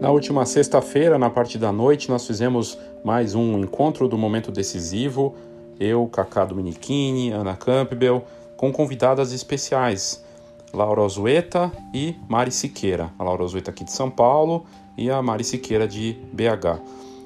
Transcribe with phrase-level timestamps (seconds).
[0.00, 5.34] Na última sexta-feira, na parte da noite, nós fizemos mais um encontro do momento decisivo.
[5.78, 8.24] Eu, Cacá Dominichini, Ana Campbell,
[8.56, 10.24] com convidadas especiais,
[10.72, 13.10] Laura Ozueta e Mari Siqueira.
[13.18, 14.64] A Laura Ozueta aqui de São Paulo
[14.96, 16.80] e a Mari Siqueira de BH.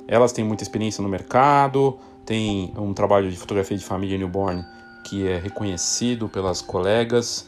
[0.09, 1.97] Elas têm muita experiência no mercado,
[2.27, 4.65] têm um trabalho de fotografia de família newborn
[5.05, 7.47] que é reconhecido pelas colegas,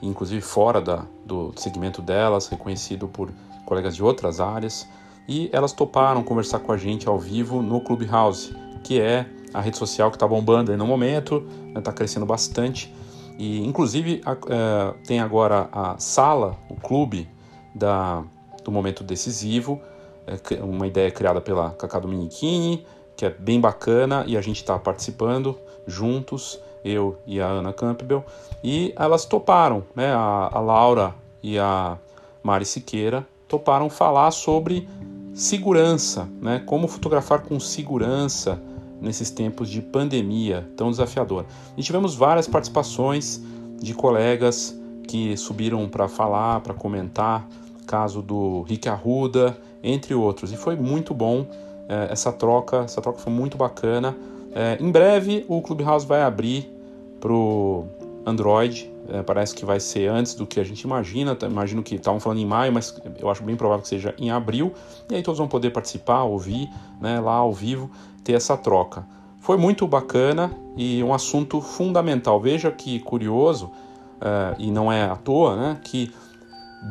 [0.00, 3.28] inclusive fora da, do segmento delas, reconhecido por
[3.68, 4.88] colegas de outras áreas,
[5.28, 9.76] e elas toparam conversar com a gente ao vivo no Clubhouse, que é a rede
[9.76, 11.46] social que está bombando no momento,
[11.76, 12.92] está né, crescendo bastante.
[13.38, 17.28] E inclusive a, é, tem agora a sala, o clube
[17.74, 18.24] da,
[18.64, 19.78] do momento decisivo,
[20.26, 24.78] é, uma ideia criada pela Cacá Dominichini, que é bem bacana e a gente está
[24.78, 28.24] participando juntos, eu e a Ana Campbell,
[28.64, 30.10] e elas toparam, né?
[30.14, 31.98] A, a Laura e a
[32.42, 34.88] Mari Siqueira toparam falar sobre
[35.32, 36.62] segurança, né?
[36.66, 38.60] Como fotografar com segurança
[39.00, 41.46] nesses tempos de pandemia tão desafiador.
[41.76, 43.40] E tivemos várias participações
[43.80, 47.48] de colegas que subiram para falar, para comentar,
[47.86, 50.52] caso do Rick Arruda, entre outros.
[50.52, 51.46] E foi muito bom
[51.88, 54.16] é, essa troca, essa troca foi muito bacana.
[54.54, 56.70] É, em breve o Clubhouse vai abrir
[57.20, 57.86] para o
[58.26, 61.34] Android é, parece que vai ser antes do que a gente imagina.
[61.34, 64.30] Tá, imagino que estavam falando em maio, mas eu acho bem provável que seja em
[64.30, 64.72] abril.
[65.10, 66.70] E aí todos vão poder participar, ouvir
[67.00, 67.90] né, lá ao vivo,
[68.22, 69.06] ter essa troca.
[69.40, 72.40] Foi muito bacana e um assunto fundamental.
[72.40, 73.70] Veja que curioso,
[74.20, 76.12] é, e não é à toa, né, que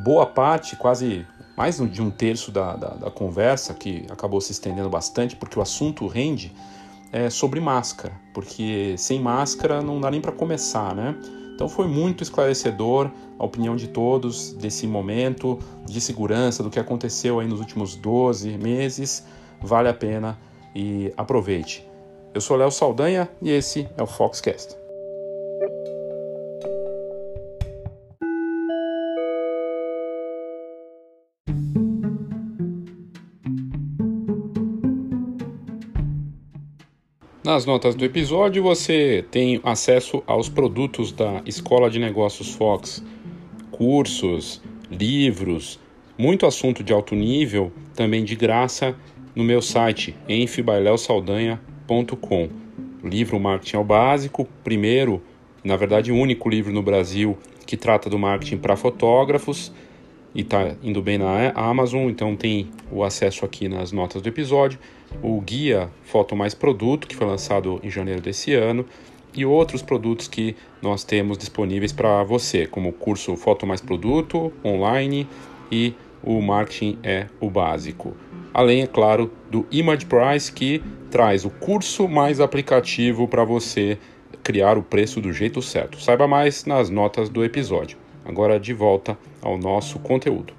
[0.04, 4.90] boa parte, quase mais de um terço da, da, da conversa, que acabou se estendendo
[4.90, 6.54] bastante, porque o assunto rende,
[7.12, 11.16] é sobre máscara, porque sem máscara não dá nem para começar, né?
[11.58, 17.40] Então foi muito esclarecedor a opinião de todos desse momento de segurança, do que aconteceu
[17.40, 19.26] aí nos últimos 12 meses.
[19.60, 20.38] Vale a pena
[20.76, 21.84] e aproveite.
[22.32, 24.87] Eu sou Léo Saldanha e esse é o Foxcast.
[37.48, 43.02] Nas notas do episódio você tem acesso aos produtos da Escola de Negócios Fox,
[43.72, 45.80] cursos, livros,
[46.18, 48.94] muito assunto de alto nível, também de graça
[49.34, 52.50] no meu site enfibaileosaldanha.com.
[53.02, 55.22] O livro Marketing ao Básico, primeiro,
[55.64, 59.72] na verdade, único livro no Brasil que trata do marketing para fotógrafos
[60.36, 64.78] e está indo bem na Amazon, então tem o acesso aqui nas notas do episódio
[65.22, 68.86] o guia Foto Mais Produto, que foi lançado em janeiro desse ano,
[69.34, 74.52] e outros produtos que nós temos disponíveis para você, como o curso Foto Mais Produto
[74.66, 75.28] online
[75.72, 78.16] e o Marketing é o Básico.
[78.54, 84.00] Além, é claro, do Image Price, que traz o curso mais aplicativo para você
[84.44, 86.02] criar o preço do jeito certo.
[86.02, 87.98] Saiba mais nas notas do episódio.
[88.26, 90.54] Agora de volta ao nosso conteúdo.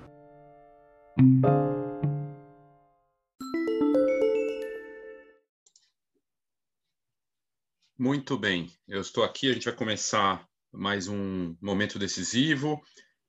[7.99, 9.51] Muito bem, eu estou aqui.
[9.51, 12.81] A gente vai começar mais um momento decisivo,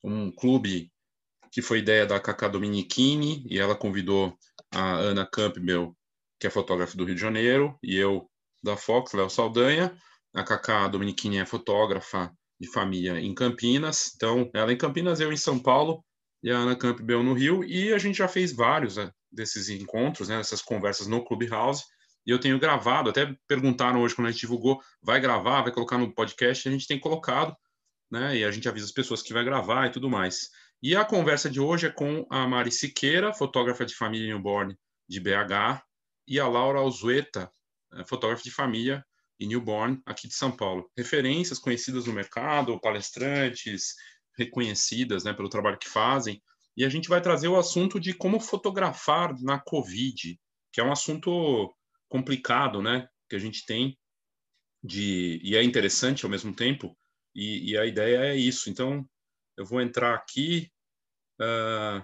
[0.03, 0.91] um clube
[1.52, 4.38] que foi ideia da Cacá Dominichini e ela convidou
[4.72, 5.97] a Ana Campbell,
[6.40, 8.30] que é fotógrafa do Rio de Janeiro, e eu
[8.63, 9.91] da Fox, Léo Saldanha.
[10.35, 15.38] A Cacá Dominichini é fotógrafa de família em Campinas, então ela em Campinas, eu em
[15.38, 16.06] São Paulo
[16.44, 20.30] e a Ana Campbell no Rio, e a gente já fez vários né, desses encontros,
[20.30, 21.84] né, essas conversas no Clubhouse.
[22.25, 25.97] E eu tenho gravado, até perguntaram hoje quando a gente divulgou, vai gravar, vai colocar
[25.97, 27.56] no podcast, a gente tem colocado,
[28.12, 28.38] né?
[28.38, 30.50] E a gente avisa as pessoas que vai gravar e tudo mais.
[30.81, 34.75] E a conversa de hoje é com a Mari Siqueira, fotógrafa de família newborn
[35.07, 35.84] de BH,
[36.28, 37.52] e a Laura Alzueta,
[37.94, 39.03] eh, fotógrafa de família
[39.40, 40.90] e newborn aqui de São Paulo.
[40.96, 43.96] Referências conhecidas no mercado, palestrantes
[44.38, 46.42] reconhecidas né, pelo trabalho que fazem.
[46.77, 50.39] E a gente vai trazer o assunto de como fotografar na Covid,
[50.71, 51.74] que é um assunto
[52.09, 53.97] complicado, né, que a gente tem
[54.83, 56.97] de e é interessante ao mesmo tempo.
[57.35, 58.69] E, e a ideia é isso.
[58.69, 59.07] Então,
[59.56, 60.71] eu vou entrar aqui.
[61.39, 62.03] Uh,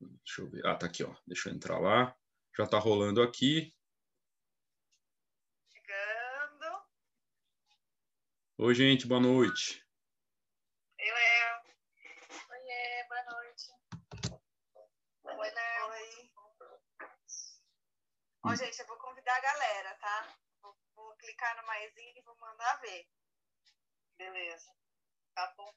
[0.00, 0.66] deixa eu ver.
[0.66, 1.14] Ah, tá aqui, ó.
[1.26, 2.14] Deixa eu entrar lá.
[2.56, 3.74] Já tá rolando aqui.
[5.70, 6.82] Chegando.
[8.58, 9.06] Oi, gente.
[9.06, 9.86] Boa noite.
[10.98, 11.62] Oi, Léo.
[12.50, 13.72] Oi, boa noite.
[15.24, 15.90] Oi, Léo.
[15.90, 16.30] Oi.
[18.44, 20.34] Ó, gente, eu vou convidar a galera, tá?
[20.62, 23.06] Vou, vou clicar no maisinho e vou mandar ver.
[24.18, 24.70] Beleza.
[25.34, 25.72] Tá bom.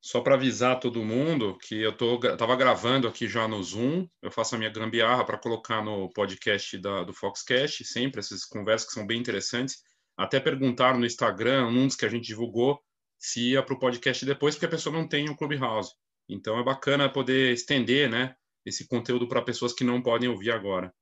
[0.00, 4.30] Só para avisar todo mundo que eu tô, tava gravando aqui já no Zoom, eu
[4.30, 8.94] faço a minha gambiarra para colocar no podcast da, do Foxcast, sempre essas conversas que
[8.94, 9.82] são bem interessantes.
[10.16, 12.82] Até perguntaram no Instagram, num dos que a gente divulgou,
[13.18, 15.94] se ia para o podcast depois, porque a pessoa não tem o Clubhouse.
[16.28, 20.94] Então é bacana poder estender né, esse conteúdo para pessoas que não podem ouvir agora.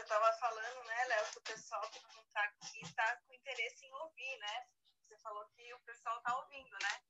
[0.02, 3.92] estava falando, né, Léo, que o pessoal que não está aqui está com interesse em
[3.92, 4.66] ouvir, né?
[5.02, 5.80] Você falou que o
[6.10, 7.00] pessoal está ouvindo, né?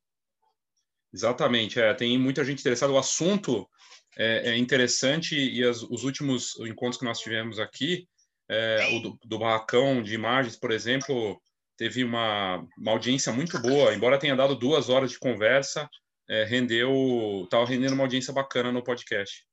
[1.13, 2.93] Exatamente, é, tem muita gente interessada.
[2.93, 3.69] O assunto
[4.17, 8.09] é, é interessante e as, os últimos encontros que nós tivemos aqui,
[8.49, 11.41] é, o do, do barracão de imagens, por exemplo,
[11.77, 15.89] teve uma, uma audiência muito boa, embora tenha dado duas horas de conversa,
[16.29, 19.45] é, rendeu, estava rendendo uma audiência bacana no podcast.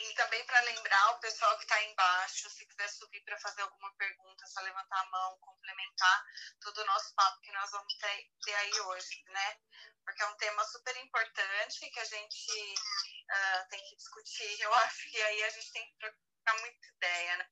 [0.00, 0.85] E também para lembrar
[1.26, 5.38] pessoal que está embaixo, se quiser subir para fazer alguma pergunta, só levantar a mão,
[5.40, 6.24] complementar
[6.60, 9.58] todo o nosso papo que nós vamos ter, ter aí hoje, né?
[10.04, 14.60] Porque é um tema super importante que a gente uh, tem que discutir.
[14.60, 17.46] Eu acho que aí a gente tem que trocar muita ideia, né?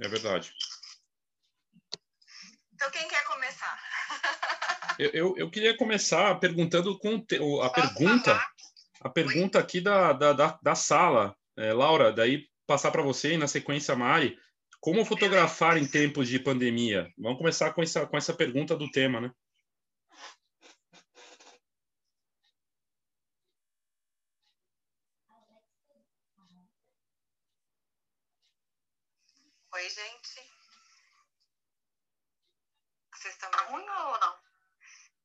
[0.00, 0.54] É verdade.
[2.74, 3.82] Então, quem quer começar?
[5.00, 8.57] eu, eu, eu, queria começar perguntando com a Posso pergunta, falar?
[9.00, 11.36] A pergunta aqui da, da, da, da sala.
[11.56, 14.38] É, Laura, daí passar para você e na sequência Mari.
[14.80, 17.12] Como fotografar em tempos de pandemia?
[17.18, 19.32] Vamos começar com essa, com essa pergunta do tema, né?
[29.72, 30.58] Oi, gente.
[33.14, 34.34] Vocês estão me ouvindo ou não?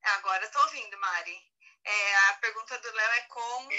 [0.04, 1.53] É, agora eu tô ouvindo, Mari.
[1.86, 3.70] É, a pergunta do Léo é como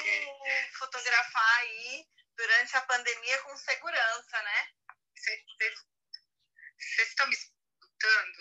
[0.79, 2.07] fotografar aí
[2.37, 4.69] durante a pandemia com segurança, né?
[5.17, 8.39] Vocês estão me escutando?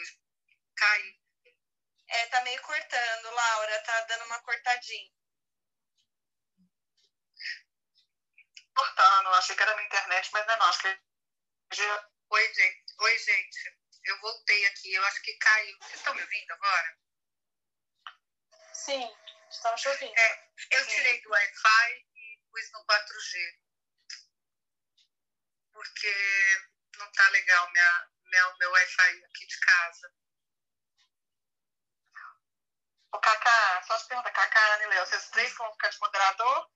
[0.75, 1.19] Cai.
[2.07, 5.11] É, tá meio cortando, Laura, tá dando uma cortadinha.
[8.75, 10.71] Cortando, achei que era na internet, mas não é
[11.69, 12.93] que já Oi, gente.
[12.99, 13.77] Oi, gente.
[14.05, 14.91] Eu voltei aqui.
[14.91, 15.77] Eu acho que caiu.
[15.77, 16.97] Vocês estão me ouvindo agora?
[18.73, 19.07] Sim,
[19.53, 20.17] estamos te ouvindo.
[20.17, 23.59] É, eu tirei do Wi-Fi e pus no 4G.
[25.71, 26.61] Porque
[26.97, 30.13] não tá legal minha, minha, meu Wi-Fi aqui de casa.
[33.13, 36.71] O Cacá, só te pergunta, Cacá, Léo, vocês três vão ficar de moderador?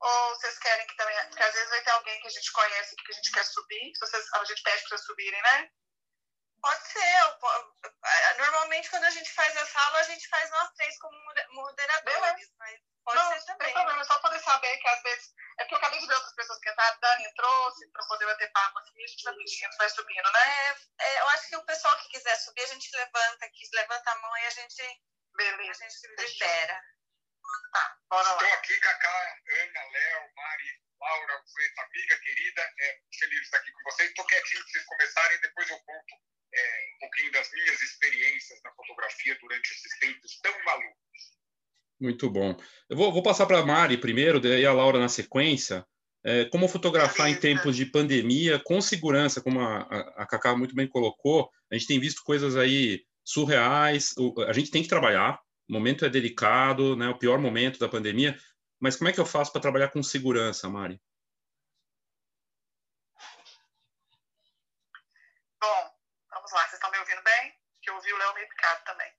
[0.00, 1.16] Ou vocês querem que também.
[1.28, 3.92] Porque às vezes vai ter alguém que a gente conhece que a gente quer subir.
[3.98, 5.70] Vocês, a gente pede para vocês subirem, né?
[6.62, 7.00] Pode ser.
[7.00, 11.16] É, normalmente, quando a gente faz essa aula, a gente faz nós três como
[11.52, 12.52] moderadores.
[12.58, 13.68] Mas pode não, ser também.
[13.68, 15.34] Não tem problema, é só poder saber que às vezes.
[15.58, 17.00] É porque eu acabei de ver outras pessoas que entraram.
[17.00, 19.02] Dani entrou, para poder bater papo aqui.
[19.02, 20.76] A gente vai pedindo, vai subindo, né?
[20.98, 24.10] É, é, eu acho que o pessoal que quiser subir, a gente levanta aqui, levanta
[24.10, 25.00] a mão e a gente.
[25.34, 25.84] Beleza.
[25.84, 26.82] A gente libera.
[27.72, 28.42] Tá, bora lá.
[28.42, 32.74] Estou aqui, Cacá, Ana, Léo, Mari, Laura, Zeta, amiga querida.
[32.80, 34.10] É, feliz de estar aqui com vocês.
[34.10, 36.20] Estou quietinho para vocês começarem, depois eu conto
[36.52, 41.00] é, um pouquinho das minhas experiências na fotografia durante esses tempos tão malucos.
[42.00, 42.56] Muito bom.
[42.88, 45.86] Eu vou, vou passar para a Mari primeiro, daí a Laura na sequência.
[46.22, 50.74] É, como fotografar em tempos de pandemia com segurança, como a, a, a Cacá muito
[50.74, 51.50] bem colocou.
[51.70, 54.12] A gente tem visto coisas aí surreais.
[54.18, 55.38] O, a gente tem que trabalhar,
[55.68, 57.08] o momento é delicado, né?
[57.08, 58.38] O pior momento da pandemia.
[58.80, 61.00] Mas como é que eu faço para trabalhar com segurança, Mari?
[65.60, 65.90] Bom,
[66.30, 66.62] vamos lá.
[66.62, 67.60] Vocês estão me ouvindo bem?
[68.10, 69.12] Ouvi o Léo meio picado também.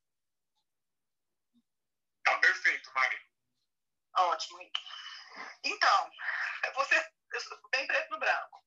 [2.24, 3.32] Tá perfeito, Mari.
[4.18, 4.82] Ótimo, Rick.
[5.64, 6.12] Então,
[6.76, 7.14] você
[7.72, 8.62] bem preto no branco.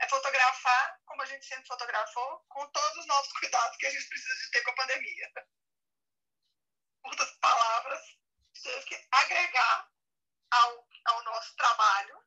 [0.00, 4.08] É fotografar como a gente sempre fotografou, com todos os novos cuidados que a gente
[4.08, 5.32] precisa de ter com a pandemia
[7.02, 8.00] outras palavras,
[8.62, 9.90] teve que agregar
[10.50, 12.22] ao, ao nosso trabalho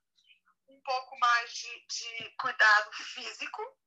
[0.67, 3.77] um pouco mais de, de cuidado físico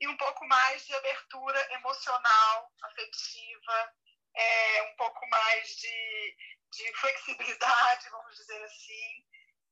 [0.00, 3.92] e um pouco mais de abertura emocional, afetiva,
[4.34, 6.36] é, um pouco mais de,
[6.72, 9.24] de flexibilidade, vamos dizer assim,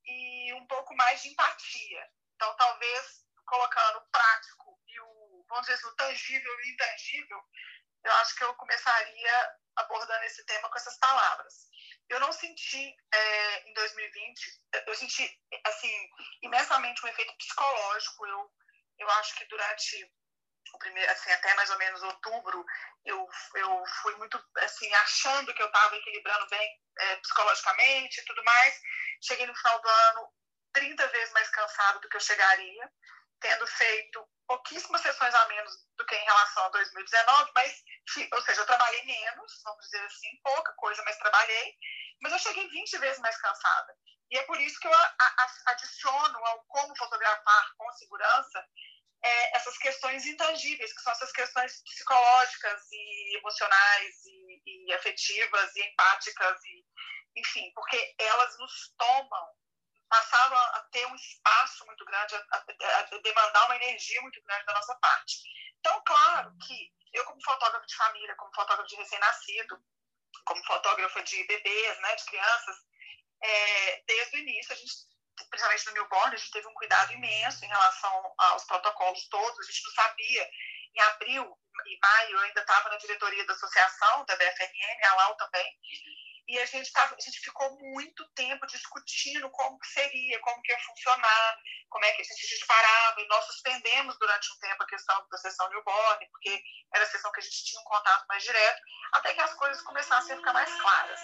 [0.06, 2.08] e um pouco mais de empatia.
[2.36, 7.42] Então, talvez colocando o prático e o, vamos dizer assim, o tangível e o intangível,
[8.04, 11.70] eu acho que eu começaria abordando esse tema com essas palavras.
[12.08, 16.08] Eu não senti é, em 2020, eu senti assim
[16.42, 18.26] imensamente um efeito psicológico.
[18.26, 18.50] Eu,
[18.98, 20.10] eu acho que durante
[20.74, 22.64] o primeiro, assim, até mais ou menos outubro,
[23.04, 28.42] eu, eu fui muito assim achando que eu estava equilibrando bem é, psicologicamente e tudo
[28.44, 28.80] mais.
[29.22, 30.32] Cheguei no final do ano
[30.72, 32.90] 30 vezes mais cansado do que eu chegaria,
[33.40, 37.82] tendo feito pouquíssimas sessões a menos do que em relação a 2019, mas,
[38.32, 41.74] ou seja, eu trabalhei menos, vamos dizer assim, pouca coisa, mas trabalhei,
[42.22, 43.96] mas eu cheguei 20 vezes mais cansada.
[44.30, 44.92] E é por isso que eu
[45.66, 48.66] adiciono ao como fotografar com segurança
[49.22, 55.82] é, essas questões intangíveis, que são essas questões psicológicas e emocionais e, e afetivas e
[55.82, 56.84] empáticas, e,
[57.36, 59.62] enfim, porque elas nos tomam
[60.12, 64.66] passaram a ter um espaço muito grande, a, a, a, demandar uma energia muito grande
[64.66, 65.38] da nossa parte.
[65.78, 69.82] Então, claro que eu, como fotógrafo de família, como fotógrafo de recém-nascido,
[70.44, 72.76] como fotógrafa de bebês, né, de crianças,
[73.42, 74.92] é, desde o início, a gente,
[75.50, 79.58] principalmente no newborn, a gente teve um cuidado imenso em relação aos protocolos todos.
[79.58, 80.50] A gente não sabia.
[80.94, 85.36] Em abril e maio, eu ainda estava na diretoria da associação, da BFRN, a LAU
[85.36, 85.64] também,
[86.48, 90.72] e a gente, tava, a gente ficou muito tempo discutindo como que seria, como que
[90.72, 91.58] ia funcionar,
[91.88, 94.86] como é que a gente, a gente parava, e nós suspendemos durante um tempo a
[94.86, 96.62] questão da sessão newborn, porque
[96.94, 98.82] era a sessão que a gente tinha um contato mais direto,
[99.12, 101.20] até que as coisas começassem a ficar mais claras.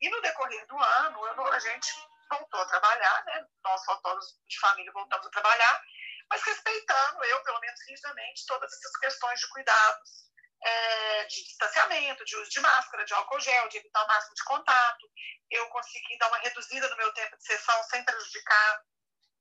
[0.00, 1.92] E no decorrer do ano, eu, a gente
[2.30, 3.46] voltou a trabalhar, né?
[3.64, 5.82] nós fotógrafos de família voltamos a trabalhar,
[6.30, 10.28] mas respeitando, eu pelo menos rigidamente, todas essas questões de cuidados,
[10.62, 14.44] é, de distanciamento, de uso de máscara, de álcool gel, de evitar o máximo de
[14.44, 15.10] contato.
[15.50, 18.82] Eu consegui dar uma reduzida no meu tempo de sessão sem prejudicar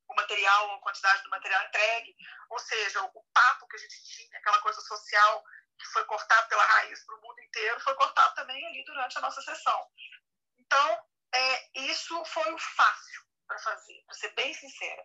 [0.07, 2.15] o material, a quantidade do material entregue.
[2.49, 5.43] Ou seja, o papo que a gente tinha, aquela coisa social
[5.77, 9.21] que foi cortado pela raiz para o mundo inteiro, foi cortado também ali durante a
[9.21, 9.87] nossa sessão.
[10.67, 10.99] Então,
[11.33, 15.03] é, isso foi o fácil para fazer, para ser bem sincera.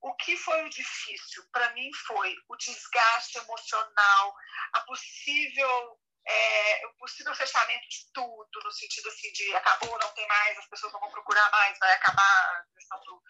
[0.00, 4.34] O que foi o difícil para mim foi o desgaste emocional,
[4.72, 10.26] a possível é, o possível fechamento de tudo, no sentido assim de acabou, não tem
[10.26, 13.22] mais, as pessoas não vão procurar mais, vai acabar a questão do,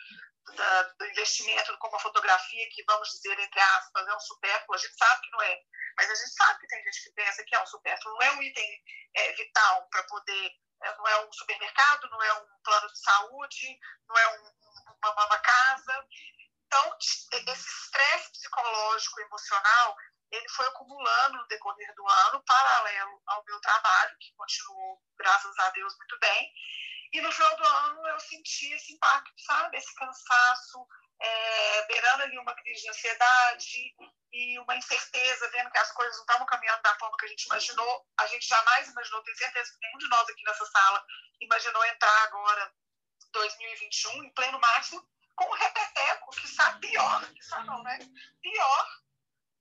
[0.54, 4.78] da, do investimento como a fotografia, que vamos dizer, entre aspas, é um supérfluo, a
[4.78, 5.61] gente sabe que não é,
[5.99, 8.31] mas a gente sabe que tem gente que pensa que é um supérfluo, não é
[8.33, 8.83] um item
[9.16, 10.52] é, vital para poder,
[10.92, 14.52] não é um supermercado, não é um plano de saúde, não é um,
[15.02, 16.06] uma, uma casa,
[16.74, 19.96] então, esse estresse psicológico, emocional,
[20.32, 25.70] ele foi acumulando no decorrer do ano, paralelo ao meu trabalho, que continuou, graças a
[25.70, 26.52] Deus, muito bem.
[27.12, 29.76] E no final do ano eu senti esse impacto, sabe?
[29.76, 30.84] Esse cansaço,
[31.21, 33.94] é, beirando ali uma crise de ansiedade
[34.33, 37.44] e uma incerteza, vendo que as coisas não estavam caminhando da forma que a gente
[37.44, 38.06] imaginou.
[38.18, 41.04] A gente jamais imaginou, tenho certeza que nenhum de nós aqui nessa sala
[41.40, 42.75] imaginou entrar agora
[43.33, 47.99] 2021 em pleno março com um repeteco que está pior, que está não, né?
[48.40, 48.88] Pior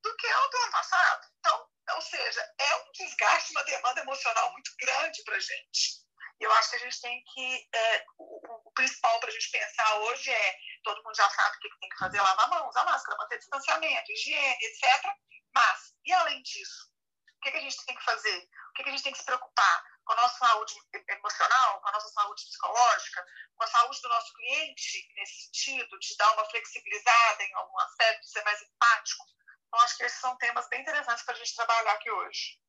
[0.01, 1.27] do que o do ano passado.
[1.39, 6.02] Então, ou seja, é um desgaste, uma demanda emocional muito grande para a gente.
[6.39, 7.69] Eu acho que a gente tem que.
[7.73, 11.59] É, o, o, principal para a gente pensar hoje é: todo mundo já sabe o
[11.59, 15.05] que, tem que fazer, lavar a mão, usar máscara, manter distanciamento, higiene, etc.
[15.53, 16.89] Mas, e além disso,
[17.37, 18.37] o que, que a gente tem que fazer?
[18.37, 19.83] O que, que a gente tem que se preocupar?
[20.05, 20.73] com a nossa saúde
[21.09, 23.25] emocional, com a nossa saúde psicológica,
[23.55, 28.21] com a saúde do nosso cliente, nesse sentido, de dar uma flexibilizada em algum aspecto,
[28.21, 29.25] de ser mais empático.
[29.67, 32.59] Então, acho que esses são temas bem interessantes para a gente trabalhar aqui hoje.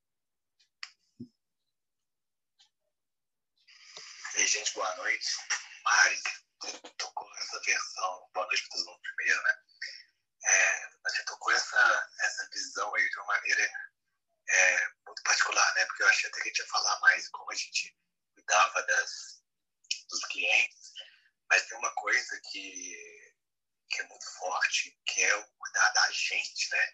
[4.37, 5.29] Ei, gente, boa noite.
[5.85, 6.21] Mari,
[6.97, 9.55] tocou essa versão, boa noite para todo mundo primeiro, né?
[10.43, 13.71] É, você tocou essa, essa visão aí de uma maneira
[14.49, 15.85] é, muito particular, né?
[15.85, 17.97] Porque eu achei até que a gente ia falar mais como a gente
[18.33, 19.41] cuidava das,
[20.09, 20.91] dos clientes,
[21.49, 23.33] mas tem uma coisa que,
[23.89, 26.93] que é muito forte, que é o cuidar da gente, né?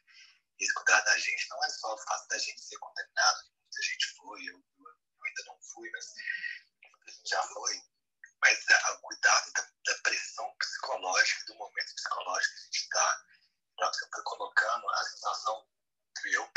[0.59, 4.07] E cuidar da gente não é só o fato da gente ser contaminado, muita gente
[4.15, 6.05] foi, eu, eu, ainda não fui, mas
[7.31, 7.81] já foi,
[8.41, 8.59] mas
[8.91, 13.25] o cuidado da, da, pressão psicológica, do momento psicológico que a gente está.
[13.79, 15.67] Você foi colocando a sensação
[16.21, 16.51] que eu,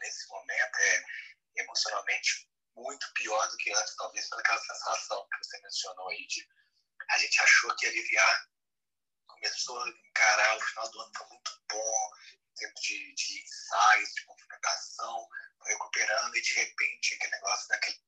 [0.00, 1.04] nesse momento é
[1.56, 6.48] emocionalmente muito pior do que antes, talvez pelaquela sensação que você mencionou aí de
[7.10, 8.48] a gente achou que ia aliviar,
[9.26, 12.10] começou a encarar, o final do ano foi muito bom,
[12.50, 15.28] em termos de, de ensaios, de movimentação,
[15.66, 18.00] recuperando e de repente aquele negócio daquele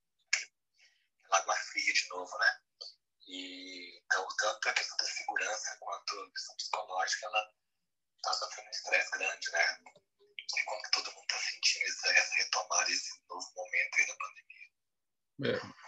[1.35, 2.61] água fria de novo, né?
[3.27, 7.53] E então, tanto a questão da segurança quanto a questão psicológica, ela
[8.17, 9.79] está sofrendo um estresse grande, né?
[10.57, 14.65] E como todo mundo está sentindo essa, essa retomada, esse novo momento aí da pandemia.
[15.45, 15.85] É.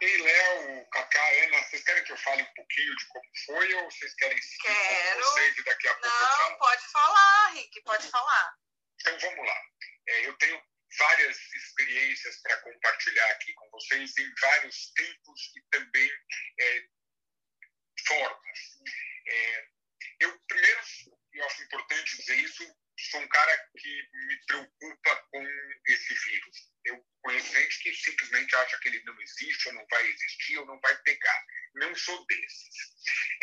[0.00, 3.90] Ei, Léo, Cacá, Ana, vocês querem que eu fale um pouquinho de como foi ou
[3.90, 5.20] vocês querem seguir Quero.
[5.20, 6.58] com vocês e daqui a pouco Não, eu falo?
[6.58, 8.54] pode falar, Rick, pode falar.
[9.00, 9.60] Então vamos lá.
[10.08, 10.62] É, eu tenho
[10.96, 16.10] várias experiências para compartilhar aqui com vocês em vários tempos e também
[16.60, 16.84] é,
[18.06, 18.58] formas.
[19.26, 19.68] É,
[20.20, 20.80] eu, primeiro,
[21.34, 22.64] eu acho importante dizer isso,
[23.10, 25.46] sou um cara que me preocupa com
[25.86, 26.72] esse vírus.
[26.84, 30.66] Eu conheço gente que simplesmente acha que ele não existe, ou não vai existir, ou
[30.66, 31.46] não vai pegar.
[31.74, 32.68] Não sou desses.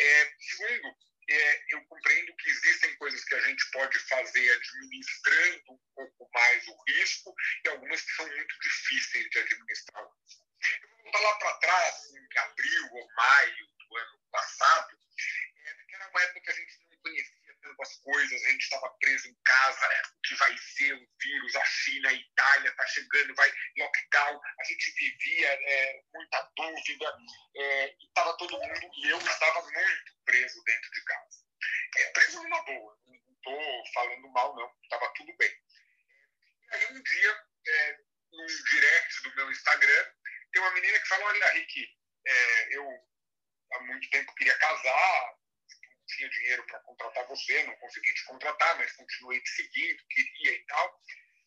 [0.00, 0.96] É, segundo,
[1.28, 6.66] é, eu compreendo que existem coisas que a gente pode fazer administrando um pouco mais
[6.68, 10.02] o risco e algumas que são muito difíceis de administrar.
[10.02, 14.98] Eu vou voltar lá para trás, em abril ou maio do ano passado,
[15.64, 17.35] é, era uma época que a gente não conhecia
[17.66, 21.64] tantas coisas, a gente estava preso em casa, o que vai ser o vírus, a
[21.64, 27.16] China, a Itália está chegando, vai lockdown, a gente vivia é, muita dúvida,
[27.56, 31.46] é, estava todo mundo, e eu estava muito preso dentro de casa.
[31.96, 35.50] É, preso numa boa, não estou falando mal não, estava tudo bem.
[36.72, 37.98] E aí um dia, é,
[38.32, 40.12] num direct do meu Instagram,
[40.52, 41.88] tem uma menina que fala, olha Rick,
[42.26, 42.88] é, eu
[43.72, 45.36] há muito tempo queria casar,
[46.06, 50.66] tinha dinheiro para contratar você, não consegui te contratar, mas continuei te seguindo, queria e
[50.66, 51.00] tal.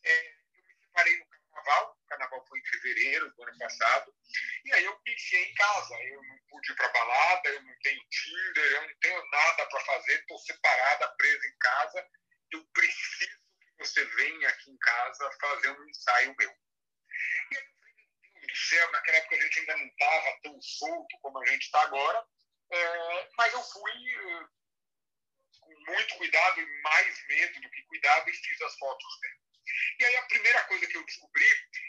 [0.03, 4.13] É, eu me separei no carnaval, o carnaval foi em fevereiro do ano passado,
[4.65, 5.95] e aí eu me enfiei em casa.
[6.03, 9.79] Eu não pude ir para balada, eu não tenho Tinder, eu não tenho nada para
[9.85, 12.07] fazer, estou separada, presa em casa.
[12.51, 13.39] Eu preciso
[13.77, 16.51] que você venha aqui em casa fazer um ensaio meu.
[17.51, 17.63] E aí,
[18.47, 21.81] do céu, naquela época a gente ainda não estava tão solto como a gente está
[21.83, 22.25] agora.
[22.71, 24.49] É, mas eu fui uh,
[25.59, 29.49] com muito cuidado e mais medo do que cuidado e fiz as fotos dela.
[29.99, 31.45] E aí a primeira coisa que eu descobri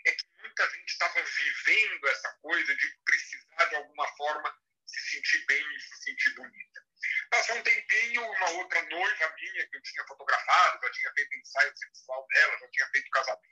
[0.07, 4.55] é que muita gente estava vivendo essa coisa de precisar de alguma forma
[4.87, 6.85] se sentir bem e se sentir bonita.
[7.31, 11.77] Passou um tempinho, uma outra noiva minha que eu tinha fotografado, já tinha feito ensaio
[11.77, 13.49] sexual dela, já tinha feito casamento,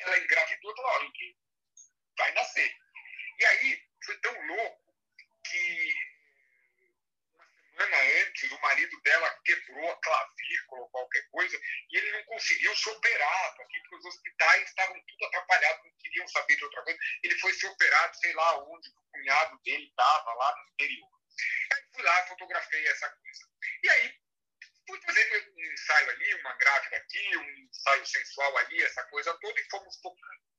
[0.00, 1.12] ela engravidou e falou, olha,
[2.18, 2.76] vai nascer.
[3.38, 4.94] E aí foi tão louco
[5.44, 5.89] que
[7.80, 7.96] semana
[8.26, 11.56] antes, o marido dela quebrou a clavícula ou qualquer coisa,
[11.90, 16.28] e ele não conseguiu ser operado aqui, porque os hospitais estavam tudo atrapalhados, não queriam
[16.28, 16.98] saber de outra coisa.
[17.22, 21.10] Ele foi ser operado, sei lá onde, o cunhado dele estava, lá no interior.
[21.72, 23.48] Aí fui lá, fotografei essa coisa.
[23.82, 24.20] E aí,
[24.86, 29.60] fui fazer um ensaio ali, uma grávida aqui, um ensaio sensual ali, essa coisa toda,
[29.60, 30.50] e fomos tocando.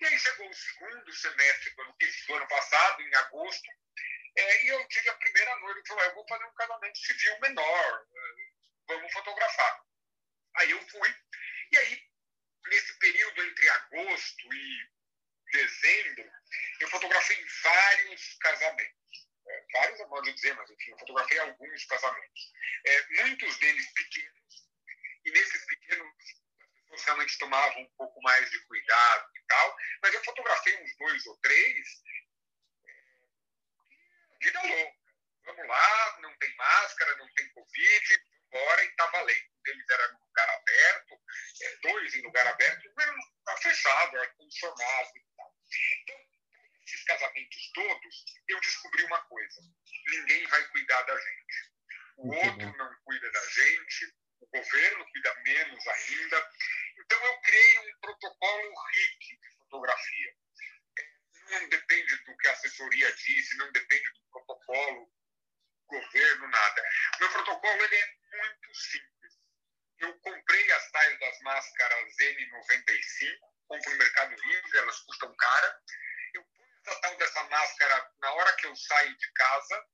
[0.00, 3.68] E aí chegou o segundo semestre do ano, do ano passado, em agosto,
[4.36, 8.06] é, e eu tive a primeira noite, falou, eu vou fazer um casamento civil menor,
[8.86, 9.84] vamos fotografar.
[10.56, 11.14] Aí eu fui,
[11.72, 12.08] e aí,
[12.66, 14.90] nesse período entre agosto e
[15.52, 16.30] dezembro,
[16.80, 19.28] eu fotografei vários casamentos.
[19.46, 22.52] É, vários, eu posso dizer, mas enfim, eu fotografei alguns casamentos.
[22.86, 24.68] É, muitos deles pequenos,
[25.24, 26.08] e nesses pequenos
[26.60, 30.96] as pessoas realmente tomavam um pouco mais de cuidado e tal, mas eu fotografei uns
[30.96, 32.02] dois ou três
[34.40, 34.98] vida louca.
[35.44, 39.48] Vamos lá, não tem máscara, não tem Covid, embora e está valendo.
[39.50, 41.20] Um deles era no lugar aberto,
[41.62, 45.54] é, dois em lugar aberto, um está fechado, ar-condicionado e tal.
[46.02, 46.16] Então,
[46.86, 49.60] esses casamentos todos, eu descobri uma coisa:
[50.08, 51.78] ninguém vai cuidar da gente.
[52.18, 56.50] O outro não cuida da gente, o governo cuida menos ainda.
[56.98, 60.36] Então, eu criei um protocolo RIC de fotografia
[61.50, 65.12] não depende do que a assessoria disse, não depende do protocolo,
[65.86, 66.84] governo, nada.
[67.20, 69.34] Meu protocolo ele é muito simples.
[69.98, 75.82] Eu comprei as tais das máscaras N95, compro no Mercado Livre, elas custam cara.
[76.34, 79.86] Eu ponho essa tal dessa máscara na hora que eu saio de casa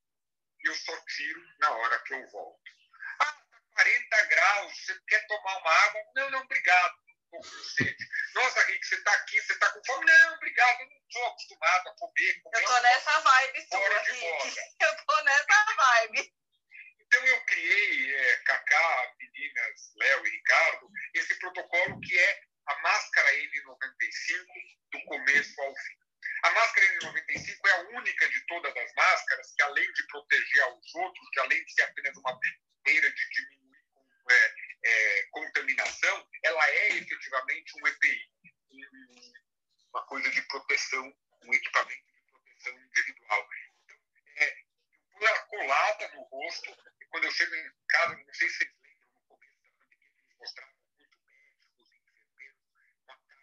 [0.59, 2.71] e eu só tiro na hora que eu volto.
[3.21, 6.01] Ah, tá 40 graus, você quer tomar uma água?
[6.15, 7.04] Não, não, obrigado.
[8.35, 10.05] Nossa, Rick, você está aqui, você está com fome?
[10.05, 12.41] Não, obrigado, eu não estou acostumado a comer.
[12.41, 14.55] comer eu estou nessa vibe sua, Rick.
[14.81, 16.33] Eu estou nessa vibe.
[16.99, 23.31] Então eu criei, é, Cacá, meninas, Léo e Ricardo, esse protocolo que é a máscara
[23.31, 24.45] N95
[24.91, 26.05] do começo ao fim.
[26.43, 30.95] A máscara N95 é a única de todas as máscaras que, além de proteger aos
[30.95, 32.39] outros, que além de ser apenas uma
[32.85, 33.65] maneira de diminuir
[34.31, 34.53] é,
[34.85, 38.31] é, contaminação, ela é efetivamente um EPI,
[39.89, 43.49] uma coisa de proteção, um equipamento de proteção individual.
[43.83, 43.97] Então,
[44.37, 44.57] é,
[45.21, 49.11] ela colada no rosto, e quando eu chego em casa, não sei se vocês lembram,
[49.13, 52.61] no começo da pandemia, eles mostravam muito médicos, enfermeiros,
[53.05, 53.41] com a cara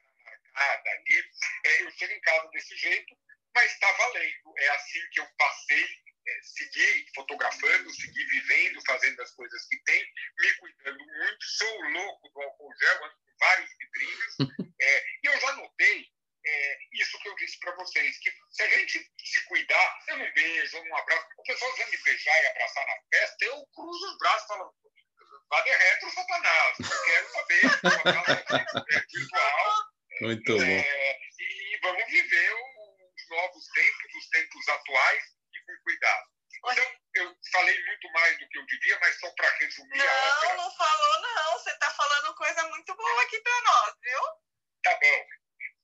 [0.54, 1.30] marcada ali.
[1.64, 3.18] É, eu chego em casa desse jeito,
[3.54, 4.58] mas está valendo.
[4.58, 10.04] É assim que eu passei é, seguir fotografando, seguir vivendo, fazendo as coisas que tem,
[10.38, 11.44] me cuidando muito.
[11.44, 14.36] Sou louco do álcool gel, ando com vários vidrinhos.
[14.84, 16.08] É, e eu já notei
[16.44, 20.32] é, isso que eu disse para vocês, que se a gente se cuidar, eu não
[20.32, 21.24] beijo, eu não abraço.
[21.38, 24.74] O pessoal vai me beijar e abraçar na festa, eu cruzo os braços falando,
[25.48, 28.30] vá de retro, Satanás, eu quero saber, um abraço
[28.90, 29.84] é virtual.
[30.20, 30.62] Muito bom.
[30.64, 32.52] É, e vamos viver
[35.82, 36.32] cuidado.
[36.64, 40.56] Então, eu falei muito mais do que eu devia, mas só para resumir não, Não,
[40.58, 41.52] não falou não.
[41.58, 44.20] Você está falando coisa muito boa aqui para nós, viu?
[44.82, 45.26] Tá bom.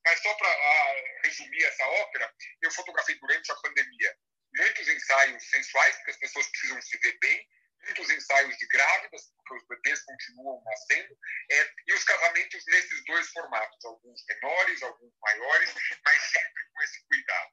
[0.04, 2.32] Mas só para ah, resumir essa ópera,
[2.62, 4.16] eu fotografei durante a pandemia
[4.56, 7.48] muitos ensaios sensuais, porque as pessoas precisam se ver bem,
[7.84, 11.18] muitos ensaios de grávidas, porque os bebês continuam nascendo,
[11.50, 17.06] é, e os casamentos nesses dois formatos, alguns menores, alguns maiores, mas sempre com esse
[17.06, 17.50] cuidado.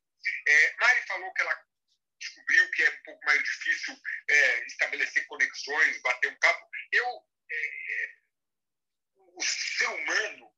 [0.48, 1.66] É, Mari falou que ela
[2.36, 3.96] descobriu que é um pouco mais difícil
[4.30, 6.70] é, estabelecer conexões, bater um papo.
[6.92, 7.08] Eu,
[7.50, 8.16] é, é,
[9.16, 10.52] o ser humano,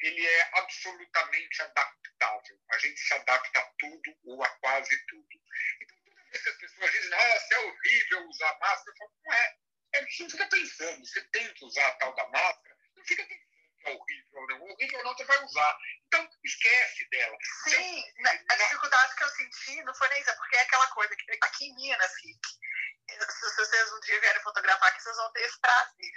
[0.00, 2.60] ele é absolutamente adaptável.
[2.70, 5.40] A gente se adapta a tudo ou a quase tudo.
[5.80, 9.32] Então, toda vez que as pessoas dizem, nossa, é horrível usar máscara, eu falo, não
[9.32, 9.56] é.
[9.94, 10.06] é.
[10.06, 13.43] Você não fica pensando, você tem que usar a tal da máscara, não fica pensando
[13.92, 14.62] horrível ou não.
[14.62, 15.78] Horrível não, você vai usar.
[16.06, 17.36] Então, esquece dela.
[17.68, 20.86] Sim, então, a dificuldade que eu senti não foi nem isso, é porque é aquela
[20.88, 25.42] coisa que aqui em Minas, se vocês um dia vierem fotografar aqui, vocês vão ter
[25.42, 26.12] esse prazer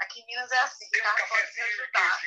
[0.00, 2.20] Aqui em Minas é assim, tem Ricardo pode me ajudar.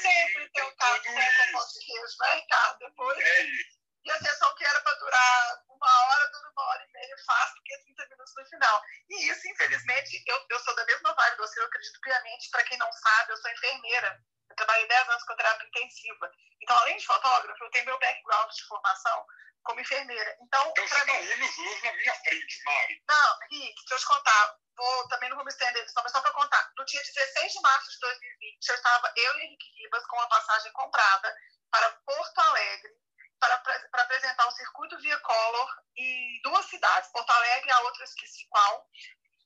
[0.00, 2.78] Sempre tem um café com pão de queijo, vai, Ricardo?
[2.78, 3.18] Depois.
[3.18, 3.75] É isso.
[4.06, 7.56] E a sessão que era para durar uma hora, dura uma hora e meia, fácil,
[7.56, 8.82] porque é 30 minutos no final.
[9.10, 12.50] E isso, infelizmente, eu, eu sou da mesma vibe do você, eu acredito piamente.
[12.50, 14.22] Para quem não sabe, eu sou enfermeira.
[14.48, 16.30] Eu trabalhei 10 anos com terapia intensiva.
[16.62, 19.26] Então, além de fotógrafo, eu tenho meu background de formação
[19.64, 20.36] como enfermeira.
[20.40, 21.36] Então, então você mim...
[21.40, 23.02] luz na minha frente, Mari.
[23.08, 24.56] Não, Rick, deixa eu te contar.
[24.76, 26.70] Vou, também não vou me estender nisso, mas só para contar.
[26.78, 30.28] No dia 16 de março de 2020, eu estava, eu e Henrique Ribas, com uma
[30.28, 31.34] passagem comprada
[31.72, 33.05] para Porto Alegre,
[33.38, 38.04] para, para apresentar o circuito Via Color em duas cidades, Porto Alegre e a outra,
[38.04, 38.88] esqueci qual,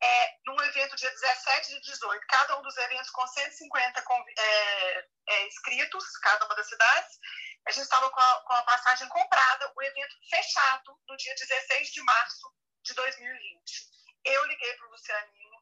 [0.03, 2.27] é, num evento dia 17 e 18.
[2.27, 4.05] Cada um dos eventos com 150
[4.39, 7.19] é, é, inscritos, cada uma das cidades.
[7.67, 12.03] A gente estava com, com a, passagem comprada, o evento fechado no dia 16 de
[12.03, 13.91] março de 2020.
[14.25, 15.61] Eu liguei para o Lucianinho,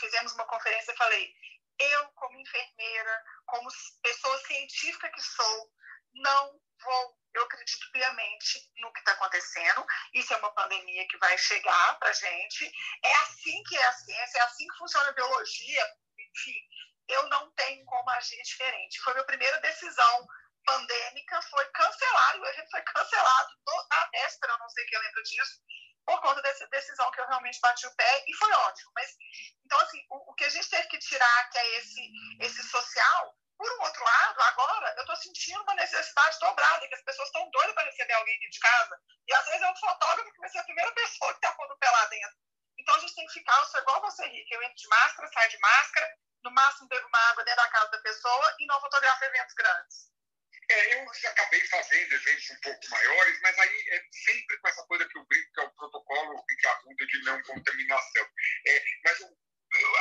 [0.00, 1.32] fizemos uma conferência e falei:
[1.78, 3.68] eu, como enfermeira, como
[4.02, 5.70] pessoa científica que sou,
[6.16, 9.86] não vou, eu acredito piamente no que está acontecendo.
[10.14, 12.70] Isso é uma pandemia que vai chegar para a gente.
[13.04, 15.86] É assim que é a ciência, é assim que funciona a biologia.
[16.18, 16.58] Enfim,
[17.08, 19.00] eu não tenho como agir diferente.
[19.00, 20.26] Foi a minha primeira decisão
[20.64, 23.50] pandêmica, foi cancelado, o evento foi cancelado
[23.88, 25.60] na véspera, eu não sei quem lembra disso,
[26.04, 28.90] por conta dessa decisão que eu realmente bati o pé e foi ótimo.
[28.94, 29.10] Mas,
[29.64, 33.36] então, assim, o, o que a gente teve que tirar, que é esse, esse social,
[33.56, 37.48] por um outro lado, agora eu estou sentindo uma necessidade dobrada, que as pessoas estão
[37.50, 39.00] doidas para receber alguém de casa.
[39.26, 41.78] E às vezes é um fotógrafo que vai ser a primeira pessoa que está pondo
[41.78, 42.36] pé lá dentro.
[42.78, 44.52] Então a gente tem que ficar, eu sou igual você, Rick.
[44.52, 47.90] Eu entro de máscara, saio de máscara, no máximo bebo uma água dentro da casa
[47.90, 50.16] da pessoa e não fotografo eventos grandes.
[50.68, 55.08] É, eu acabei fazendo eventos um pouco maiores, mas aí é sempre com essa coisa
[55.08, 58.26] que eu brinco, que é o protocolo que ajuda de não contaminação.
[58.66, 59.36] É, mas o,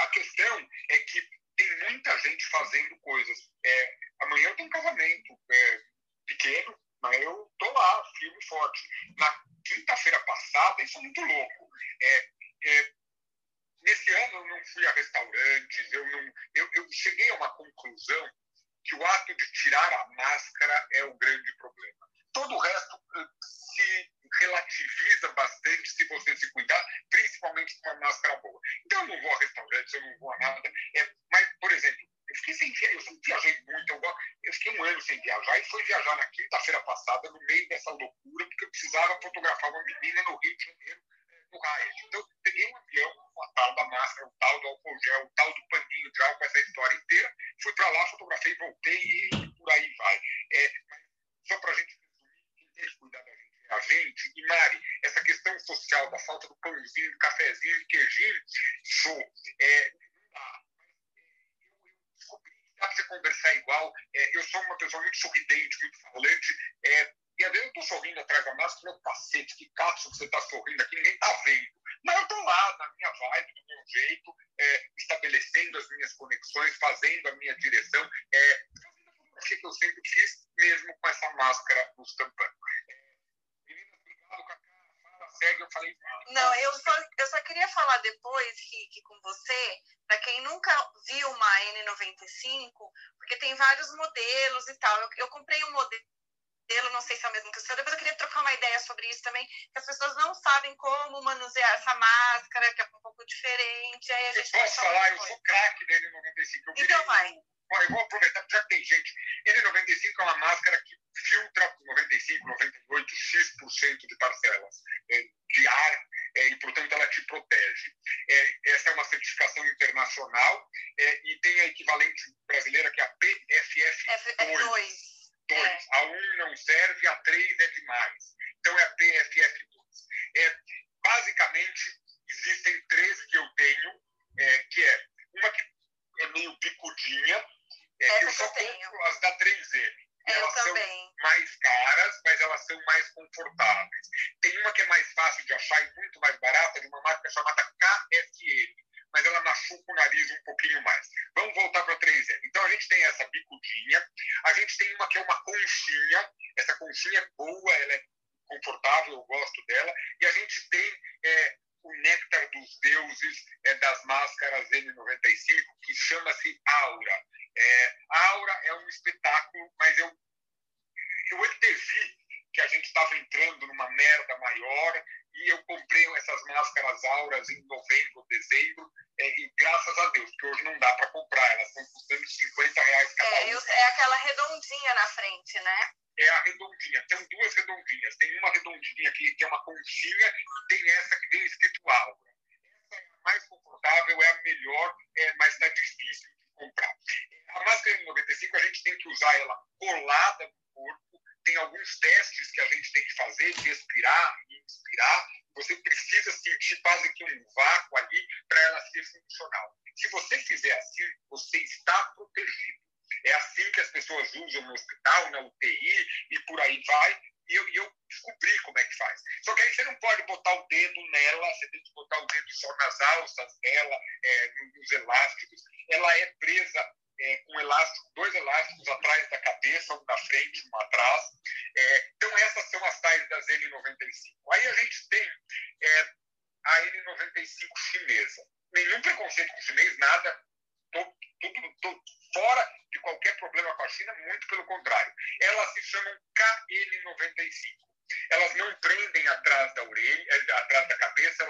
[0.02, 3.38] a questão é que tem muita gente fazendo coisas.
[3.66, 5.82] É, amanhã eu tenho um casamento é,
[6.26, 8.82] pequeno, mas eu tô lá, firme e forte.
[9.18, 11.70] Na quinta-feira passada, isso é muito louco.
[12.02, 12.30] É,
[12.66, 12.94] é,
[13.84, 18.30] nesse ano eu não fui a restaurantes, eu, não, eu, eu cheguei a uma conclusão
[18.84, 22.08] que o ato de tirar a máscara é o grande problema.
[22.34, 24.12] Todo o resto eh, se
[24.42, 28.60] relativiza bastante se você se cuidar, principalmente com uma máscara boa.
[28.86, 30.72] Então, eu não vou a restaurantes, eu não vou a nada.
[30.96, 34.02] É, mas, por exemplo, eu fiquei sem viajar, eu viajei muito, eu,
[34.44, 37.92] eu fiquei um ano sem viajar e fui viajar na quinta-feira passada, no meio dessa
[37.92, 41.02] loucura, porque eu precisava fotografar uma menina no Rio de Janeiro,
[41.52, 42.06] no Riot.
[42.08, 45.26] Então, eu peguei um avião com a tal da máscara, o tal do álcool gel,
[45.26, 47.34] o tal do paninho de álcool, essa história inteira.
[47.62, 48.98] Fui para lá, fotografei, voltei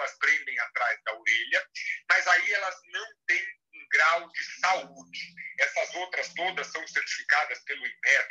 [0.06, 1.68] elas prendem atrás da orelha,
[2.08, 5.34] mas aí elas não têm um grau de saúde.
[5.58, 8.25] Essas outras todas são certificadas pelo IMED,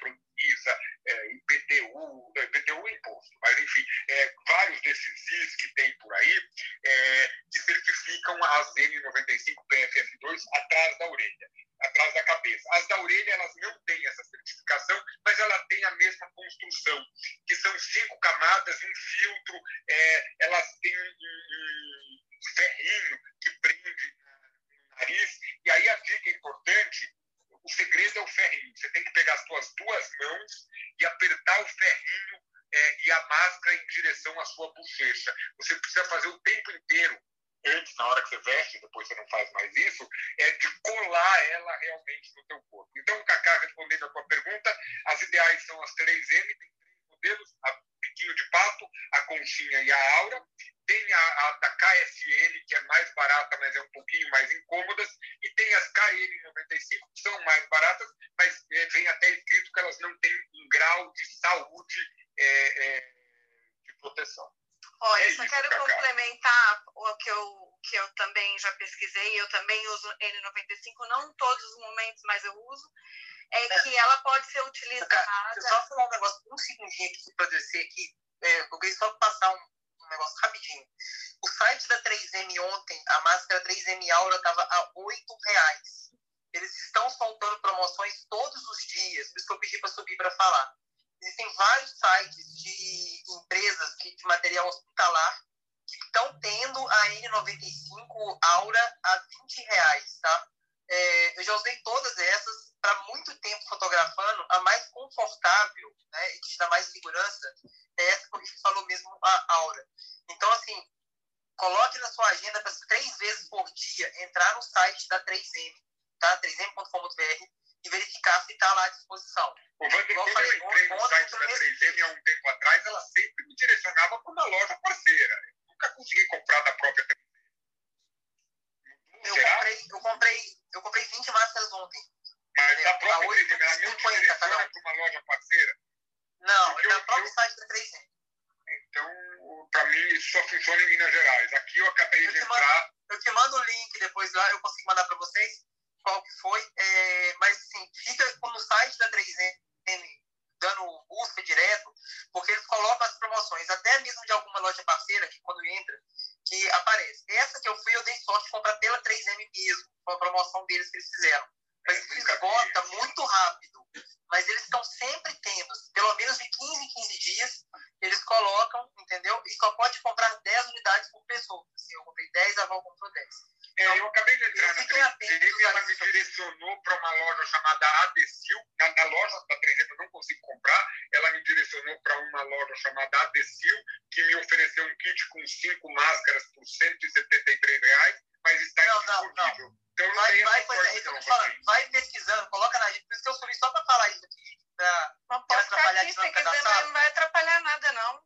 [196.44, 198.24] quiser, não vai atrapalhar nada, não.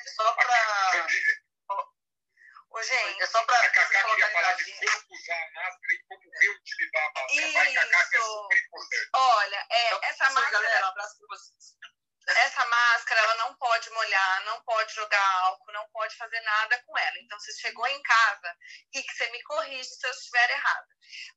[0.00, 1.06] É só para...
[2.70, 5.98] Ô, gente, é só para a Cacá queria falar de como usar a máscara e
[6.06, 7.46] como reutilizar a máscara.
[7.46, 7.52] Isso.
[7.54, 9.10] Vai, Cacá, que é super importante.
[9.14, 10.50] Olha, é, então, essa máscara...
[10.50, 11.78] Galera, um abraço para vocês
[12.36, 16.98] essa máscara ela não pode molhar, não pode jogar álcool, não pode fazer nada com
[16.98, 17.18] ela.
[17.20, 18.56] Então, você chegou em casa
[18.92, 20.86] e que você me corrige se eu estiver errada.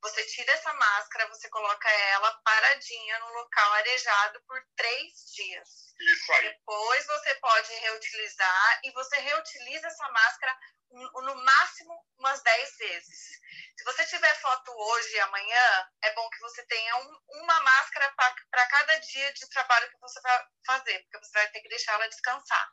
[0.02, 5.90] Você tira essa máscara, você coloca ela paradinha no local arejado por três dias.
[6.02, 6.50] Isso aí.
[6.50, 10.58] Depois você pode reutilizar e você reutiliza essa máscara
[10.92, 13.40] no máximo umas 10 vezes.
[13.78, 18.14] Se você tiver foto hoje e amanhã, é bom que você tenha um, uma máscara
[18.50, 21.94] para cada dia de trabalho que você vai fazer, porque você vai ter que deixar
[21.94, 22.72] ela descansar,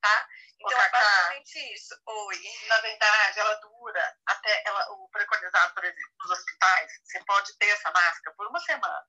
[0.00, 0.28] tá?
[0.60, 1.94] Então, é basicamente isso.
[2.06, 2.42] Oi.
[2.66, 7.68] Na verdade, ela dura até ela, o preconizado, por exemplo, nos hospitais, você pode ter
[7.68, 9.06] essa máscara por uma semana.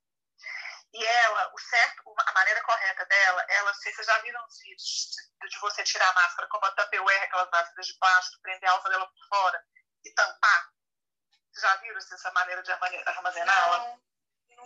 [0.91, 5.49] E ela, o certo, a maneira correta dela, ela, vocês já viram os vídeos de,
[5.49, 8.89] de você tirar a máscara como a Tupperware, aquelas máscaras de plástico, prender a alça
[8.89, 9.63] dela por fora
[10.04, 10.69] e tampar?
[11.52, 13.99] Vocês já viram essa maneira de armazená-la?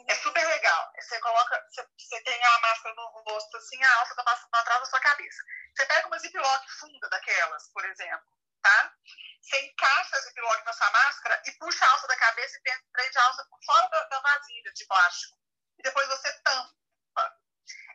[0.08, 0.92] É super legal.
[0.96, 4.80] Você coloca, você, você tem a máscara no rosto assim, a alça da máscara atrás
[4.80, 5.44] da sua cabeça.
[5.76, 8.94] Você pega uma ziplock funda daquelas, por exemplo, tá?
[9.42, 13.18] Você encaixa a ziplock na sua máscara e puxa a alça da cabeça e prende
[13.18, 15.43] a alça por fora da, da vasilha de plástico
[15.78, 16.74] e depois você tampa.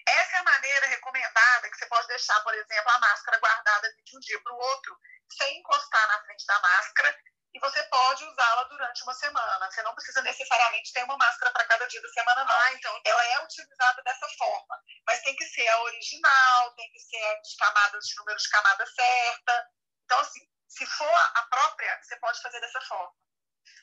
[0.07, 4.17] Essa é a maneira recomendada que você pode deixar, por exemplo, a máscara guardada de
[4.17, 4.99] um dia para o outro,
[5.31, 7.19] sem encostar na frente da máscara,
[7.55, 9.71] e você pode usá-la durante uma semana.
[9.71, 12.55] Você não precisa necessariamente ter uma máscara para cada dia da semana, não.
[12.55, 13.01] Ah, então...
[13.05, 17.57] Ela é utilizada dessa forma, mas tem que ser a original, tem que ser de
[17.57, 19.67] camadas, de número de camada certa.
[20.05, 23.15] Então, assim, se for a própria, você pode fazer dessa forma.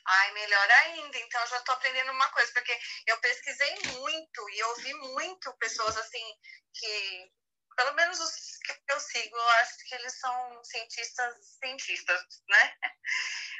[0.06, 1.18] Ai, melhor ainda.
[1.18, 5.96] Então, eu já estou aprendendo uma coisa, porque eu pesquisei muito e ouvi muito pessoas
[5.96, 6.24] assim
[6.74, 7.32] que,
[7.76, 12.74] pelo menos os que eu sigo, eu acho que eles são cientistas, cientistas, né?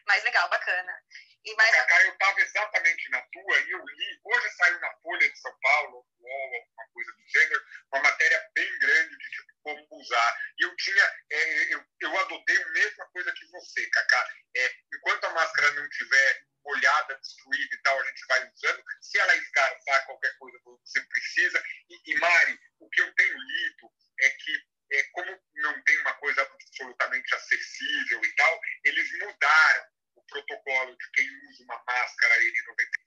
[0.06, 1.02] Mas legal, bacana.
[1.44, 1.72] E mais...
[1.74, 6.06] Eu estava exatamente na tua e eu li, hoje saiu na Folha de São Paulo,
[6.20, 10.38] UOL, alguma coisa do gênero, uma matéria bem grande de tipo, como usar.
[10.58, 14.28] E eu tinha, é, eu, eu adotei a mesma coisa que você, Cacá.
[14.56, 18.82] É, enquanto a máscara não tiver molhada, destruída e tal, a gente vai usando.
[19.00, 21.64] Se ela esgarçar qualquer coisa que você precisa.
[21.90, 26.14] E, e Mari, o que eu tenho lido é que é, como não tem uma
[26.14, 32.76] coisa absolutamente acessível e tal, eles mudaram o protocolo de quem usa uma máscara N95
[32.76, 33.02] dentro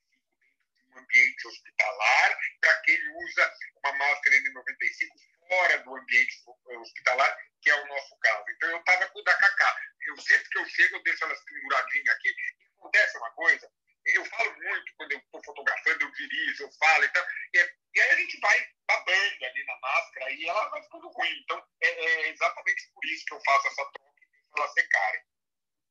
[0.75, 6.33] de um ambiente hospitalar para quem usa uma máscara N95 fora do ambiente
[6.79, 8.45] hospitalar, que é o nosso caso.
[8.55, 9.77] Então, eu estava com o da Cacá.
[10.07, 12.29] Eu, sempre que eu chego, eu deixo elas penduradinhas aqui.
[12.29, 13.69] E acontece uma coisa,
[14.05, 17.03] eu falo muito quando eu estou fotografando, eu dirijo, eu falo.
[17.03, 18.57] Então, e, e, aí a gente vai
[18.87, 21.39] babando ali na máscara e ela vai ficando ruim.
[21.43, 25.21] Então, é, é exatamente por isso que eu faço essa troca e elas secarem.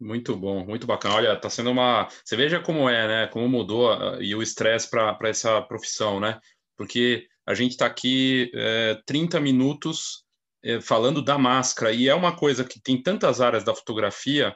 [0.01, 1.17] Muito bom, muito bacana.
[1.17, 2.09] Olha, tá sendo uma.
[2.25, 3.27] Você veja como é, né?
[3.29, 6.41] Como mudou uh, e o estresse para essa profissão, né?
[6.77, 10.23] Porque a gente está aqui é, 30 minutos
[10.63, 14.55] é, falando da máscara, e é uma coisa que tem tantas áreas da fotografia,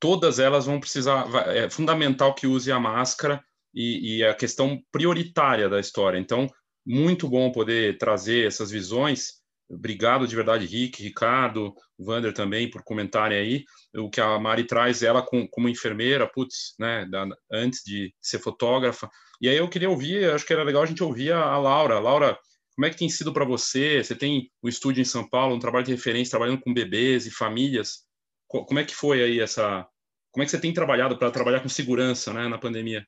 [0.00, 1.24] todas elas vão precisar,
[1.54, 3.40] é fundamental que use a máscara
[3.72, 6.18] e, e a questão prioritária da história.
[6.18, 6.48] Então,
[6.84, 9.34] muito bom poder trazer essas visões.
[9.72, 13.64] Obrigado de verdade, Rick, Ricardo, Vander também, por comentarem aí.
[13.96, 18.38] O que a Mari traz, ela com, como enfermeira, putz, né, da, antes de ser
[18.38, 19.08] fotógrafa,
[19.42, 21.98] e aí eu queria ouvir, acho que era legal a gente ouvir a, a Laura.
[21.98, 22.38] Laura,
[22.76, 24.02] como é que tem sido para você?
[24.02, 27.30] Você tem um estúdio em São Paulo, um trabalho de referência, trabalhando com bebês e
[27.32, 28.04] famílias.
[28.46, 29.84] Como é que foi aí essa...
[30.30, 33.04] Como é que você tem trabalhado para trabalhar com segurança né, na pandemia?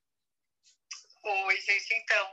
[1.25, 1.95] Oi, gente.
[2.03, 2.27] Então,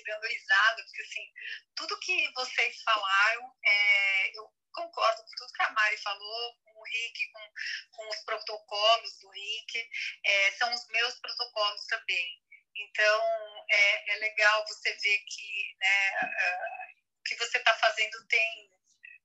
[0.00, 1.32] aqui dando risada, porque assim,
[1.76, 6.84] tudo que vocês falaram, é, eu concordo com tudo que a Mari falou, com o
[6.84, 7.52] Rick, com,
[7.92, 9.90] com os protocolos do Rick,
[10.24, 12.42] é, são os meus protocolos também.
[12.76, 18.70] Então, é, é legal você ver que né, uh, o que você está fazendo tem,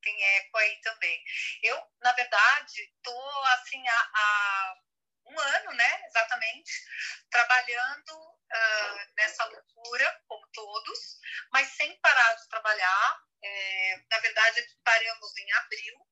[0.01, 1.23] tem eco aí também.
[1.63, 4.77] Eu, na verdade, estou assim há, há,
[5.27, 6.71] um ano, né, exatamente,
[7.31, 11.19] trabalhando uh, nessa loucura, como todos,
[11.51, 13.25] mas sem parar de trabalhar.
[13.43, 16.07] É, na verdade, paramos em abril,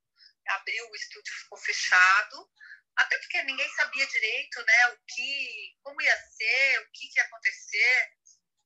[0.50, 2.52] abril o estúdio ficou fechado,
[2.96, 7.26] até porque ninguém sabia direito né, o que, como ia ser, o que, que ia
[7.26, 8.12] acontecer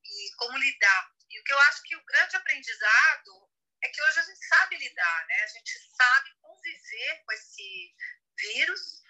[0.04, 1.10] e como lidar.
[1.30, 3.50] E o que eu acho que o grande aprendizado
[3.82, 5.42] é que hoje a gente sabe parar, né?
[5.42, 7.94] A gente sabe conviver com esse
[8.36, 9.02] vírus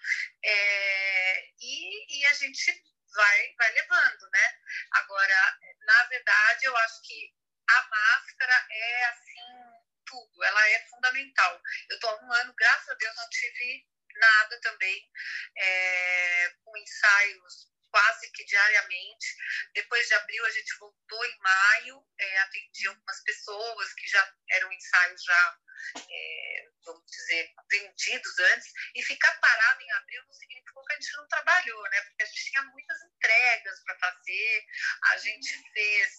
[0.43, 2.83] é, e, e a gente
[3.13, 4.59] vai, vai levando, né?
[4.91, 7.33] Agora, na verdade, eu acho que
[7.69, 11.61] a máscara é assim tudo, ela é fundamental.
[11.89, 15.11] Eu estou há um ano, graças a Deus, não tive nada também,
[15.55, 19.27] é, com ensaios quase que diariamente.
[19.73, 24.71] Depois de abril, a gente voltou em maio, é, atendi algumas pessoas que já eram
[24.71, 25.57] ensaios já,
[25.97, 28.71] é, vamos dizer, vendidos antes.
[28.95, 32.01] E ficar parado em abril não significou que a gente não trabalhou, né?
[32.01, 34.65] Porque a gente tinha muitas entregas para fazer,
[35.11, 36.13] a gente fez,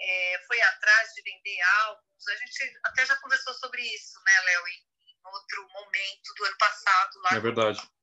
[0.00, 2.28] é, foi atrás de vender álbuns.
[2.28, 4.96] A gente até já conversou sobre isso, né, Léo, em,
[5.26, 7.20] outro momento do ano passado.
[7.22, 7.95] Lá é verdade.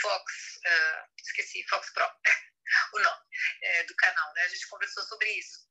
[0.00, 2.08] Fox, uh, esqueci, Fox Pro,
[2.94, 3.26] o nome
[3.62, 4.42] é, do canal, né?
[4.42, 5.64] A gente conversou sobre isso.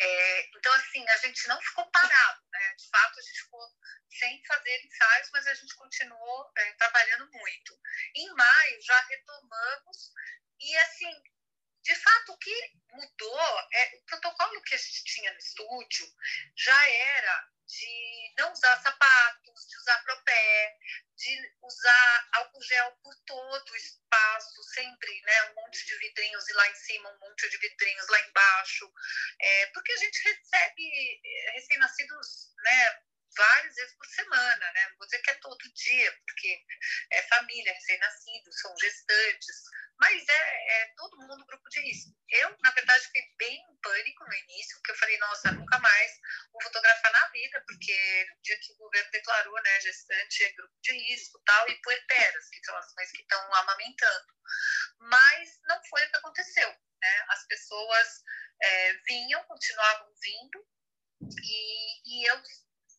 [0.00, 2.74] É, então, assim, a gente não ficou parado, né?
[2.74, 3.68] De fato, a gente ficou
[4.10, 7.80] sem fazer ensaios, mas a gente continuou é, trabalhando muito.
[8.14, 10.12] Em maio, já retomamos,
[10.60, 11.22] e assim,
[11.82, 16.06] de fato, o que mudou é o protocolo que a gente tinha no estúdio
[16.56, 20.78] já era de não usar sapatos, de usar propé,
[21.16, 25.50] de usar álcool gel por todo o espaço, sempre, né?
[25.50, 28.92] Um monte de vidrinhos e lá em cima, um monte de vidrinhos lá embaixo.
[29.40, 33.02] É, porque a gente recebe é, recém-nascidos, né?
[33.36, 34.88] Várias vezes por semana, né?
[34.90, 36.64] Não vou dizer que é todo dia, porque
[37.10, 39.62] é família, recém-nascidos, são gestantes,
[39.98, 42.10] mas é, é, todo mundo grupo de risco.
[42.28, 46.12] Eu, na verdade, fiquei bem em pânico no início, porque eu falei, nossa, nunca mais
[46.52, 50.74] vou fotografar na vida, porque no dia que o governo declarou, né, gestante é grupo
[50.82, 54.34] de risco tal, e puerperas, que são as mães que estão amamentando.
[54.98, 57.24] Mas não foi o que aconteceu, né?
[57.28, 58.22] As pessoas
[58.62, 60.66] é, vinham, continuavam vindo,
[61.42, 62.42] e, e eu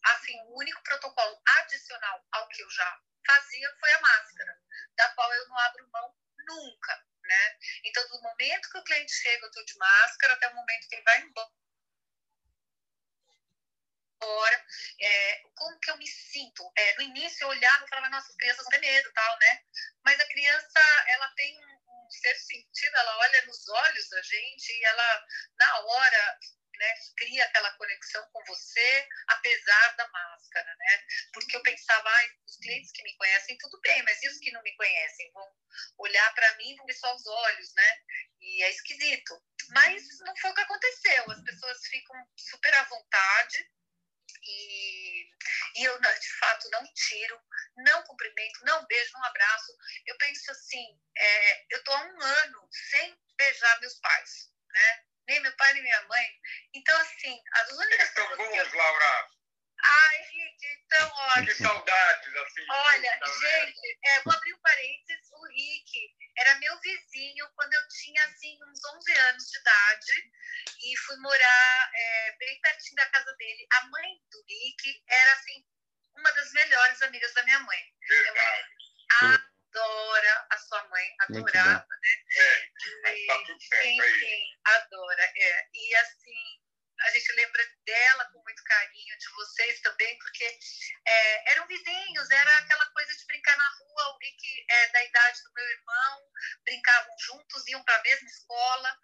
[0.05, 4.61] assim, o único protocolo adicional ao que eu já fazia foi a máscara,
[4.95, 6.15] da qual eu não abro mão
[6.47, 7.57] nunca, né?
[7.83, 10.95] Então, do momento que o cliente chega, eu estou de máscara, até o momento que
[10.95, 11.51] ele vai embora,
[14.99, 16.71] é, como que eu me sinto?
[16.75, 19.63] É, no início eu olhava e falava, nossa, as crianças têm medo, tal, né?
[20.03, 24.85] Mas a criança, ela tem um, ser sentido, ela olha nos olhos da gente e
[24.85, 25.25] ela,
[25.57, 26.39] na hora,
[26.77, 31.03] né, cria aquela conexão com você, apesar da máscara, né?
[31.33, 34.51] Porque eu pensava, ah, os clientes que me conhecem, tudo bem, mas e os que
[34.51, 35.31] não me conhecem?
[35.31, 35.55] Vão
[35.99, 37.99] olhar para mim, vão ver só os olhos, né?
[38.41, 39.41] E é esquisito.
[39.69, 41.31] Mas não foi o que aconteceu.
[41.31, 43.69] As pessoas ficam super à vontade,
[44.47, 45.23] e,
[45.75, 47.41] e, eu, de fato, não tiro,
[47.77, 49.75] não cumprimento, não beijo, não abraço.
[50.05, 55.05] Eu penso assim: é, eu estou há um ano sem beijar meus pais, né?
[55.27, 56.27] Nem meu pai nem minha mãe.
[56.73, 59.29] Então, assim, as únicas Eles estão bons, Laura.
[59.83, 61.45] Ai, gente, então, olha.
[61.45, 62.65] Que saudades, assim.
[62.69, 65.29] Olha, gente, é, vou abrir um parênteses.
[65.31, 70.31] O Rick era meu vizinho quando eu tinha, assim, uns 11 anos de idade.
[70.81, 73.67] E fui morar é, bem pertinho da casa dele.
[73.73, 75.65] A mãe do Rick era, assim,
[76.15, 77.93] uma das melhores amigas da minha mãe.
[78.07, 78.67] Verdade.
[79.21, 82.09] Eu, adora a sua mãe, adorava, né?
[82.37, 84.19] É, tá tudo certo sim, aí.
[84.19, 85.23] sim, adora.
[85.35, 85.67] É.
[85.73, 86.61] E assim,
[87.01, 90.57] a gente lembra dela com muito carinho, de vocês também, porque
[91.05, 95.43] é, eram vizinhos, era aquela coisa de brincar na rua, alguém que é da idade
[95.43, 96.31] do meu irmão,
[96.63, 98.97] brincavam juntos, iam para a mesma escola.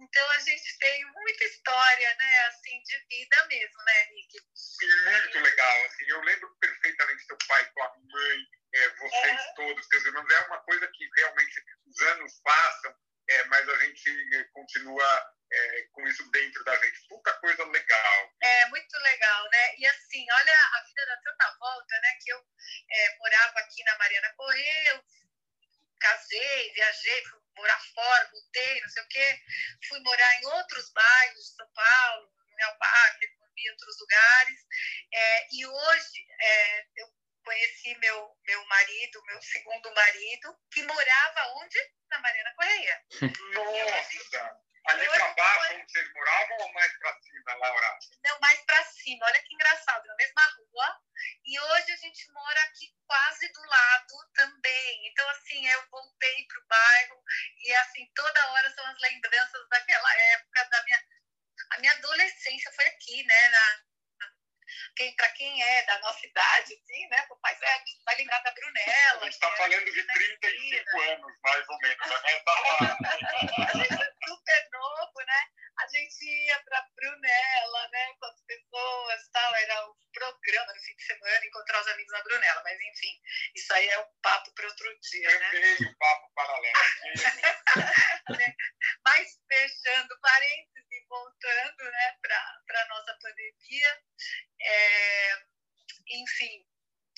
[0.00, 4.40] Então a gente tem muita história, né, assim, de vida mesmo, né, Rick?
[4.54, 5.84] Sim, muito legal.
[5.84, 8.38] Assim, eu lembro perfeitamente seu pai, tua mãe,
[8.74, 9.54] é, vocês É.
[9.54, 10.30] todos, seus irmãos.
[10.30, 12.94] É uma coisa que realmente os anos passam,
[13.28, 17.06] é, mas a gente continua é, com isso dentro da gente.
[17.08, 18.32] Puta coisa legal.
[18.42, 19.76] É muito legal, né?
[19.78, 22.18] E assim, olha, a vida dá tanta volta, né?
[22.22, 22.44] Que eu
[22.90, 25.04] é, morava aqui na Mariana Correia,
[26.00, 29.40] casei, viajei, fui morar fora, voltei, não sei o quê.
[29.88, 34.60] Fui morar em outros bairros de São Paulo, meu parque, em outros lugares.
[35.12, 41.78] É, e hoje é, eu conheci meu, meu marido, meu segundo marido, que morava onde?
[42.10, 43.02] Na Mariana Correia.
[43.54, 44.64] Nossa!
[44.86, 47.98] Ali pra baixo, onde vocês moravam, ou mais pra cima, Laura?
[48.22, 49.24] não, mais para cima.
[49.24, 51.00] Olha que engraçado, na mesma rua.
[51.46, 55.08] E hoje a gente mora aqui quase do lado também.
[55.08, 57.22] Então, assim, eu voltei pro bairro
[57.64, 61.04] e, assim, toda hora são as lembranças daquela época, da minha...
[61.70, 63.48] A minha adolescência foi aqui, né?
[63.48, 63.82] Na...
[64.96, 67.26] Quem, para quem é da nossa idade, assim, né?
[67.30, 69.22] O pai vai, lembrar da Brunella.
[69.22, 72.08] A gente tá que falando de era 35 anos, mais ou menos.
[72.08, 72.40] né?
[72.40, 72.54] Tá
[73.68, 75.40] a gente é super novo, né?
[75.80, 78.14] A gente ia pra Brunella, né?
[78.20, 82.22] Com as pessoas tal, era o programa no fim de semana, encontrar os amigos na
[82.22, 83.20] Brunella, mas enfim,
[83.54, 85.76] isso aí é um papo para outro dia, né?
[85.80, 86.74] um papo paralelo.
[88.38, 88.54] né?
[89.04, 90.83] Mas fechando parênteses
[91.14, 94.02] voltando né, para a nossa pandemia,
[94.60, 95.46] é,
[96.08, 96.66] enfim,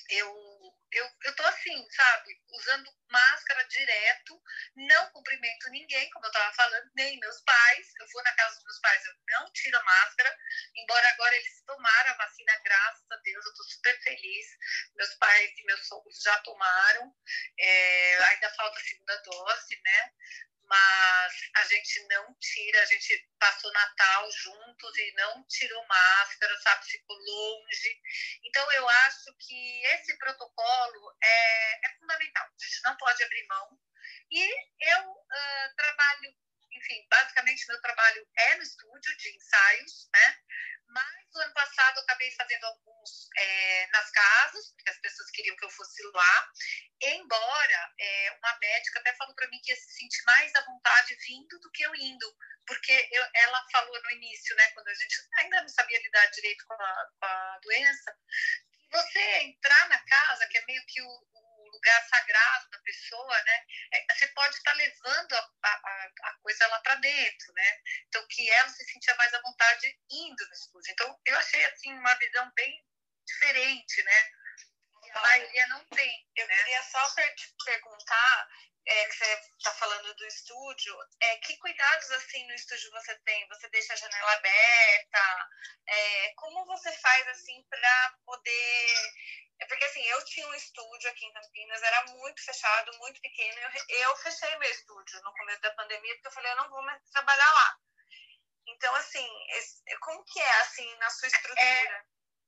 [0.09, 4.41] eu, eu, eu tô assim, sabe, usando máscara direto,
[4.75, 7.93] não cumprimento ninguém, como eu estava falando, nem meus pais.
[7.99, 10.37] Eu vou na casa dos meus pais, eu não tiro a máscara,
[10.75, 14.47] embora agora eles tomaram a vacina, graças a Deus, eu estou super feliz.
[14.95, 17.13] Meus pais e meus sogros já tomaram,
[17.59, 20.13] é, ainda falta a segunda dose, né?
[20.67, 26.85] Mas a gente não tira, a gente passou Natal juntos e não tirou máscara, sabe,
[26.85, 28.01] ficou longe.
[28.43, 33.79] Então, eu acho que esse protocolo é, é fundamental, a gente não pode abrir mão.
[34.29, 36.35] E eu uh, trabalho,
[36.77, 40.37] enfim, basicamente meu trabalho é no estúdio de ensaios, né?
[40.89, 45.55] Mas o ano passado eu acabei fazendo alguns é, nas casas, porque as pessoas queriam
[45.57, 46.51] que eu fosse lá.
[47.01, 51.17] Embora é, uma médica até falou para mim que ia se sentir mais à vontade
[51.27, 55.15] vindo do que eu indo, porque eu, ela falou no início, né, quando a gente
[55.39, 58.17] ainda não sabia lidar direito com a, com a doença,
[58.71, 61.27] que você entrar na casa, que é meio que o,
[61.87, 63.65] lugar sagrado da pessoa, né?
[63.93, 67.79] É, você pode estar levando a, a, a coisa lá para dentro, né?
[68.07, 70.91] Então, que ela se sentia mais à vontade indo no estúdio.
[70.91, 72.85] Então, eu achei, assim, uma visão bem
[73.25, 74.29] diferente, né?
[75.13, 76.27] a maioria não tem.
[76.35, 76.57] Eu né?
[76.57, 78.49] queria só te perguntar,
[78.87, 83.47] é, que você está falando do estúdio, é, que cuidados assim no estúdio você tem?
[83.49, 85.49] Você deixa a janela aberta?
[85.87, 89.11] É, como você faz assim para poder
[89.59, 93.59] é porque assim, eu tinha um estúdio aqui em Campinas, era muito fechado, muito pequeno.
[93.59, 96.81] Eu, eu fechei meu estúdio no começo da pandemia, porque eu falei, eu não vou
[96.83, 97.77] mais trabalhar lá.
[98.67, 101.61] Então, assim, esse, como que é, assim, na sua estrutura?
[101.61, 102.03] É,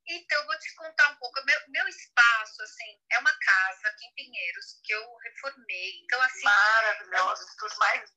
[0.10, 1.45] então, eu vou te contar um pouco.
[1.45, 5.99] Meu, meu espaço, assim, é uma casa aqui em Pinheiros, que eu reformei.
[6.03, 6.43] Então, assim...
[6.43, 8.12] Maravilhoso, estúdio mais...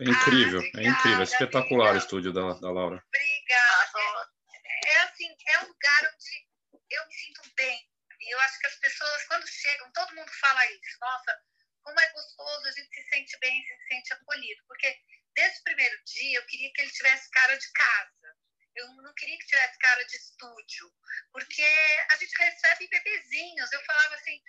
[0.00, 1.98] É incrível, ah, é incrível, é espetacular amiga.
[1.98, 3.02] o estúdio da, da Laura.
[3.04, 4.30] Obrigada.
[4.54, 6.46] É, é assim, é um lugar onde
[6.88, 7.90] eu me sinto bem,
[8.20, 10.98] e eu acho que as pessoas, quando chegam, todo mundo fala isso.
[11.00, 11.36] Nossa,
[11.82, 14.62] como é gostoso, a gente se sente bem, se sente acolhido.
[14.68, 14.96] Porque
[15.34, 18.21] desde o primeiro dia eu queria que ele tivesse cara de casa.
[18.74, 20.92] Eu não queria que tivesse cara de estúdio,
[21.32, 21.64] porque
[22.10, 23.72] a gente recebe bebezinhos.
[23.72, 24.42] Eu falava assim,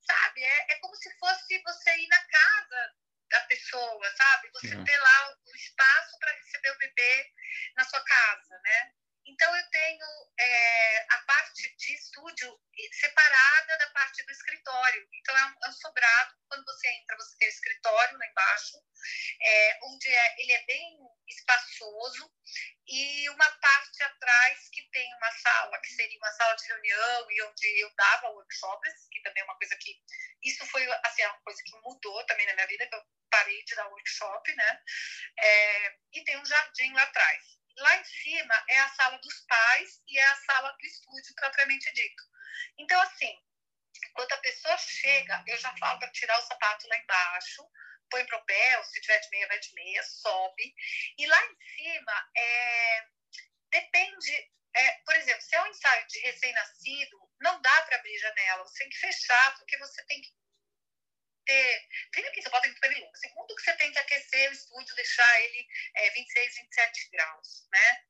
[0.00, 2.94] sabe, é, é como se fosse você ir na casa
[3.30, 4.50] da pessoa, sabe?
[4.52, 4.84] Você uhum.
[4.84, 7.32] ter lá o espaço para receber o bebê
[7.76, 8.92] na sua casa, né?
[9.26, 10.06] Então, eu tenho
[10.38, 12.58] é, a parte de estúdio
[12.92, 15.06] separada da parte do escritório.
[15.12, 16.34] Então, é um, é um sobrado.
[16.48, 18.76] Quando você entra, você tem o escritório lá embaixo,
[19.42, 20.98] é, onde é, ele é bem
[21.28, 22.32] espaçoso,
[22.86, 27.42] e uma parte atrás que tem uma sala, que seria uma sala de reunião, e
[27.42, 29.94] onde eu dava workshops, que também é uma coisa que.
[30.42, 33.76] Isso foi assim, uma coisa que mudou também na minha vida, que eu parei de
[33.76, 34.82] dar workshop, né?
[35.38, 37.59] É, e tem um jardim lá atrás.
[37.80, 41.90] Lá em cima é a sala dos pais e é a sala do estúdio propriamente
[41.94, 42.22] dito.
[42.78, 43.34] Então, assim,
[44.12, 47.62] quando a pessoa chega, eu já falo para tirar o sapato lá embaixo,
[48.10, 50.74] põe para o pé, se tiver de meia, vai de meia, sobe.
[51.16, 53.06] E lá em cima, é,
[53.70, 58.64] depende, é, por exemplo, se é um ensaio de recém-nascido, não dá para abrir janela,
[58.64, 60.39] você tem que fechar, porque você tem que
[61.50, 61.88] ter.
[62.12, 63.16] Primeiro que você bota em pernilongo.
[63.16, 67.66] Segundo que você tem que aquecer o estúdio, deixar ele é, 26, 27 graus.
[67.72, 68.04] Né?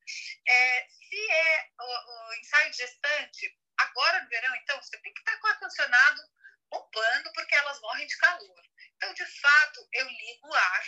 [0.47, 5.37] É, se é o, o, ensaio gestante, agora no verão, então, você tem que estar
[5.39, 6.21] com o ar-condicionado
[6.69, 8.61] bombando, porque elas morrem de calor.
[8.95, 10.85] Então, de fato, eu ligo o ar.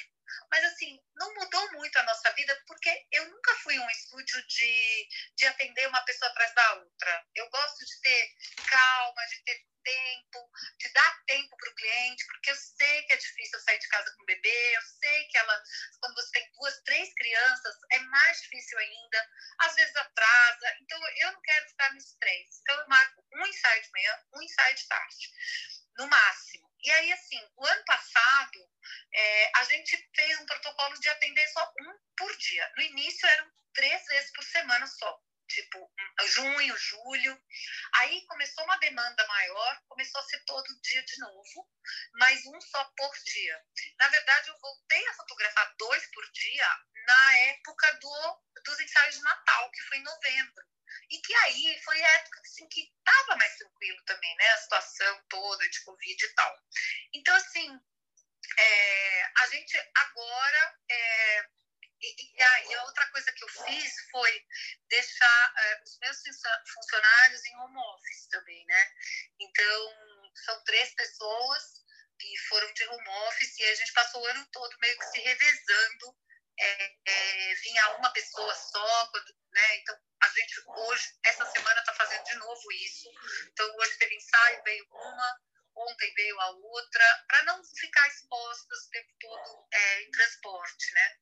[0.49, 5.07] Mas, assim, não mudou muito a nossa vida, porque eu nunca fui um estúdio de,
[5.35, 7.25] de atender uma pessoa atrás da outra.
[7.35, 8.35] Eu gosto de ter
[8.67, 13.17] calma, de ter tempo, de dar tempo para o cliente, porque eu sei que é
[13.17, 15.61] difícil sair de casa com o bebê, eu sei que ela,
[15.99, 19.29] quando você tem duas, três crianças, é mais difícil ainda,
[19.59, 22.61] às vezes atrasa, então eu não quero ficar no estresse.
[22.61, 25.33] Então eu marco um ensaio de manhã, um ensaio de tarde,
[25.97, 26.62] no máximo.
[26.83, 28.69] E aí, assim, o ano passado,
[29.13, 32.71] é, a gente fez um protocolo de atender só um por dia.
[32.75, 35.91] No início eram três vezes por semana só tipo
[36.25, 37.43] junho, julho.
[37.95, 41.69] Aí começou uma demanda maior, começou a ser todo dia de novo,
[42.13, 43.61] mas um só por dia.
[43.99, 46.67] Na verdade, eu voltei a fotografar dois por dia
[47.05, 50.65] na época do, dos ensaios de Natal, que foi em novembro.
[51.09, 54.49] E que aí foi a época assim, que estava mais tranquilo também, né?
[54.49, 56.59] A situação toda de Covid e tal.
[57.13, 57.79] Então, assim,
[58.57, 60.77] é, a gente agora.
[60.89, 61.45] É,
[62.03, 64.45] E, e, a, e, a, outra coisa que eu fiz foi
[64.89, 66.17] deixar uh, os meus
[66.73, 68.91] funcionários em home office também, né?
[69.39, 69.79] Então,
[70.45, 71.63] são três pessoas
[72.19, 75.19] que foram de home office e a gente passou o ano todo meio que se
[75.19, 76.17] revezando.
[76.59, 79.77] É, é, vinha uma pessoa só, quando, né?
[79.77, 83.09] Então, a gente hoje, essa semana, está fazendo de novo isso.
[83.51, 85.41] Então, hoje teve ensaio, veio uma,
[85.75, 91.17] ontem veio a outra, para não ficar expostas o tempo todo é, em transporte, né?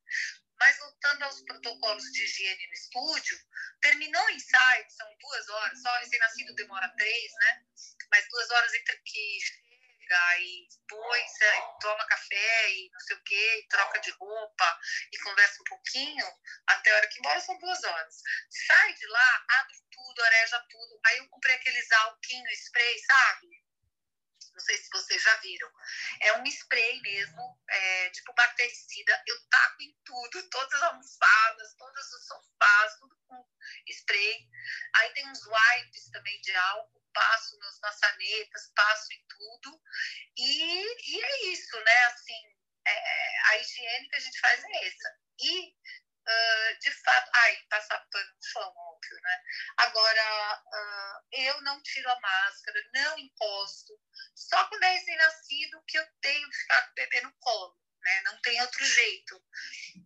[0.58, 3.38] Mas voltando aos protocolos de higiene no estúdio,
[3.80, 7.64] terminou o ensaio, são duas horas, só recém-nascido demora três, né?
[8.10, 9.38] Mas duas horas entre que
[10.02, 11.24] chega e põe,
[11.80, 14.78] toma café e não sei o quê, troca de roupa
[15.12, 16.26] e conversa um pouquinho,
[16.66, 18.16] até a hora que embora são duas horas.
[18.66, 21.00] Sai de lá, abre tudo, areja tudo.
[21.06, 23.62] Aí eu comprei aqueles alquinho spray, sabe?
[24.52, 25.70] não sei se vocês já viram.
[26.20, 29.22] É um spray mesmo, é, tipo bactericida.
[29.26, 33.46] Eu taco em tudo, todas as almofadas, todos os sofás, tudo com
[33.88, 34.48] spray.
[34.96, 39.80] Aí tem uns wipes também de álcool, passo nas maçanetas, passo em tudo.
[40.36, 42.04] E, e é isso, né?
[42.06, 42.56] Assim,
[42.86, 45.16] é, a higiene que a gente faz é essa.
[45.40, 49.42] E, uh, de fato, aí, passar pano no chão, óbvio, né?
[49.78, 53.98] Agora, uh, eu não tiro a máscara, não encosto,
[54.34, 58.22] só quando é recém-nascido que eu tenho que ficar com o bebê no colo né?
[58.24, 59.42] Não tem outro jeito.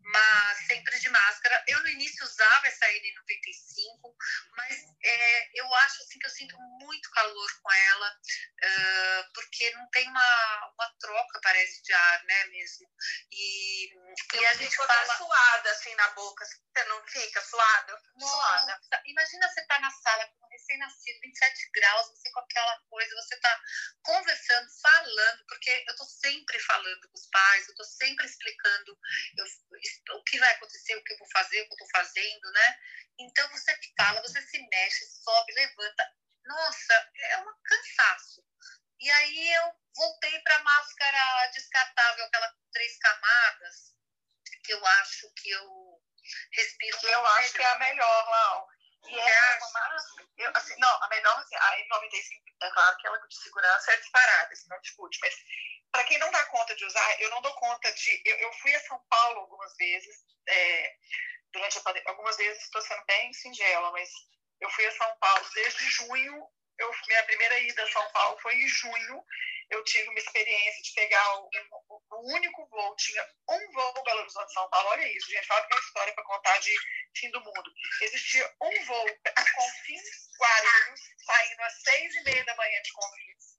[0.03, 1.65] Mas sempre de máscara.
[1.67, 4.15] Eu no início usava essa N95,
[4.57, 9.89] mas é, eu acho assim que eu sinto muito calor com ela, uh, porque não
[9.91, 12.87] tem uma, uma troca, parece, de ar, né, mesmo.
[13.33, 13.87] E,
[14.35, 18.01] e a gente fala suada assim na boca, você não fica suada?
[18.19, 18.81] Suada.
[19.07, 23.15] imagina você estar tá na sala com um recém-nascido, 27 graus, você com aquela coisa,
[23.17, 23.61] você está
[24.03, 28.99] conversando, falando, porque eu estou sempre falando com os pais, eu estou sempre explicando
[29.37, 32.53] eu, o que vai acontecer, o que eu vou fazer, o que eu estou fazendo,
[32.53, 32.79] né?
[33.19, 36.13] Então você fala, você se mexe, sobe, levanta.
[36.45, 38.45] Nossa, é um cansaço.
[39.01, 43.95] E aí eu voltei para a máscara descartável, aquela com três camadas,
[44.65, 46.03] que eu acho que eu
[46.53, 46.99] respiro.
[46.99, 48.69] Que eu acho que é a melhor, Lau.
[49.09, 53.07] E é uma máscara, eu, assim, não, a melhor, assim, a N95, é claro que
[53.07, 55.35] ela de segurança é disparada, isso não discute, mas
[55.97, 58.23] para quem não dá conta de usar, eu não dou conta de.
[58.27, 60.95] Eu, eu fui a São Paulo algumas vezes, é,
[61.51, 64.11] durante a pandemia, algumas vezes estou sendo bem singela, mas
[64.61, 66.47] eu fui a São Paulo desde junho.
[66.79, 69.25] Eu, minha primeira ida a São Paulo foi em junho.
[69.71, 71.49] Eu tive uma experiência de pegar o,
[71.89, 74.91] o, o único voo, tinha um voo Belo Horizonte São Paulo.
[74.91, 76.75] Olha isso, gente, fala uma história para contar de
[77.17, 77.73] fim do mundo.
[78.03, 80.03] Existia um voo a Confins
[80.39, 83.56] Guarulhos, saindo às seis e meia da manhã de Confins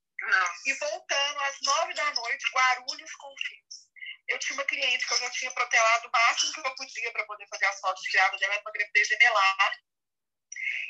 [0.66, 3.88] e voltando às nove da noite, Guarulhos com filhos.
[4.28, 7.26] Eu tinha uma cliente que eu já tinha protelado o máximo que eu podia para
[7.26, 9.80] poder fazer as fotos de grávida dela, uma gravidez gemelar.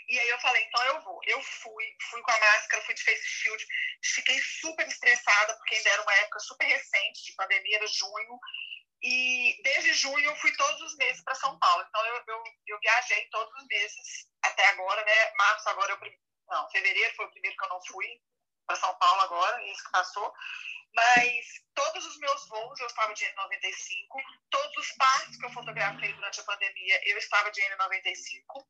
[0.10, 1.20] E aí eu falei, então eu vou.
[1.26, 3.68] Eu fui, fui com a máscara, fui de face shield,
[4.16, 8.40] fiquei super estressada, porque ainda era uma época super recente de pandemia, era junho.
[9.04, 11.86] E desde junho eu fui todos os meses para São Paulo.
[11.88, 15.32] Então eu, eu, eu, viajei todos os meses até agora, né?
[15.38, 16.00] Março agora eu.
[16.48, 18.08] Não, fevereiro foi o primeiro que eu não fui
[18.68, 20.32] para São Paulo agora, isso que passou.
[20.94, 21.46] Mas
[21.76, 24.08] todos os meus voos eu estava de N95,
[24.50, 28.66] todos os partos que eu fotografei durante a pandemia eu estava de N95,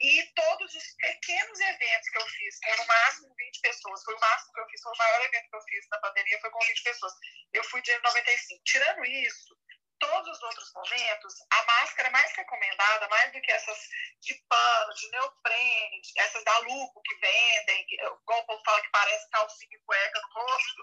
[0.00, 4.20] e todos os pequenos eventos que eu fiz, com no máximo 20 pessoas, foi o
[4.20, 6.66] máximo que eu fiz, foi o maior evento que eu fiz na pandemia, foi com
[6.66, 7.12] 20 pessoas.
[7.52, 8.62] Eu fui de N95.
[8.64, 9.56] Tirando isso,
[10.00, 13.78] todos os outros momentos, a máscara mais recomendada, mais do que essas
[14.20, 18.90] de pano, de neoprene, essas da Lupo que vendem, que, igual o povo fala que
[18.90, 20.82] parece calcinha e cueca no rosto.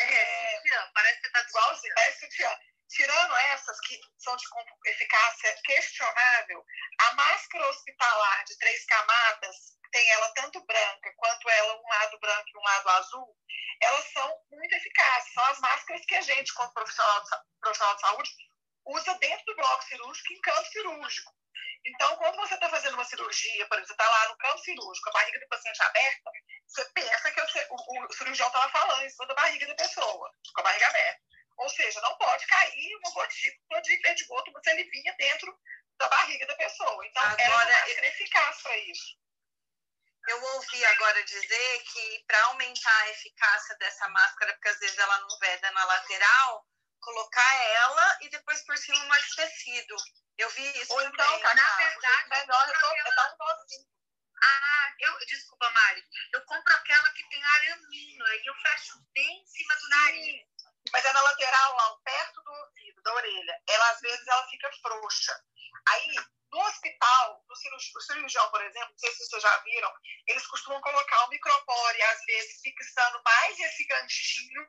[0.00, 1.94] É, é parece que tá igualzinho.
[1.94, 2.44] Parece que
[2.88, 4.44] Tirando essas que são de
[4.86, 6.64] eficácia questionável,
[7.00, 9.56] a máscara hospitalar de três camadas,
[9.92, 13.36] tem ela tanto branca quanto ela um lado branco e um lado azul,
[13.80, 15.32] elas são muito eficazes.
[15.32, 17.30] São as máscaras que a gente, como profissional de,
[17.60, 18.30] profissional de saúde,
[18.86, 21.32] usa dentro do bloco cirúrgico, em campo cirúrgico.
[21.86, 25.08] Então, quando você está fazendo uma cirurgia, por exemplo, você está lá no campo cirúrgico,
[25.08, 26.30] a barriga do paciente aberta,
[26.66, 30.60] você pensa que o, o cirurgião estava falando em cima da barriga da pessoa, com
[30.60, 31.20] a barriga aberta.
[31.58, 35.58] Ou seja, não pode cair uma gotícula de perdigoto, você alivinha dentro
[35.98, 37.06] da barriga da pessoa.
[37.06, 39.18] Então, Agora, é uma eficaz para isso.
[40.28, 45.18] Eu ouvi agora dizer que para aumentar a eficácia dessa máscara, porque às vezes ela
[45.20, 46.66] não veda na lateral,
[47.00, 49.96] colocar ela e depois por cima mais tecido.
[50.36, 50.92] Eu vi isso.
[50.92, 53.04] Ou então, Cacá, na verdade, melhor eu tô, eu
[54.42, 56.04] Ah, eu, desculpa, Mari.
[56.32, 60.46] Eu compro aquela que tem aramino, aí eu fecho bem em cima do nariz.
[60.92, 63.62] Mas é na lateral, lá, perto do ouvido, da orelha.
[63.68, 65.40] Ela às vezes ela fica frouxa.
[65.88, 66.14] Aí,
[66.50, 69.92] no hospital, no cirurgião, o cirurgião, por exemplo, não sei se vocês já viram,
[70.26, 74.66] eles costumam colocar um micropore, às vezes fixando mais esse ganchinho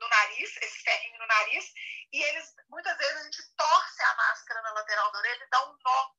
[0.00, 1.72] no nariz, esse ferrinho no nariz,
[2.12, 5.68] e eles, muitas vezes, a gente torce a máscara na lateral da orelha e dá
[5.68, 6.10] um nó,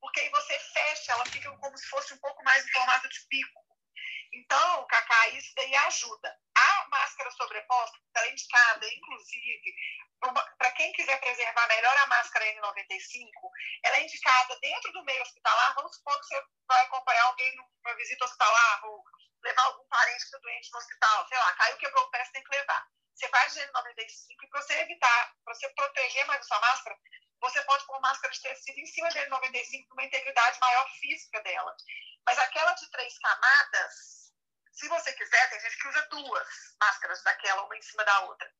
[0.00, 3.20] porque aí você fecha, ela fica como se fosse um pouco mais em formato de
[3.28, 3.62] pico.
[4.34, 6.36] Então, Cacá, isso daí ajuda.
[6.56, 9.74] A máscara sobreposta é indicada, inclusive,
[10.58, 13.30] para quem quiser preservar melhor a máscara N95,
[13.82, 15.74] ela é indicada dentro do meio hospitalar.
[15.74, 19.02] Vamos supor que você vai acompanhar alguém numa visita hospitalar ou
[19.42, 22.32] levar algum parente que está doente no hospital, sei lá, caiu, quebrou o pé, você
[22.32, 22.86] tem que levar.
[23.14, 26.96] Você faz de N95 e para você evitar, para você proteger mais a sua máscara,
[27.40, 31.42] você pode pôr máscara de tecido em cima da N95 com uma integridade maior física
[31.42, 31.74] dela.
[32.24, 33.94] Mas aquela de três camadas,
[34.72, 36.48] se você quiser, tem gente que usa duas
[36.80, 38.50] máscaras daquela, uma em cima da outra.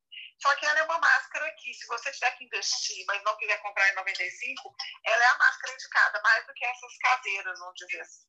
[0.40, 3.60] Só que ela é uma máscara que, se você tiver que investir, mas não quiser
[3.62, 8.00] comprar em 95, ela é a máscara indicada, mais do que essas caseiras, vamos dizer
[8.00, 8.26] assim.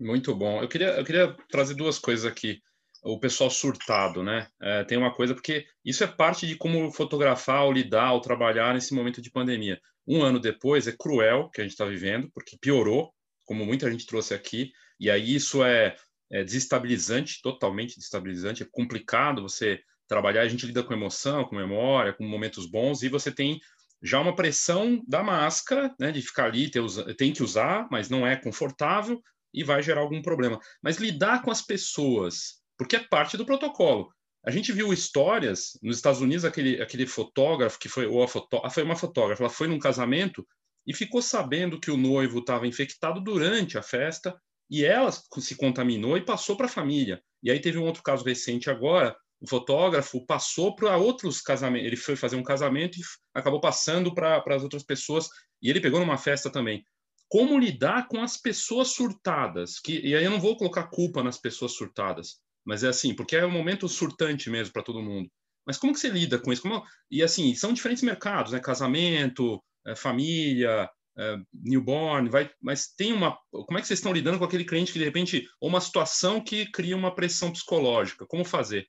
[0.00, 0.62] Muito bom.
[0.62, 2.62] Eu queria, eu queria trazer duas coisas aqui.
[3.02, 4.48] O pessoal surtado, né?
[4.62, 8.72] É, tem uma coisa, porque isso é parte de como fotografar, ou lidar, ou trabalhar
[8.72, 9.80] nesse momento de pandemia.
[10.06, 13.14] Um ano depois, é cruel que a gente está vivendo, porque piorou,
[13.44, 15.96] como muita gente trouxe aqui, e aí isso é
[16.34, 22.12] é desestabilizante, totalmente desestabilizante, é complicado você trabalhar, a gente lida com emoção, com memória,
[22.12, 23.60] com momentos bons, e você tem
[24.02, 26.82] já uma pressão da máscara, né, de ficar ali, ter,
[27.16, 29.22] tem que usar, mas não é confortável
[29.52, 30.58] e vai gerar algum problema.
[30.82, 34.12] Mas lidar com as pessoas, porque é parte do protocolo.
[34.44, 38.68] A gente viu histórias nos Estados Unidos, aquele, aquele fotógrafo que foi, ou a fotó,
[38.68, 40.44] foi uma fotógrafa, ela foi num casamento
[40.84, 44.36] e ficou sabendo que o noivo estava infectado durante a festa
[44.70, 47.22] e ela se contaminou e passou para a família.
[47.42, 51.96] E aí teve um outro caso recente agora, o fotógrafo passou para outros casamentos, ele
[51.96, 53.02] foi fazer um casamento e
[53.34, 55.28] acabou passando para as outras pessoas,
[55.60, 56.84] e ele pegou numa festa também.
[57.28, 59.78] Como lidar com as pessoas surtadas?
[59.80, 63.36] Que, e aí eu não vou colocar culpa nas pessoas surtadas, mas é assim, porque
[63.36, 65.30] é um momento surtante mesmo para todo mundo.
[65.66, 66.62] Mas como que você lida com isso?
[66.62, 68.60] Como, e assim, são diferentes mercados, né?
[68.60, 73.38] Casamento, é, família, uh, newborn, vai, mas tem uma.
[73.50, 76.42] Como é que vocês estão lidando com aquele cliente que de repente ou uma situação
[76.42, 78.26] que cria uma pressão psicológica?
[78.26, 78.88] Como fazer?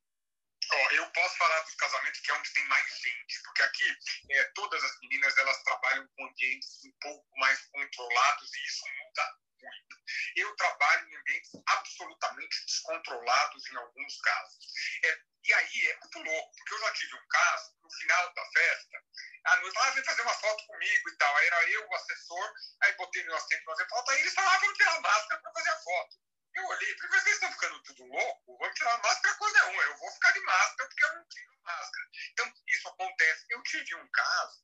[0.71, 3.84] Oh, eu posso falar dos casamentos que é onde tem mais gente, porque aqui
[4.32, 9.23] é, todas as meninas elas trabalham com ambientes um pouco mais controlados e isso muda
[9.62, 9.97] muito.
[10.36, 14.66] Eu trabalho em ambientes absolutamente descontrolados em alguns casos.
[15.03, 18.45] É, e aí é muito louco, porque eu já tive um caso, no final da
[18.51, 18.97] festa,
[19.45, 21.38] a noiva ah, vem fazer uma foto comigo e tal.
[21.38, 24.60] Aí era eu, o assessor, aí botei meu para fazer foto, aí eles falavam, ah,
[24.60, 26.16] vamos tirar a máscara para fazer a foto.
[26.56, 29.97] Eu olhei, porque vocês estão ficando tudo louco, vamos tirar a máscara coisa nenhuma, eu
[29.97, 32.08] vou ficar de máscara porque eu não tiro máscara.
[32.32, 33.45] Então, isso acontece.
[33.49, 34.64] Eu tive um caso,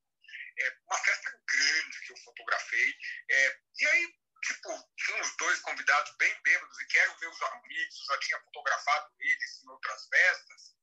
[0.60, 2.96] é, uma festa grande que eu fotografei,
[3.30, 8.00] é, e aí tipo, tinha uns dois convidados bem bêbados e que eram meus amigos,
[8.00, 10.76] eu já tinha fotografado eles em outras festas,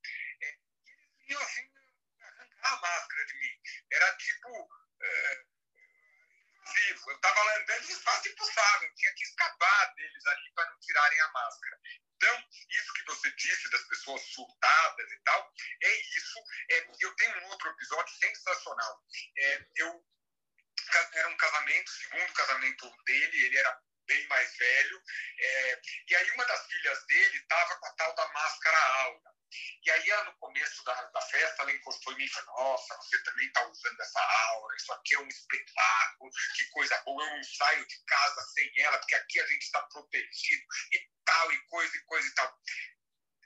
[0.42, 1.70] é, eles vinham assim,
[2.20, 3.60] arrancar a máscara de mim.
[3.92, 4.68] Era tipo.
[5.02, 5.44] É.
[6.78, 10.78] Eu estava andando e eles quase impulsavam, eu tinha que escapar deles ali para não
[10.80, 11.80] tirarem a máscara.
[12.14, 15.50] Então, isso que você disse das pessoas surtadas e tal,
[15.82, 16.38] é isso.
[16.70, 19.02] É, eu tenho um outro episódio sensacional.
[19.38, 20.04] É, eu
[21.12, 25.02] era um casamento, segundo casamento dele, ele era bem mais velho,
[25.38, 29.38] é, e aí uma das filhas dele estava com a tal da máscara alta.
[29.82, 33.22] E aí, no começo da, da festa, ela encostou em mim e falou: Nossa, você
[33.22, 37.42] também está usando essa aura, isso aqui é um espetáculo, que coisa boa, eu não
[37.44, 41.96] saio de casa sem ela, porque aqui a gente está protegido e tal, e coisa
[41.96, 42.58] e coisa e tal.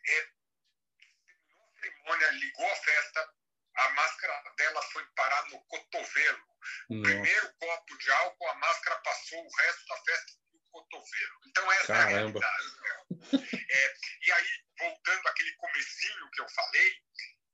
[0.08, 3.34] É, a cerimônia, ligou a festa,
[3.76, 6.51] a máscara dela foi parar no cotovelo.
[6.90, 11.40] O primeiro copo de álcool, a máscara passou o resto da festa no cotovelo.
[11.46, 12.06] Então, essa Caramba.
[12.06, 12.80] é a realidade.
[12.80, 13.48] Né?
[13.70, 14.48] É, e aí,
[14.78, 16.92] voltando àquele comecinho que eu falei,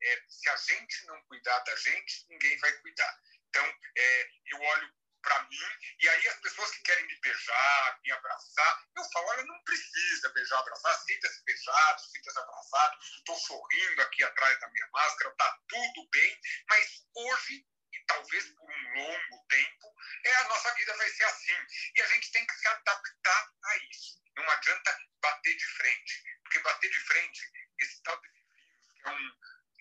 [0.03, 3.21] é, se a gente não cuidar da gente, ninguém vai cuidar.
[3.49, 3.65] Então,
[3.97, 4.93] é, eu olho
[5.23, 5.69] para mim,
[6.01, 10.33] e aí as pessoas que querem me beijar, me abraçar, eu falo, olha, não precisa
[10.33, 16.09] beijar, abraçar, sinta-se beijado, sinta-se abraçado, estou sorrindo aqui atrás da minha máscara, está tudo
[16.11, 19.95] bem, mas hoje, e talvez por um longo tempo,
[20.25, 21.57] é, a nossa vida vai ser assim,
[21.95, 24.21] e a gente tem que se adaptar a isso.
[24.37, 27.41] Não adianta bater de frente, porque bater de frente,
[27.81, 29.33] esse tal de vírus, que é um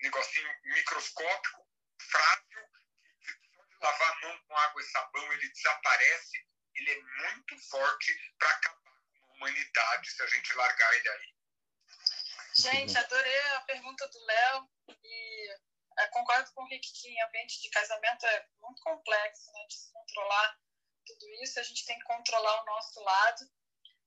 [0.01, 1.68] negocinho microscópico,
[2.09, 2.70] frágil,
[3.22, 7.70] que só de lavar a mão com água e sabão ele desaparece, ele é muito
[7.70, 8.78] forte para acabar
[9.20, 11.36] com a humanidade se a gente largar ele aí.
[12.55, 14.70] Gente, adorei a pergunta do Léo
[15.03, 15.57] e
[15.99, 19.76] Eu concordo com o Rick que em ambiente de casamento é muito complexo, né, de
[19.76, 20.57] se controlar
[21.05, 23.49] tudo isso, a gente tem que controlar o nosso lado.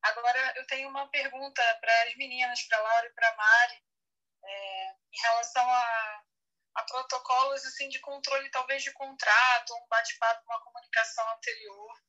[0.03, 3.85] Agora, eu tenho uma pergunta para as meninas, para Laura e para Mari,
[4.45, 6.25] é, em relação a,
[6.77, 12.01] a, protocolos assim, de controle, talvez de contrato, um bate-papo, uma comunicação anterior.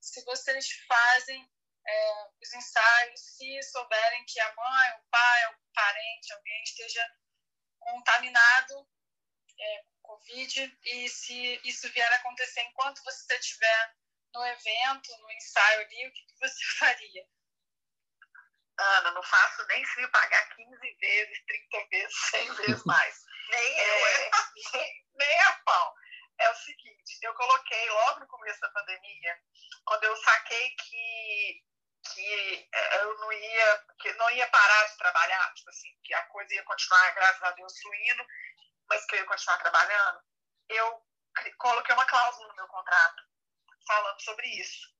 [0.00, 1.50] Se vocês fazem
[1.86, 7.10] é, os ensaios, se souberem que a mãe, o pai, o parente, alguém esteja
[7.80, 8.86] contaminado
[9.58, 13.94] é, com Covid e se isso vier a acontecer enquanto você estiver
[14.34, 17.33] no evento, no ensaio ali, o que você faria?
[18.76, 23.24] Ana, não faço nem se me pagar 15 vezes, 30 vezes, 100 vezes mais.
[23.50, 24.30] nem é,
[24.72, 25.94] nem, nem a pau.
[26.38, 29.38] É o seguinte, eu coloquei logo no começo da pandemia,
[29.84, 31.62] quando eu saquei que,
[32.12, 36.26] que é, eu não ia, que não ia parar de trabalhar, tipo assim, que a
[36.26, 38.26] coisa ia continuar, graças a Deus, fluindo,
[38.88, 40.20] mas que eu ia continuar trabalhando,
[40.70, 41.02] eu
[41.58, 43.22] coloquei uma cláusula no meu contrato
[43.86, 44.92] falando sobre isso.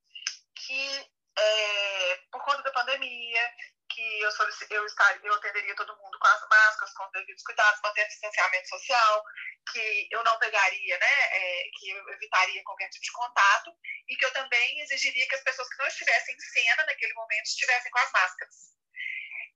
[0.55, 3.55] Que é, por conta da pandemia,
[3.91, 4.30] que eu,
[4.70, 8.68] eu, estaria, eu atenderia todo mundo com as máscaras, com os devidos cuidados, mantendo distanciamento
[8.68, 9.24] social,
[9.72, 13.70] que eu não pegaria, né, é, que eu evitaria qualquer tipo de contato
[14.09, 17.47] e que eu também exigiria que as pessoas que não estivessem em cena naquele momento
[17.47, 18.74] estivessem com as máscaras.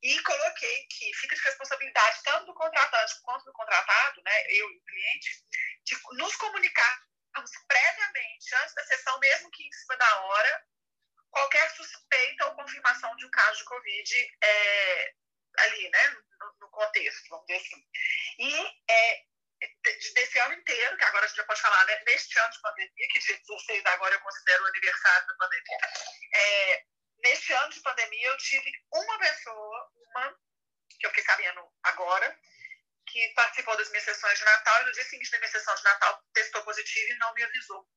[0.01, 4.77] E coloquei que fica de responsabilidade tanto do contratante quanto do contratado, né, eu e
[4.77, 5.31] o cliente,
[5.85, 7.09] de nos comunicar
[7.67, 10.65] previamente, antes da sessão, mesmo que em cima da hora,
[11.31, 15.15] qualquer suspeita ou confirmação de um caso de Covid é,
[15.59, 17.85] ali, né, no, no, contexto, vamos dizer assim.
[18.39, 19.25] E é,
[20.15, 23.09] desse ano inteiro, que agora a gente já pode falar, né, neste ano de pandemia,
[23.13, 25.79] que dia 16 agora eu considero o aniversário da pandemia,
[26.35, 26.85] é,
[27.19, 30.39] neste ano de pandemia eu tive uma pessoa, uma,
[30.99, 32.39] que eu fiquei sabendo agora,
[33.07, 35.85] que participou das minhas sessões de Natal e no dia seguinte da minha sessão de
[35.85, 37.89] Natal testou positivo e não me avisou.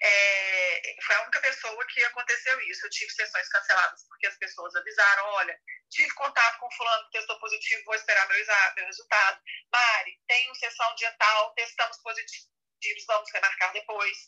[0.00, 2.86] É, foi a única pessoa que aconteceu isso.
[2.86, 5.58] Eu tive sessões canceladas porque as pessoas avisaram: olha,
[5.90, 8.36] tive contato com fulano que testou positivo, vou esperar meu,
[8.76, 9.40] meu resultado.
[9.72, 14.18] Mari, tenho sessão dia tal, testamos positivos, vamos remarcar depois.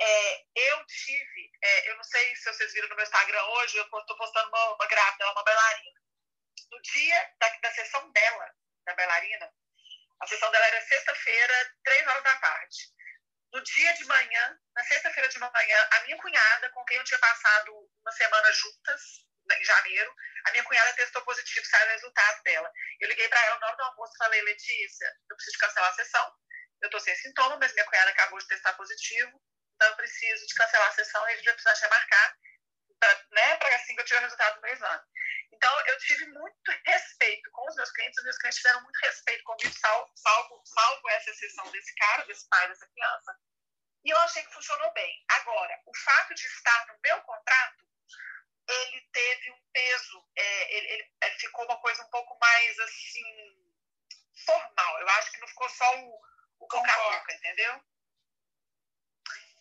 [0.00, 3.84] É, eu tive, é, eu não sei se vocês viram no meu Instagram hoje, eu
[3.84, 6.00] estou postando uma, uma grávida, uma bailarina.
[6.70, 8.50] No dia da, da sessão dela,
[8.84, 9.50] da bailarina,
[10.20, 12.76] a sessão dela era sexta-feira, três horas da tarde.
[13.54, 17.20] No dia de manhã, na sexta-feira de manhã, a minha cunhada, com quem eu tinha
[17.20, 17.70] passado
[18.02, 19.00] uma semana juntas,
[19.46, 20.12] né, em janeiro,
[20.46, 22.72] a minha cunhada testou positivo, saiu o resultado dela.
[23.00, 25.94] Eu liguei para ela na hora do almoço e falei, Letícia, eu preciso cancelar a
[25.94, 26.34] sessão.
[26.82, 29.40] Eu estou sem sintoma, mas minha cunhada acabou de testar positivo,
[29.76, 32.36] então eu preciso de cancelar a sessão e a gente vai precisar te marcar,
[33.30, 35.04] né, para assim que eu tiver o resultado do meu exame.
[35.64, 39.42] Então, eu tive muito respeito com os meus clientes, os meus clientes tiveram muito respeito
[39.44, 43.40] comigo, salvo, salvo, salvo essa exceção desse cara, desse pai, dessa criança.
[44.04, 45.24] E eu achei que funcionou bem.
[45.26, 47.82] Agora, o fato de estar no meu contrato,
[48.68, 53.66] ele teve um peso, é, ele, ele, ele, ficou uma coisa um pouco mais assim,
[54.44, 55.00] formal.
[55.00, 56.20] Eu acho que não ficou só o,
[56.58, 57.82] o boca entendeu?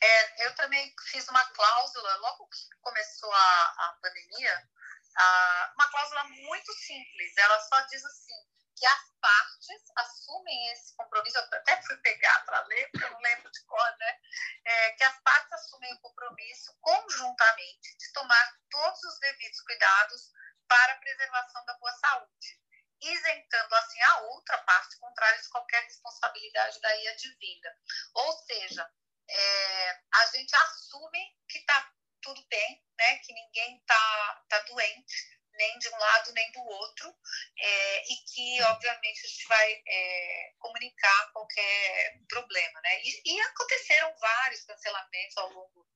[0.01, 4.69] É, eu também fiz uma cláusula, logo que começou a, a pandemia,
[5.17, 7.37] ah, uma cláusula muito simples.
[7.37, 11.37] Ela só diz assim que as partes assumem esse compromisso.
[11.37, 14.19] Eu até fui pegar para ler, porque eu não lembro de qual, né?
[14.65, 20.31] É, que as partes assumem o compromisso conjuntamente de tomar todos os devidos cuidados
[20.67, 22.59] para a preservação da boa saúde,
[23.01, 27.77] isentando assim a outra parte contrária de qualquer responsabilidade daí advinda.
[28.15, 28.89] Ou seja,
[29.29, 31.93] é, a gente assume que está
[32.23, 33.17] tudo bem, né?
[33.19, 37.15] Que ninguém tá, tá doente, nem de um lado nem do outro,
[37.59, 43.01] é, e que, obviamente, a gente vai é, comunicar qualquer problema, né?
[43.03, 45.87] E, e, aconteceram vários cancelamentos ao longo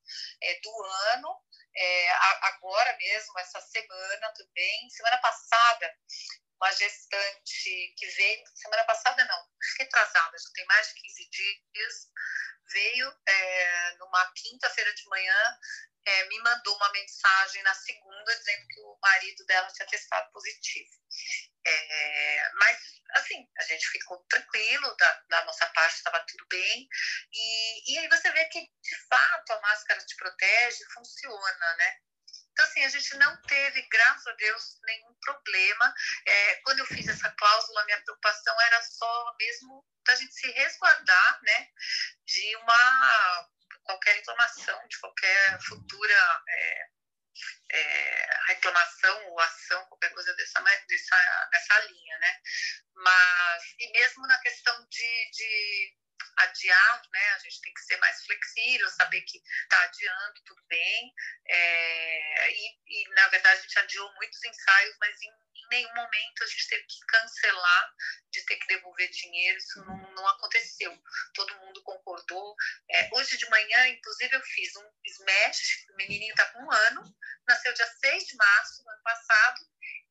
[0.43, 1.41] é, do ano,
[1.75, 2.11] é,
[2.43, 4.89] agora mesmo, essa semana também.
[4.89, 5.95] Semana passada,
[6.55, 9.47] uma gestante que veio, semana passada não,
[9.80, 12.11] retrasada, já tem mais de 15 dias,
[12.71, 15.59] veio é, numa quinta-feira de manhã
[16.08, 20.89] é, me mandou uma mensagem na segunda dizendo que o marido dela tinha testado positivo.
[21.66, 22.78] É, mas,
[23.16, 26.88] assim, a gente ficou tranquilo, da, da nossa parte estava tudo bem.
[27.34, 31.97] E, e aí você vê que, de fato, a máscara te protege, funciona, né?
[32.53, 35.93] Então, assim, a gente não teve, graças a Deus, nenhum problema.
[36.26, 41.39] É, quando eu fiz essa cláusula, minha preocupação era só mesmo da gente se resguardar,
[41.43, 41.68] né,
[42.26, 43.49] de uma
[43.88, 46.88] qualquer reclamação, de qualquer futura é,
[47.71, 52.41] é, reclamação ou ação, qualquer coisa dessa, dessa, dessa linha, né?
[52.95, 55.97] Mas, e mesmo na questão de, de
[56.38, 57.30] adiar, né?
[57.34, 61.13] A gente tem que ser mais flexível, saber que está adiando, tudo bem.
[61.47, 65.32] É, e, e, na verdade, a gente adiou muitos ensaios, mas em,
[65.70, 67.93] nenhum momento a gente teve que cancelar,
[68.32, 70.97] de ter que devolver dinheiro, isso não, não aconteceu.
[71.34, 72.55] Todo mundo concordou.
[72.89, 77.15] É, hoje de manhã, inclusive, eu fiz um smash, o menininho está com um ano,
[77.47, 79.61] nasceu dia 6 de março do ano passado,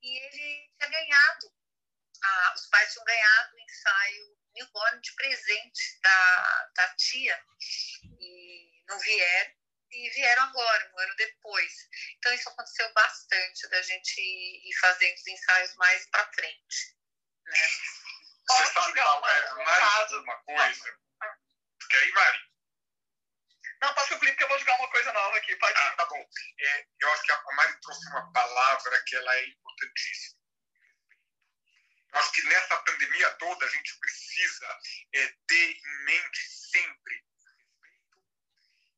[0.03, 1.53] e ele tinha ganhado,
[2.55, 7.45] os pais tinham ganhado o ensaio newborn de presente da, da tia
[8.19, 9.55] e não vieram
[9.91, 11.73] e vieram agora, um ano depois.
[12.19, 16.97] Então isso aconteceu bastante da gente ir fazendo os ensaios mais para frente.
[17.45, 17.69] Né?
[18.49, 20.99] Você sabe uma, uma, mais uma coisa?
[21.89, 22.39] Quer ir, Mari?
[23.83, 25.55] Não, passa o clipe que eu vou jogar uma coisa nova aqui.
[25.57, 26.29] Pode ah, tá bom.
[26.61, 30.36] É, eu acho que a Mari trouxe uma palavra que ela é importantíssima
[32.17, 34.81] Acho que nessa pandemia toda a gente precisa
[35.13, 37.15] é, ter em mente sempre
[37.45, 38.23] respeito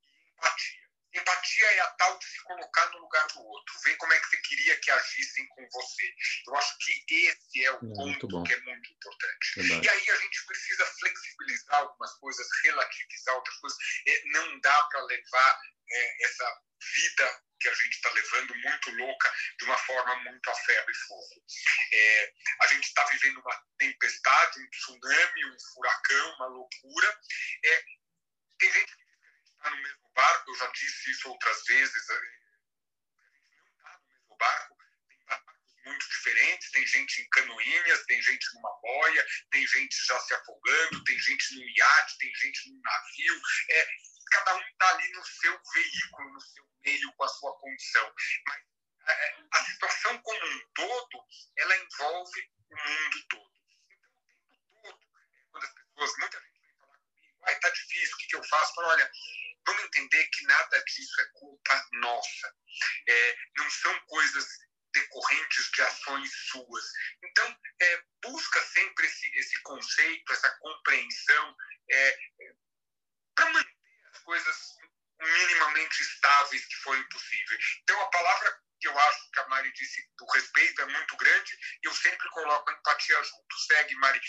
[0.04, 0.77] e empatia.
[1.20, 4.26] Empatia é a tal de se colocar no lugar do outro, ver como é que
[4.28, 6.14] você queria que agissem com você.
[6.46, 9.52] Eu acho que esse é o é, ponto que é muito importante.
[9.56, 9.86] Verdade.
[9.86, 13.78] E aí a gente precisa flexibilizar algumas coisas, relativizar outras coisas.
[14.06, 15.60] É, não dá para levar
[15.90, 20.54] é, essa vida que a gente está levando muito louca de uma forma muito a
[20.54, 21.44] ferro e fogo.
[21.92, 27.20] É, a gente está vivendo uma tempestade, um tsunami, um furacão, uma loucura.
[27.64, 27.84] É,
[28.58, 29.07] tem gente que
[29.58, 32.10] está no mesmo barco, eu já disse isso outras vezes.
[32.10, 34.76] A gente não está no mesmo barco,
[35.08, 35.54] tem barcos
[35.84, 41.04] muito diferentes, tem gente em canoinhas, tem gente numa boia, tem gente já se afogando,
[41.04, 43.42] tem gente no iate, tem gente num navio.
[43.70, 43.88] É,
[44.30, 48.14] cada um está ali no seu veículo, no seu meio, com a sua condição.
[48.46, 48.62] Mas
[49.08, 53.58] é, a situação como um todo, ela envolve o mundo todo.
[53.90, 54.98] Então, o tempo todo,
[55.50, 58.74] quando as pessoas, muita gente vem falar comigo, ah, difícil, o que, que eu faço?
[58.74, 59.10] Falo, olha,
[59.68, 62.54] vamos entender que nada disso é culpa nossa.
[63.08, 64.46] É, não são coisas
[64.94, 66.84] decorrentes de ações suas.
[67.22, 71.56] Então, é, busca sempre esse, esse conceito, essa compreensão,
[71.90, 72.18] é,
[73.34, 73.76] para manter
[74.12, 74.56] as coisas
[75.20, 77.64] minimamente estáveis que forem possíveis.
[77.82, 81.58] Então, a palavra que eu acho que a Mari disse do respeito é muito grande,
[81.82, 83.58] eu sempre coloco a empatia junto.
[83.66, 84.20] Segue, Mari.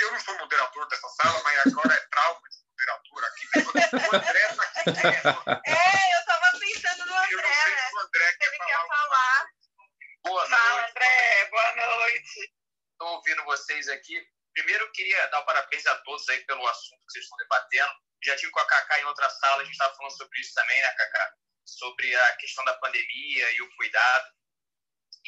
[0.00, 2.48] Eu não sou moderador dessa sala, mas agora é trauma
[2.78, 3.48] moderador aqui.
[3.58, 4.88] O André está aqui.
[5.66, 7.32] É, eu estava pensando no André.
[7.32, 8.66] Eu não sei se o André quer, falar.
[8.66, 9.46] Quer falar.
[10.24, 10.62] Boa noite.
[10.62, 11.48] Fala, André.
[11.50, 12.52] Boa noite.
[12.92, 14.26] Estou ouvindo vocês aqui.
[14.54, 17.92] Primeiro, eu queria dar parabéns a todos aí pelo assunto que vocês estão debatendo
[18.24, 20.80] já tive com a Cacá em outra sala, a gente estava falando sobre isso também,
[20.80, 21.32] né, Cacá?
[21.64, 24.28] Sobre a questão da pandemia e o cuidado.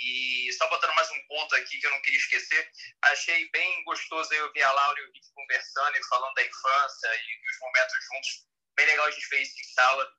[0.00, 2.70] E só botando mais um ponto aqui que eu não queria esquecer,
[3.02, 7.08] achei bem gostoso eu ouvir a Laura e o Rick conversando e falando da infância
[7.14, 8.46] e os momentos juntos.
[8.76, 10.10] Bem legal a gente ver isso em sala.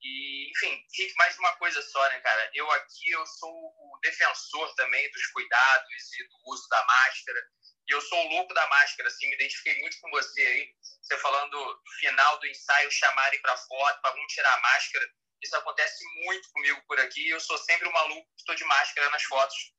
[0.00, 2.50] E, enfim, mais uma coisa só, né, cara?
[2.54, 7.40] Eu aqui, eu sou o defensor também dos cuidados e do uso da máscara.
[7.88, 10.74] E eu sou o louco da máscara, assim, me identifiquei muito com você aí.
[11.02, 15.10] Você falando do final do ensaio, chamarem para foto, para vamos tirar a máscara.
[15.42, 17.28] Isso acontece muito comigo por aqui.
[17.28, 19.72] Eu sou sempre o maluco que estou de máscara nas fotos.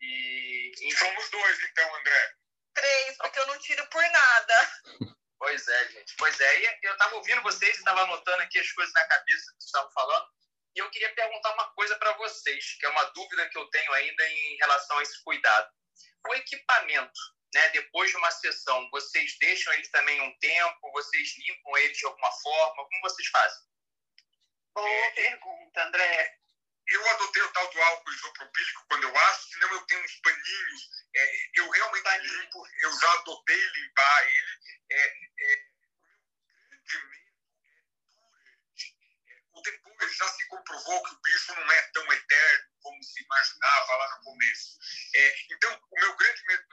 [0.00, 0.96] E, enfim.
[0.96, 2.34] Somos dois, então, André.
[2.74, 4.54] Três, porque eu não tiro por nada.
[5.40, 6.16] Pois é, gente.
[6.18, 6.60] Pois é.
[6.60, 9.66] E eu estava ouvindo vocês e estava anotando aqui as coisas na cabeça que vocês
[9.66, 10.26] estavam falando.
[10.74, 13.92] E eu queria perguntar uma coisa para vocês, que é uma dúvida que eu tenho
[13.92, 15.70] ainda em relação a esse cuidado.
[16.26, 17.20] O equipamento
[17.54, 20.92] né, depois de uma sessão, vocês deixam eles também um tempo?
[20.92, 22.84] Vocês limpam eles de alguma forma?
[22.84, 23.67] Como vocês fazem?
[24.78, 26.38] Boa pergunta, André.
[26.86, 30.88] Eu adotei o tal do álcool isopropílico quando eu acho, senão eu tenho uns paninhos.
[31.16, 34.58] É, eu realmente limpo, eu já adotei limpar ele.
[34.92, 35.66] É, é,
[36.70, 37.26] o é durante.
[39.26, 43.20] É, o depois já se comprovou que o bicho não é tão eterno como se
[43.24, 44.78] imaginava lá no começo.
[45.16, 46.64] É, então, o meu grande medo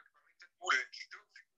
[0.59, 1.03] durante.
[1.07, 1.55] Então, eu fico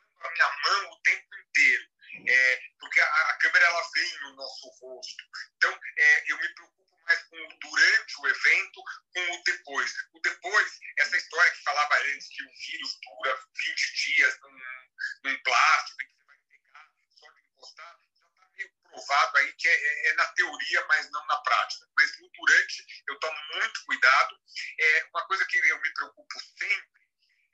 [0.00, 1.90] limpando a minha mão o tempo inteiro,
[2.26, 5.24] é, porque a, a, câmera ela vem no nosso rosto.
[5.56, 8.82] Então, é, eu me preocupo mais com o durante o evento,
[9.14, 9.92] com o depois.
[10.12, 15.42] O depois, essa história que falava antes que o vírus dura 20 dias num, num
[15.42, 16.88] plástico, que você vai pegar
[17.18, 21.10] só de encostar, já está meio provado aí que é, é, é, na teoria, mas
[21.10, 21.86] não na prática.
[21.96, 24.36] Mas no durante, eu tomo muito cuidado.
[24.78, 27.00] É uma coisa que eu me preocupo sempre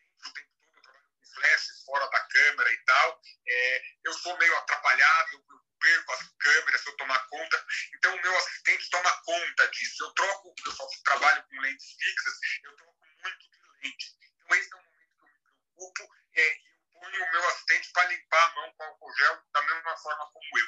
[4.32, 7.66] É, sou meio atrapalhado, eu perco as câmeras, se eu tomar conta.
[7.96, 10.04] Então, o meu assistente toma conta disso.
[10.04, 14.16] Eu troco, eu só trabalho com lentes fixas, eu troco muito de lente.
[14.22, 17.48] Então, esse é o momento que eu me preocupo é, e eu ponho o meu
[17.50, 20.68] assistente para limpar a mão com álcool gel da mesma forma como eu.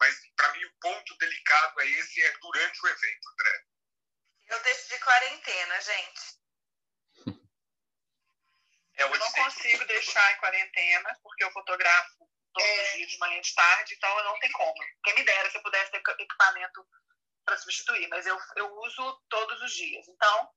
[0.00, 3.64] Mas, para mim, o ponto delicado é esse, é durante o evento, André.
[4.48, 6.44] Eu deixo de quarentena, gente.
[8.96, 12.13] Eu não consigo deixar em quarentena, porque eu fotografo
[12.62, 12.82] é.
[12.82, 14.74] os dias, de manhã de tarde, então não tem como.
[15.04, 16.86] Quem me dera se eu pudesse ter equipamento
[17.44, 20.06] para substituir, mas eu, eu uso todos os dias.
[20.08, 20.50] Então,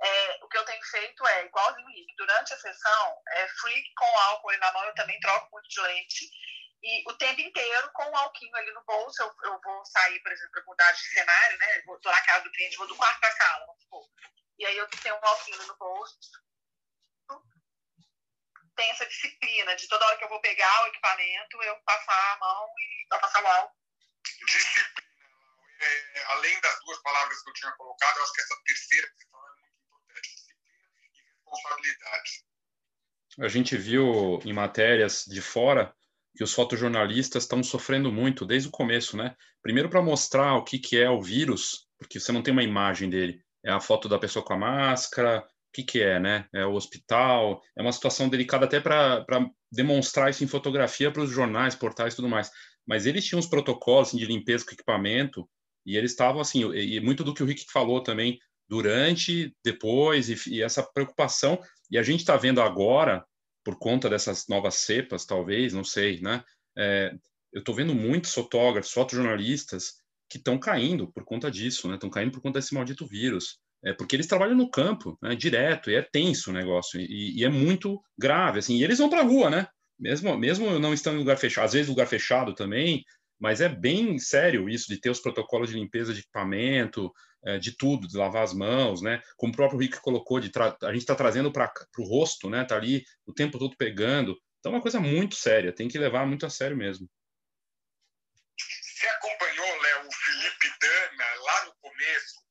[0.00, 4.18] é, o que eu tenho feito é, igualzinho o durante a sessão, é free com
[4.18, 6.30] álcool na mão, eu também troco muito de lente.
[6.80, 10.30] E o tempo inteiro com o alquinho ali no bolso, eu, eu vou sair, por
[10.30, 11.82] exemplo, para mudar de cenário, né?
[11.86, 14.08] Vou, tô na casa do cliente, vou do quarto para a sala, vamos supor.
[14.58, 16.16] E aí eu tenho um alquinho no bolso,
[18.78, 22.38] tem essa disciplina de toda hora que eu vou pegar o equipamento, eu passar a
[22.38, 23.74] mão e passar o álcool.
[24.46, 25.08] Disciplina.
[25.80, 29.14] É, além das duas palavras que eu tinha colocado, eu acho que essa terceira que
[29.14, 32.30] você falou é muito importante: disciplina e responsabilidade.
[33.40, 35.94] A gente viu em matérias de fora
[36.36, 39.36] que os fotojornalistas estão sofrendo muito desde o começo, né?
[39.60, 43.10] Primeiro para mostrar o que, que é o vírus, porque você não tem uma imagem
[43.10, 43.42] dele.
[43.64, 46.46] É a foto da pessoa com a máscara, que, que é, né?
[46.52, 49.24] É o hospital, é uma situação delicada até para
[49.70, 52.50] demonstrar isso em fotografia para os jornais, portais e tudo mais.
[52.86, 55.48] Mas eles tinham os protocolos assim, de limpeza com equipamento
[55.84, 58.38] e eles estavam assim, e muito do que o Rick falou também,
[58.68, 61.58] durante, depois, e, e essa preocupação.
[61.90, 63.24] E a gente está vendo agora,
[63.64, 66.44] por conta dessas novas cepas, talvez, não sei, né?
[66.76, 67.14] É,
[67.52, 69.94] eu estou vendo muitos fotógrafos, fotojornalistas
[70.28, 71.94] que estão caindo por conta disso, né?
[71.94, 73.58] Estão caindo por conta desse maldito vírus.
[73.84, 77.44] É porque eles trabalham no campo, né, direto, e é tenso o negócio, e, e
[77.44, 79.68] é muito grave, assim, e eles vão para a rua, né,
[79.98, 83.04] mesmo, mesmo não estando em lugar fechado, às vezes lugar fechado também,
[83.38, 87.12] mas é bem sério isso de ter os protocolos de limpeza de equipamento,
[87.44, 90.92] é, de tudo, de lavar as mãos, né, como o próprio Rick colocou, de a
[90.92, 94.74] gente está trazendo para o rosto, né, tá ali o tempo todo pegando, então é
[94.74, 97.08] uma coisa muito séria, tem que levar muito a sério mesmo.
[98.58, 102.42] Você acompanhou, Léo, o Felipe Dana lá no começo,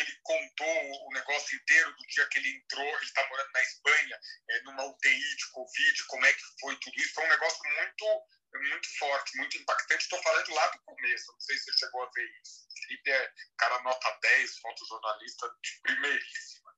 [0.00, 4.18] ele contou o negócio inteiro do dia que ele entrou, ele está morando na Espanha,
[4.50, 7.14] é, numa UTI de Covid, como é que foi tudo isso.
[7.14, 8.22] Foi um negócio muito,
[8.68, 10.02] muito forte, muito impactante.
[10.02, 12.66] Estou falando lá do começo, não sei se você chegou a ver isso.
[12.82, 16.70] Felipe é cara nota 10, fotojornalista de primeiríssima.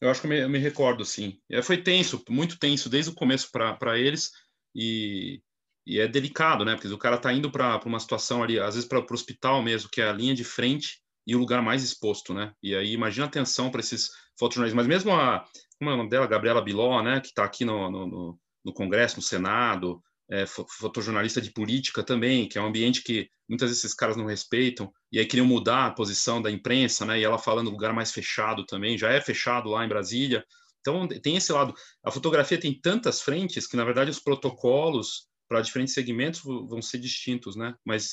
[0.00, 1.40] Eu acho que eu me, eu me recordo, sim.
[1.50, 4.32] É, foi tenso, muito tenso desde o começo para eles
[4.74, 5.42] e,
[5.86, 6.74] e é delicado, né?
[6.74, 9.90] Porque o cara está indo para uma situação ali, às vezes para o hospital mesmo,
[9.90, 12.52] que é a linha de frente, e o lugar mais exposto, né?
[12.62, 14.76] E aí imagina a atenção para esses fotojornalistas.
[14.76, 15.44] Mas mesmo a,
[15.78, 17.20] como é o nome dela, Gabriela Biló, né?
[17.20, 22.58] Que está aqui no, no, no, Congresso, no Senado, é, fotojornalista de política também, que
[22.58, 25.90] é um ambiente que muitas vezes esses caras não respeitam, e aí queriam mudar a
[25.90, 27.18] posição da imprensa, né?
[27.20, 30.44] E ela falando lugar mais fechado também, já é fechado lá em Brasília.
[30.80, 31.74] Então tem esse lado.
[32.04, 36.98] A fotografia tem tantas frentes que na verdade os protocolos para diferentes segmentos vão ser
[36.98, 37.74] distintos, né?
[37.84, 38.12] Mas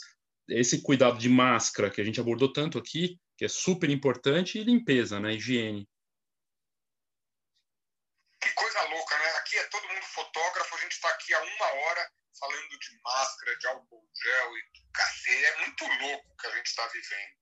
[0.51, 4.63] esse cuidado de máscara que a gente abordou tanto aqui, que é super importante, e
[4.63, 5.33] limpeza, né?
[5.33, 5.87] Higiene.
[8.41, 9.29] Que coisa louca, né?
[9.37, 13.57] Aqui é todo mundo fotógrafo, a gente está aqui há uma hora falando de máscara,
[13.57, 15.43] de álcool gel e do café.
[15.43, 17.41] É muito louco o que a gente está vivendo.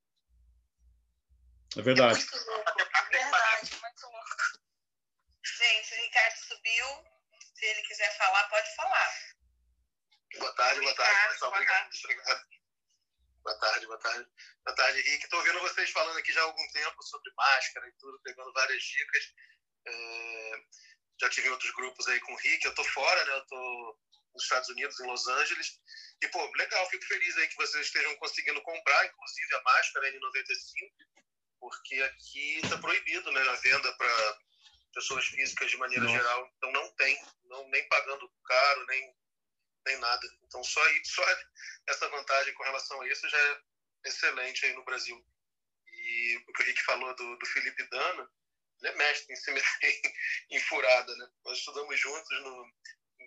[1.77, 2.19] É verdade.
[2.19, 2.81] É muito louco.
[2.81, 4.59] É verdade, muito louco.
[5.43, 6.87] Gente, o Ricardo subiu.
[7.55, 9.15] Se ele quiser falar, pode falar.
[10.37, 11.39] Boa tarde, boa tarde.
[11.39, 11.55] Boa tarde.
[11.55, 11.89] Obrigado.
[11.91, 12.58] Boa tarde,
[13.85, 14.27] boa tarde.
[14.65, 15.23] Boa tarde, Rick.
[15.23, 18.81] Estou ouvindo vocês falando aqui já há algum tempo sobre máscara e tudo, pegando várias
[18.81, 19.33] dicas.
[19.87, 20.51] É...
[21.21, 22.65] Já tive outros grupos aí com o Rick.
[22.65, 23.33] Eu estou fora, né?
[23.33, 23.99] Eu estou
[24.33, 25.79] nos Estados Unidos, em Los Angeles.
[26.21, 30.91] E, pô, legal, fico feliz aí que vocês estejam conseguindo comprar, inclusive, a máscara N95,
[31.59, 33.41] porque aqui está proibido, né?
[33.41, 34.39] A venda para
[34.93, 36.17] pessoas físicas de maneira Nossa.
[36.17, 36.51] geral.
[36.57, 39.18] Então, não tem, não, nem pagando caro, nem
[39.89, 40.27] nem nada.
[40.43, 41.23] Então, só, só
[41.87, 43.61] essa vantagem com relação a isso já é
[44.05, 45.25] excelente aí no Brasil.
[45.87, 48.29] E o que o Rick falou do, do Felipe Dana,
[48.79, 50.01] ele é mestre em se meter
[50.51, 51.27] em furada, né?
[51.45, 52.73] Nós estudamos juntos no,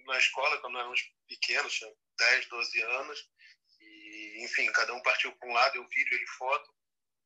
[0.07, 3.31] na escola quando éramos pequenos, tinha 10, 12 anos.
[3.81, 6.75] E, enfim, cada um partiu para um lado, eu vídeo, ele foto.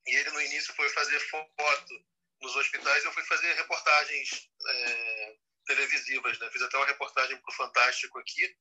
[0.06, 2.06] E ele, no início, foi fazer foto
[2.40, 5.36] nos hospitais, eu fui fazer reportagens é,
[5.66, 6.50] televisivas, né?
[6.50, 8.56] Fiz até uma reportagem para o Fantástico aqui,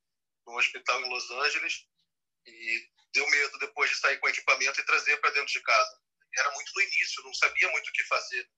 [0.46, 1.88] no hospital em Los Angeles
[2.46, 6.02] e deu medo depois de sair com o equipamento e trazer para dentro de casa.
[6.38, 8.50] Era muito no início, não sabia muito o que fazer.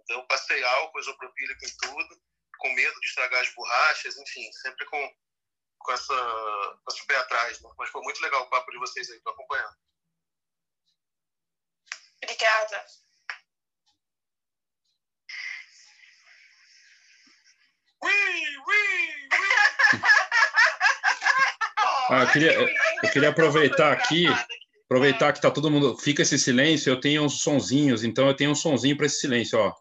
[0.00, 2.22] Então eu passei álcool isopropílico em tudo,
[2.58, 5.16] com medo de estragar as borrachas, enfim, sempre com,
[5.78, 7.60] com, essa, com esse pé atrás.
[7.60, 7.70] Né?
[7.78, 9.76] Mas foi muito legal o papo de vocês aí, tô acompanhando.
[12.22, 12.86] Obrigada.
[18.02, 19.28] Ui, ui,
[22.10, 24.26] ah, eu, queria, eu queria aproveitar aqui,
[24.84, 28.50] aproveitar que tá todo mundo, fica esse silêncio, eu tenho uns sonzinhos, então eu tenho
[28.50, 29.74] um sonzinho para esse silêncio, ó.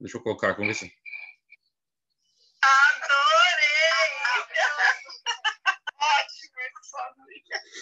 [0.00, 0.92] Deixa eu colocar, vamos ver se...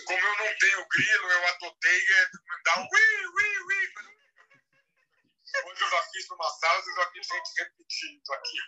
[0.07, 4.18] Como eu não tenho grilo, eu adotei é mandar um ui, ui, ui.
[5.65, 8.59] Hoje eu já fiz numa sala, eu já vi gente repetindo aqui.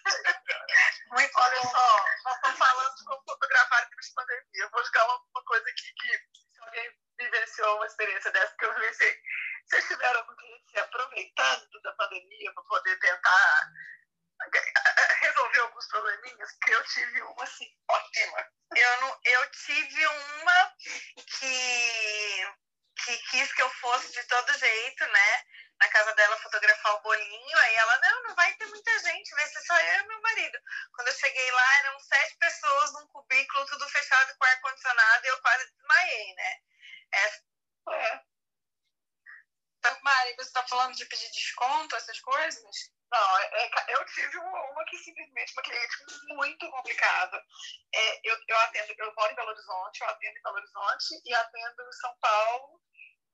[1.10, 4.64] Muito, olha só, nós estamos falando de como fotografar em pandemia.
[4.64, 6.18] Eu vou jogar uma, uma coisa aqui que,
[6.52, 9.22] se alguém vivenciou uma experiência dessa, que eu vivenciei,
[9.66, 13.70] vocês tiveram algum cliente aproveitando da pandemia para poder tentar
[15.20, 18.48] resolver alguns probleminhas, que eu tive uma assim, ótima.
[18.74, 20.74] Eu, não, eu tive uma
[21.16, 22.46] que,
[23.04, 25.44] que quis que eu fosse de todo jeito, né?
[25.80, 29.46] Na casa dela fotografar o bolinho, aí ela, não, não vai ter muita gente, vai
[29.46, 30.58] ser só eu e meu marido.
[30.94, 35.40] Quando eu cheguei lá, eram sete pessoas num cubículo, tudo fechado com ar-condicionado, e eu
[35.40, 36.56] quase desmaiei, né?
[37.12, 37.42] Essa...
[37.92, 38.20] É.
[39.78, 42.92] Então, Mari, você está falando de pedir desconto, essas coisas?
[43.10, 45.96] Não, é, é eu tive uma, uma, que simplesmente, uma cliente
[46.28, 47.42] muito complicada.
[47.92, 51.34] É, eu, eu atendo, eu moro em Belo Horizonte, eu atendo em Belo Horizonte e
[51.34, 52.80] atendo em São Paulo,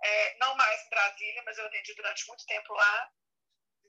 [0.03, 3.11] é, não mais em Brasília, mas eu atendi durante muito tempo lá,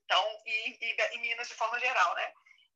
[0.08, 2.34] então, e, e Minas de forma geral, né?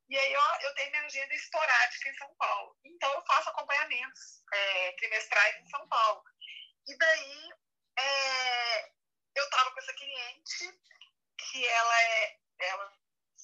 [0.09, 2.77] E aí eu, eu tenho minha agenda esporádica em São Paulo.
[2.83, 6.21] Então eu faço acompanhamentos é, trimestrais em São Paulo.
[6.85, 7.49] E daí
[7.97, 8.89] é,
[9.35, 10.79] eu estava com essa cliente
[11.37, 12.93] que ela é, ela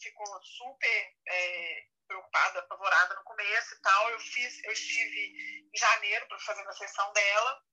[0.02, 4.10] ficou super é, preocupada, apavorada no começo e tal.
[4.10, 7.64] Eu fiz, eu estive em janeiro para fazer a sessão dela.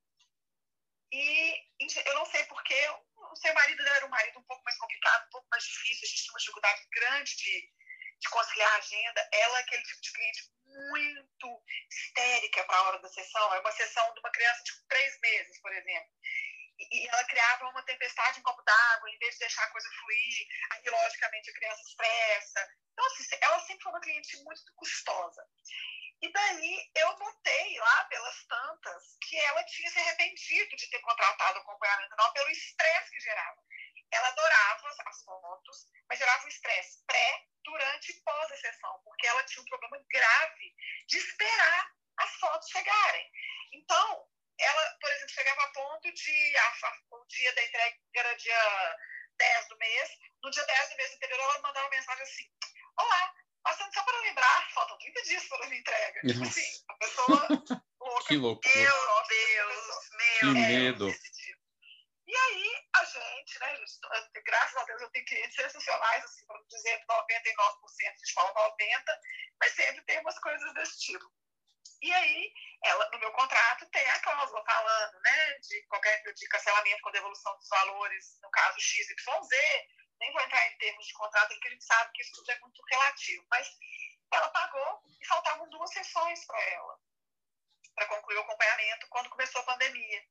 [1.12, 1.64] E
[2.06, 5.30] eu não sei porque o seu marido era um marido um pouco mais complicado, um
[5.30, 7.72] pouco mais difícil, a gente tinha uma dificuldade grande de,
[8.20, 9.28] de conciliar a agenda.
[9.32, 13.54] Ela é aquele tipo de cliente muito histérica para a hora da sessão.
[13.54, 16.10] É uma sessão de uma criança de três meses, por exemplo
[16.78, 20.48] e ela criava uma tempestade em copo d'água, em vez de deixar a coisa fluir,
[20.72, 22.68] aí logicamente a criança estressa.
[22.92, 25.46] Então, assim, ela sempre foi uma cliente muito custosa.
[26.24, 31.58] E daí eu notei lá pelas tantas que ela tinha se arrependido de ter contratado
[31.58, 33.62] o acompanhamento não pelo estresse que gerava.
[34.10, 39.26] Ela adorava as fotos, mas gerava um estresse pré, durante e pós a sessão, porque
[39.26, 40.74] ela tinha um problema grave
[41.06, 43.30] de esperar as fotos chegarem.
[43.74, 44.26] Então,
[44.58, 48.98] ela, por exemplo, chegava a ponto de a, a, o dia da entrega era dia
[49.36, 50.10] 10 do mês,
[50.42, 52.50] no dia 10 do mês anterior ela mandava uma mensagem assim,
[52.96, 53.34] olá,
[53.64, 56.20] passando só para lembrar, faltam 30 dias para a minha entrega.
[56.20, 57.48] Tipo assim, a pessoa
[57.98, 58.28] louca.
[58.28, 58.74] Que loucura.
[58.74, 61.12] Meu Deus, meu Que medo.
[61.12, 61.34] Tipo.
[62.26, 63.84] E aí, a gente, né,
[64.44, 69.04] graças a Deus eu tenho clientes sensacionais, assim, para dizer 99%, a gente fala 90%,
[69.60, 71.24] mas sempre tem umas coisas desse tipo.
[72.00, 77.02] E aí, ela, no meu contrato, tem a cláusula falando né, de qualquer de cancelamento
[77.02, 79.14] com devolução dos valores, no caso XYZ.
[80.20, 82.58] Nem vou entrar em termos de contrato, porque a gente sabe que isso tudo é
[82.60, 83.46] muito relativo.
[83.50, 83.68] Mas
[84.32, 86.98] ela pagou e faltavam duas sessões para ela,
[87.94, 90.24] para concluir o acompanhamento, quando começou a pandemia.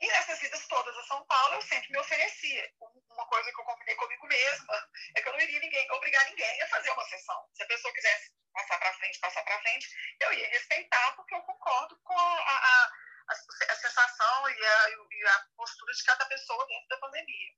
[0.00, 2.72] E nessas idas todas a São Paulo, eu sempre me oferecia.
[3.10, 6.62] Uma coisa que eu combinei comigo mesma é que eu não iria ninguém, obrigar ninguém
[6.62, 7.48] a fazer uma sessão.
[7.54, 9.88] Se a pessoa quisesse passar para frente, passar para frente,
[10.20, 12.84] eu ia respeitar, porque eu concordo com a, a,
[13.28, 13.32] a,
[13.70, 17.54] a sensação e a, e a postura de cada pessoa dentro da pandemia.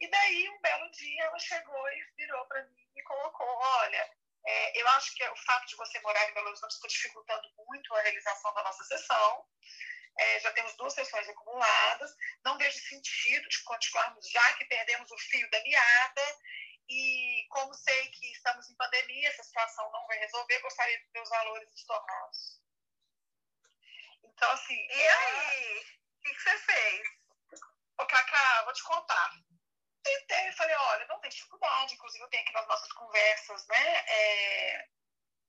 [0.00, 4.10] E daí, um belo dia, ela chegou e virou para mim e colocou: Olha,
[4.46, 7.94] é, eu acho que o fato de você morar em Belo Horizonte está dificultando muito
[7.94, 9.46] a realização da nossa sessão.
[10.18, 12.16] É, já temos duas sessões acumuladas.
[12.44, 16.38] Não vejo sentido de continuarmos, já que perdemos o fio da meada.
[16.88, 21.20] E como sei que estamos em pandemia, essa situação não vai resolver, gostaria de ter
[21.20, 22.60] os valores estornados.
[24.24, 24.74] Então, assim.
[24.74, 25.80] E aí?
[25.80, 27.08] O que, que você fez?
[27.98, 29.49] Ô, Cacá, vou te contar.
[30.02, 34.04] Tentei, falei, olha, não tem dificuldade, inclusive eu tenho aqui nas nossas conversas, né?
[34.08, 34.88] É,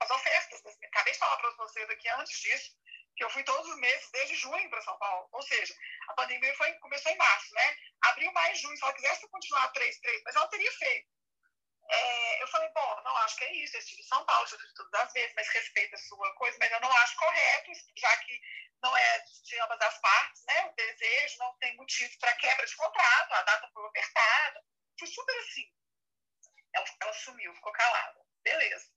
[0.02, 0.64] as ofertas.
[0.64, 0.74] Né?
[0.88, 2.72] Acabei de falar para vocês aqui antes disso,
[3.16, 5.28] que eu fui todos os meses, desde junho para São Paulo.
[5.32, 5.74] Ou seja,
[6.10, 7.78] a pandemia foi, começou em março, né?
[8.04, 8.76] Abril, maio, junho.
[8.76, 11.08] Se ela quisesse continuar três, três, mas ela teria feito.
[11.90, 14.58] É, eu falei, bom, não acho que é isso, eu estive em São Paulo, já
[14.58, 18.18] fiz tudo das vezes, mas respeito a sua coisa, mas eu não acho correto, já
[18.18, 18.40] que
[18.82, 20.66] não é de ambas as partes, né?
[20.66, 24.64] O desejo não tem motivo para quebra de contrato, a data foi apertada.
[24.98, 25.72] Foi super assim.
[26.74, 28.26] Ela, ela sumiu, ficou calada.
[28.44, 28.90] Beleza.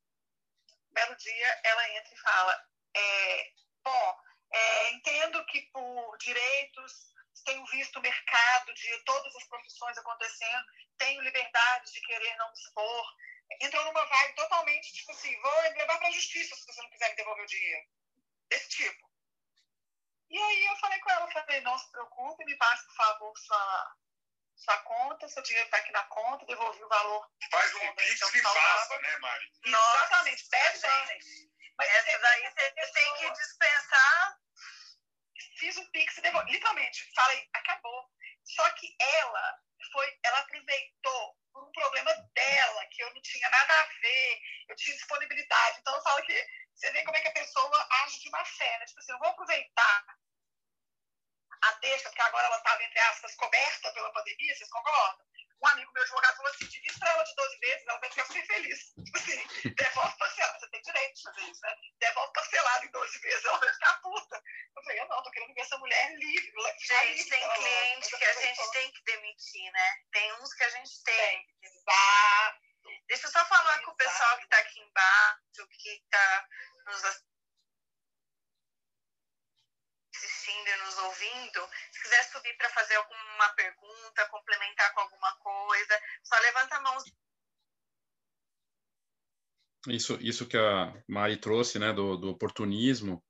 [0.93, 3.53] Belo dia, ela entra e fala: É,
[3.83, 4.21] bom,
[4.53, 7.14] é, entendo que por direitos
[7.55, 10.67] tenho visto o mercado de todas as profissões acontecendo,
[10.99, 13.17] tenho liberdade de querer não me expor.
[13.61, 17.11] Entrou numa vibe totalmente, tipo assim, vou levar para a justiça se você não quiser
[17.11, 17.87] me devolver o dinheiro.
[18.49, 19.11] Desse tipo.
[20.31, 23.97] E aí eu falei com ela, falei, não se preocupe, me passe, por favor, sua,
[24.57, 27.31] sua conta, seu dinheiro está aqui na conta, devolvi o valor.
[27.51, 29.53] Faz um pix e faça, né, Mari?
[29.65, 31.25] Exatamente, 10 anos.
[31.77, 34.44] Mas essa daí você tem que dispensar
[35.59, 38.11] fiz um pix, literalmente, falei, acabou.
[38.45, 39.59] Só que ela
[39.93, 44.77] foi, ela aproveitou por um problema dela, que eu não tinha nada a ver, eu
[44.77, 45.79] tinha disponibilidade.
[45.79, 48.79] Então eu falo que você vê como é que a pessoa age de má fé,
[48.79, 48.87] né?
[48.87, 50.05] Tipo assim, eu vou aproveitar
[51.63, 55.27] a deixa, porque agora ela estava, entre aspas, coberta pela pandemia, vocês concordam?
[55.65, 58.27] Um amigo meu advogado falou assim: divide para ela de 12 vezes, ela vai ficar
[58.27, 58.79] super feliz.
[59.03, 61.77] Tipo assim, devolve parcelado, você tem direito de fazer isso, né?
[62.01, 64.43] Devolve parcelado em 12 vezes, ela vai ficar puta.
[64.77, 66.53] Eu falei: eu não, tô querendo ver essa mulher livre.
[66.81, 69.95] Gente, tem cliente que a gente tem que demitir, né?
[70.13, 71.17] Tem uns que a gente tem.
[71.17, 71.47] tem.
[71.63, 72.61] Exato.
[73.09, 73.85] Deixa eu só falar Exato.
[73.87, 76.47] com o pessoal que está aqui embaixo, que está
[76.85, 77.25] nos
[80.25, 86.01] assistindo e nos ouvindo, se quiser subir para fazer alguma pergunta, complementar com alguma coisa,
[86.23, 86.97] só levanta a mão.
[89.89, 93.23] Isso, isso que a Mari trouxe, né, do, do oportunismo,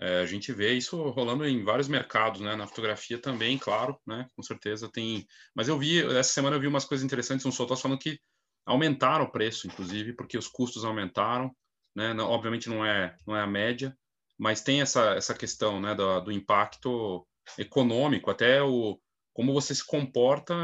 [0.00, 4.26] é, a gente vê isso rolando em vários mercados, né, na fotografia também, claro, né,
[4.34, 5.26] com certeza tem.
[5.54, 8.18] Mas eu vi essa semana eu vi umas coisas interessantes, um soltão falando que
[8.66, 11.54] aumentaram o preço, inclusive, porque os custos aumentaram,
[11.94, 13.96] né, não, obviamente não é não é a média,
[14.40, 18.98] mas tem essa, essa questão né, do, do impacto econômico, até o
[19.34, 20.54] como você se comporta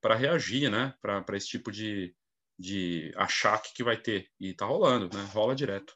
[0.00, 2.16] para reagir, né, para esse tipo de,
[2.58, 4.30] de achaque que vai ter.
[4.40, 5.94] E está rolando, né, rola direto.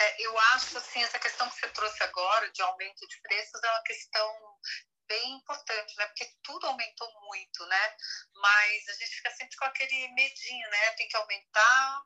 [0.00, 3.70] É, eu acho, assim, essa questão que você trouxe agora de aumento de preços é
[3.70, 4.58] uma questão
[5.06, 6.06] bem importante, né?
[6.06, 7.96] Porque tudo aumentou muito, né?
[8.34, 10.90] Mas a gente fica sempre com aquele medinho, né?
[10.92, 12.02] Tem que aumentar,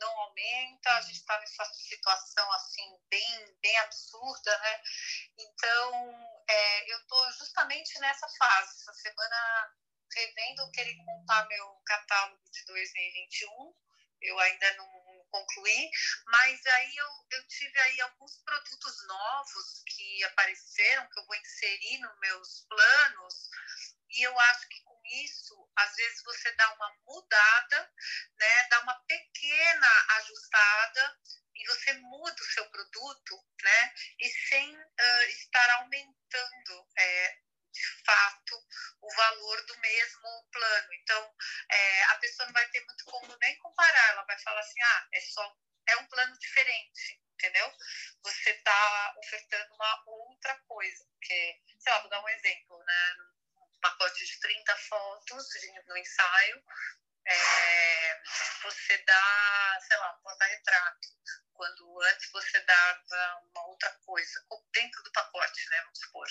[0.00, 4.82] não aumenta, a gente está nessa situação assim bem, bem absurda, né?
[5.38, 8.82] Então, é, eu estou justamente nessa fase.
[8.82, 9.74] Essa semana,
[10.14, 13.74] revendo, querer montar meu catálogo de 2021.
[14.22, 14.88] Eu ainda não
[15.30, 15.90] concluí,
[16.26, 21.98] mas aí eu, eu tive aí alguns produtos novos que apareceram, que eu vou inserir
[21.98, 23.48] nos meus planos,
[24.10, 24.82] e eu acho que
[25.24, 27.92] isso, às vezes você dá uma mudada,
[28.38, 31.18] né, dá uma pequena ajustada
[31.54, 37.38] e você muda o seu produto, né, e sem uh, estar aumentando é,
[37.72, 38.66] de fato
[39.02, 40.92] o valor do mesmo plano.
[40.94, 41.34] Então,
[41.70, 45.08] é, a pessoa não vai ter muito como nem comparar, ela vai falar assim, ah,
[45.12, 45.56] é só
[45.88, 47.72] é um plano diferente, entendeu?
[48.22, 53.16] Você está ofertando uma outra coisa, porque, sei lá, vou dar um exemplo, né?
[53.80, 55.48] Pacote de 30 fotos
[55.86, 56.64] no ensaio,
[57.26, 58.22] é,
[58.62, 61.08] você dá, sei lá, um porta-retrato,
[61.52, 66.28] quando antes você dava uma outra coisa, dentro do pacote, né, vamos supor.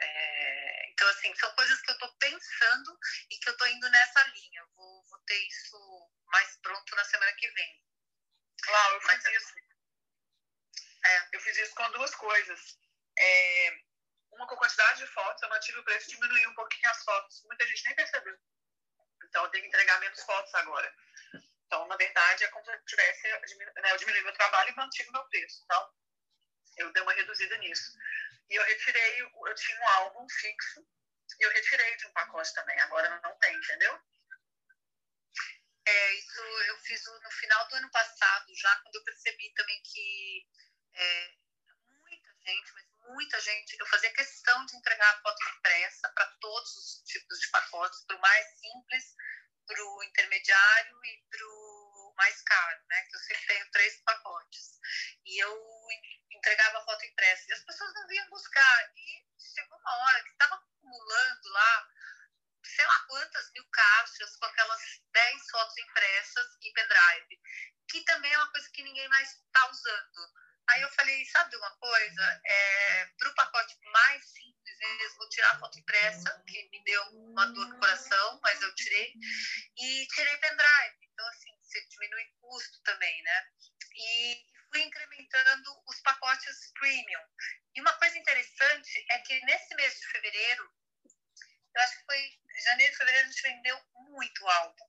[0.00, 2.98] É, então, assim, são coisas que eu estou pensando
[3.30, 4.64] e que eu estou indo nessa linha.
[4.76, 7.84] Vou, vou, ter isso mais pronto na semana que vem.
[8.62, 9.54] Claro, eu fiz Mas, isso.
[11.04, 12.78] É, eu fiz isso com duas coisas.
[13.18, 13.80] É,
[14.32, 17.42] uma com quantidade de fotos, eu mantive o preço, diminuí um pouquinho as fotos.
[17.44, 18.38] Muita gente nem percebeu.
[19.24, 20.94] Então, eu tenho que entregar menos fotos agora.
[21.66, 25.10] Então, na verdade, é como se eu tivesse, né, eu diminui meu trabalho e mantive
[25.10, 25.62] meu preço.
[25.64, 25.92] Então,
[26.78, 27.92] eu dei uma reduzida nisso.
[28.48, 30.80] E eu retirei, eu tinha um álbum fixo,
[31.38, 32.78] e eu retirei de um pacote também.
[32.80, 34.00] Agora não tem, entendeu?
[35.86, 40.46] É, isso eu fiz no final do ano passado, já quando eu percebi também que
[40.94, 41.34] é,
[42.00, 46.76] muita gente, mas muita gente, eu fazia questão de entregar a foto impressa para todos
[46.76, 49.14] os tipos de pacotes, para o mais simples,
[49.66, 53.02] para o intermediário e para o mais caro, né?
[53.02, 54.78] Que eu sempre tenho três pacotes.
[55.24, 55.86] E eu
[56.32, 57.44] entregava a foto impressa.
[57.48, 58.92] E as pessoas não vinham buscar.
[58.96, 61.88] E chegou uma hora que estava acumulando lá,
[62.64, 64.82] sei lá quantas mil caixas com aquelas
[65.12, 67.40] 10 fotos impressas e pendrive,
[67.88, 71.70] que também é uma coisa que ninguém mais está usando Aí eu falei, sabe uma
[71.76, 72.40] coisa?
[72.44, 74.58] É, Para o pacote mais simples
[75.16, 79.12] vou tirar a foto impressa, que me deu uma dor no coração, mas eu tirei,
[79.76, 80.96] e tirei pendrive.
[81.02, 83.46] Então, assim, você diminui custo também, né?
[83.94, 87.22] E fui incrementando os pacotes premium.
[87.74, 90.72] E uma coisa interessante é que nesse mês de fevereiro,
[91.74, 94.86] eu acho que foi janeiro, fevereiro, a gente vendeu muito álbum.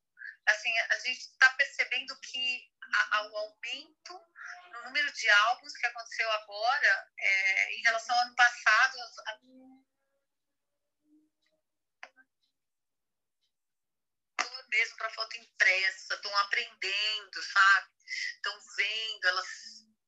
[0.47, 2.72] Assim, a gente está percebendo que
[3.32, 4.22] o aumento
[4.72, 8.98] no número de álbuns que aconteceu agora, é, em relação ao ano passado,
[14.70, 17.90] mesmo para foto impressa, estão aprendendo, sabe?
[18.36, 19.48] Estão vendo, elas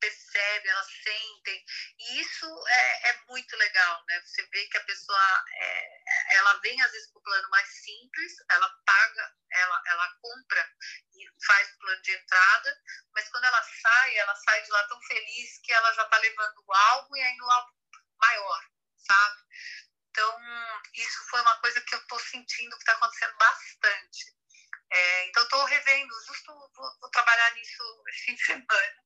[0.01, 1.65] percebem, elas sentem.
[1.99, 4.21] E isso é, é, muito legal, né?
[4.21, 8.33] Você vê que a pessoa, é, ela vem às vezes com o plano mais simples,
[8.49, 10.69] ela paga, ela, ela compra
[11.13, 12.81] e faz o plano de entrada,
[13.13, 16.63] mas quando ela sai, ela sai de lá tão feliz que ela já está levando
[16.67, 17.65] o álbum e ainda o
[18.19, 18.65] maior,
[18.97, 19.41] sabe?
[20.09, 20.39] Então,
[20.93, 24.35] isso foi uma coisa que eu estou sentindo que está acontecendo bastante.
[24.91, 29.03] É, então, estou revendo, justo vou, vou, trabalhar nisso esse fim de semana,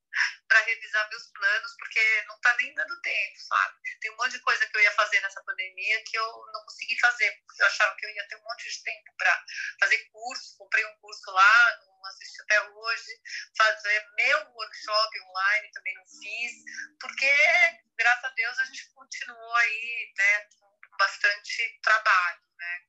[0.48, 3.76] para revisar meus planos, porque não está nem dando tempo, sabe?
[4.00, 7.00] Tem um monte de coisa que eu ia fazer nessa pandemia que eu não consegui
[7.00, 9.46] fazer, porque eu achava que eu ia ter um monte de tempo para
[9.80, 13.22] fazer curso, comprei um curso lá, não assisti até hoje,
[13.58, 16.52] fazer meu workshop online também não fiz,
[17.00, 17.32] porque,
[17.98, 20.50] graças a Deus, a gente continuou aí, né,
[20.98, 22.82] bastante trabalho, né?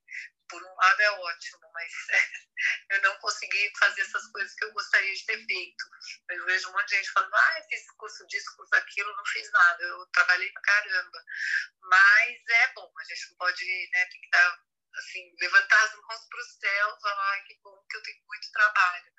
[0.49, 1.93] por um lado é ótimo, mas
[2.91, 5.85] eu não consegui fazer essas coisas que eu gostaria de ter feito.
[6.31, 9.51] Eu vejo um monte de gente falando, ah, fiz curso disso, curso daquilo, não fiz
[9.51, 11.25] nada, eu trabalhei pra caramba.
[11.83, 14.61] Mas é bom, a gente não pode, né, tem que dar,
[14.97, 18.53] assim, levantar as mãos para o céu falar, ai, que bom que eu tenho muito
[18.53, 19.13] trabalho.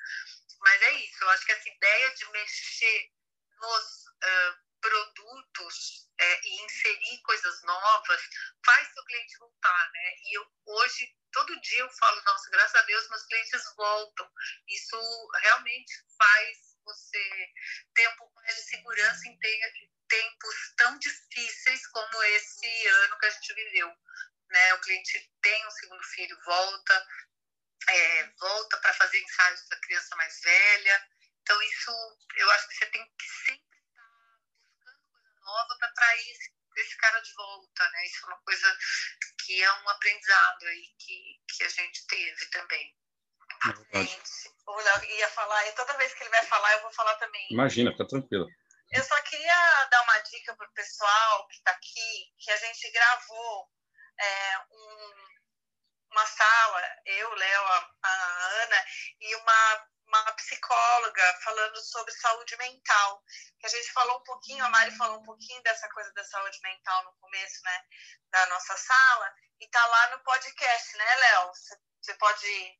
[0.62, 3.12] Mas é isso, eu acho que essa ideia de mexer
[3.60, 8.22] nos uh, produtos é, e inserir coisas novas
[8.66, 10.14] faz seu cliente voltar, né?
[10.24, 14.32] E eu, hoje, todo dia eu falo, nossa, graças a Deus meus clientes voltam.
[14.68, 17.54] Isso realmente faz você
[17.94, 19.38] ter um pouco mais de segurança em
[20.08, 23.94] tempos tão difíceis como esse ano que a gente viveu.
[24.50, 24.74] Né?
[24.74, 27.08] O cliente tem um segundo filho, volta,
[27.90, 31.10] é, volta para fazer ensaios da criança mais velha.
[31.42, 33.67] Então, isso eu acho que você tem que sempre
[35.48, 38.06] nova para atrair esse, esse, cara de volta, né?
[38.06, 38.78] Isso é uma coisa
[39.46, 42.96] que é um aprendizado aí que, que a gente teve também.
[43.94, 44.32] É gente,
[44.68, 47.48] o Léo ia falar, e toda vez que ele vai falar, eu vou falar também.
[47.50, 48.46] Imagina, fica tranquila.
[48.92, 52.92] Eu só queria dar uma dica para o pessoal que está aqui, que a gente
[52.92, 53.70] gravou
[54.20, 55.14] é, um,
[56.12, 58.86] uma sala, eu, Léo, a, a Ana,
[59.20, 63.24] e uma uma psicóloga falando sobre saúde mental.
[63.60, 66.60] Que a gente falou um pouquinho, a Mari falou um pouquinho dessa coisa da saúde
[66.64, 67.82] mental no começo, né,
[68.32, 71.52] da nossa sala, e tá lá no podcast, né, Léo?
[72.02, 72.78] Você pode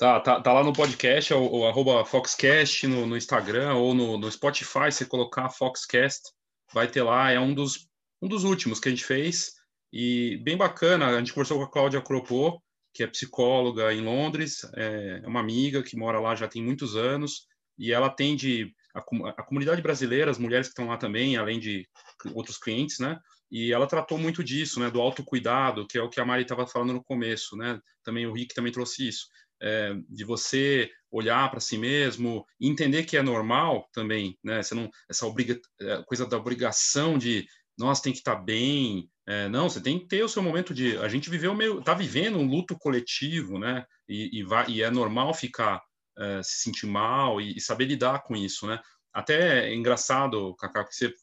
[0.00, 4.16] Tá, tá, tá lá no podcast, o, o arroba Foxcast no, no Instagram ou no,
[4.16, 6.32] no Spotify, você colocar Foxcast,
[6.72, 7.86] vai ter lá, é um dos,
[8.22, 9.56] um dos últimos que a gente fez,
[9.92, 14.64] e bem bacana, a gente conversou com a Cláudia Cropô, que é psicóloga em Londres,
[14.74, 17.46] é, é uma amiga que mora lá já tem muitos anos,
[17.78, 21.88] e ela atende a, a comunidade brasileira, as mulheres que estão lá também, além de
[22.34, 23.18] outros clientes, né?
[23.50, 24.90] E ela tratou muito disso, né?
[24.90, 27.80] Do autocuidado, que é o que a Mari estava falando no começo, né?
[28.04, 29.26] Também o Rick também trouxe isso.
[29.62, 34.62] É, de você olhar para si mesmo, entender que é normal também, né?
[34.62, 37.46] Você não essa obriga, é, coisa da obrigação de
[37.78, 40.74] nós tem que estar tá bem, é, não, você tem que ter o seu momento
[40.74, 40.96] de.
[40.98, 41.78] A gente viveu meio.
[41.78, 43.84] está vivendo um luto coletivo, né?
[44.08, 45.80] E, e, vai, e é normal ficar,
[46.18, 48.80] é, se sentir mal e, e, saber lidar com isso, né?
[49.12, 51.14] Até é engraçado, Cacá, que você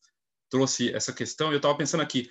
[0.49, 1.51] trouxe essa questão.
[1.51, 2.29] Eu estava pensando aqui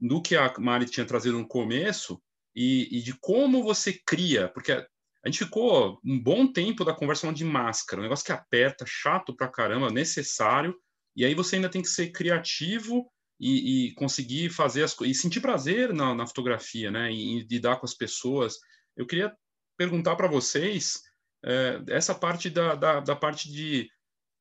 [0.00, 2.22] no que a Mari tinha trazido no começo
[2.54, 4.86] e, e de como você cria, porque a
[5.28, 9.34] gente ficou um bom tempo da conversa falando de máscara, um negócio que aperta, chato
[9.34, 10.76] pra caramba, necessário,
[11.16, 13.10] e aí você ainda tem que ser criativo
[13.40, 17.10] e, e conseguir fazer as e sentir prazer na, na fotografia, né?
[17.12, 18.56] E, e, lidar com as pessoas.
[18.96, 19.34] Eu queria
[19.76, 21.00] perguntar para vocês
[21.44, 23.88] é, essa parte da, da, da, parte de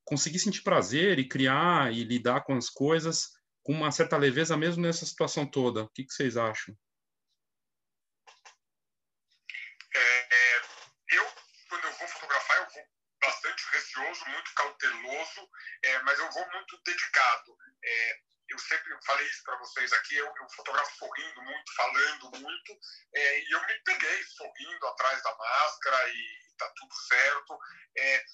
[0.04, 3.30] conseguir sentir prazer e criar e lidar com as coisas
[3.64, 5.84] com uma certa leveza mesmo nessa situação toda.
[5.84, 6.74] O que, que vocês acham?
[9.94, 10.62] É, é,
[11.10, 11.26] eu,
[11.70, 12.84] quando eu vou fotografar, eu vou
[13.22, 15.50] bastante receoso, muito cauteloso,
[15.84, 17.58] é, mas eu vou muito dedicado.
[17.84, 22.80] É, eu sempre falei isso para vocês aqui, eu, eu, fotografo sorrindo muito, falando muito,
[23.14, 27.60] é, e eu me peguei sorrindo atrás da máscara e está tudo certo.
[27.98, 28.26] É,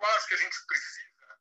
[0.00, 1.36] eu acho que a gente precisa né?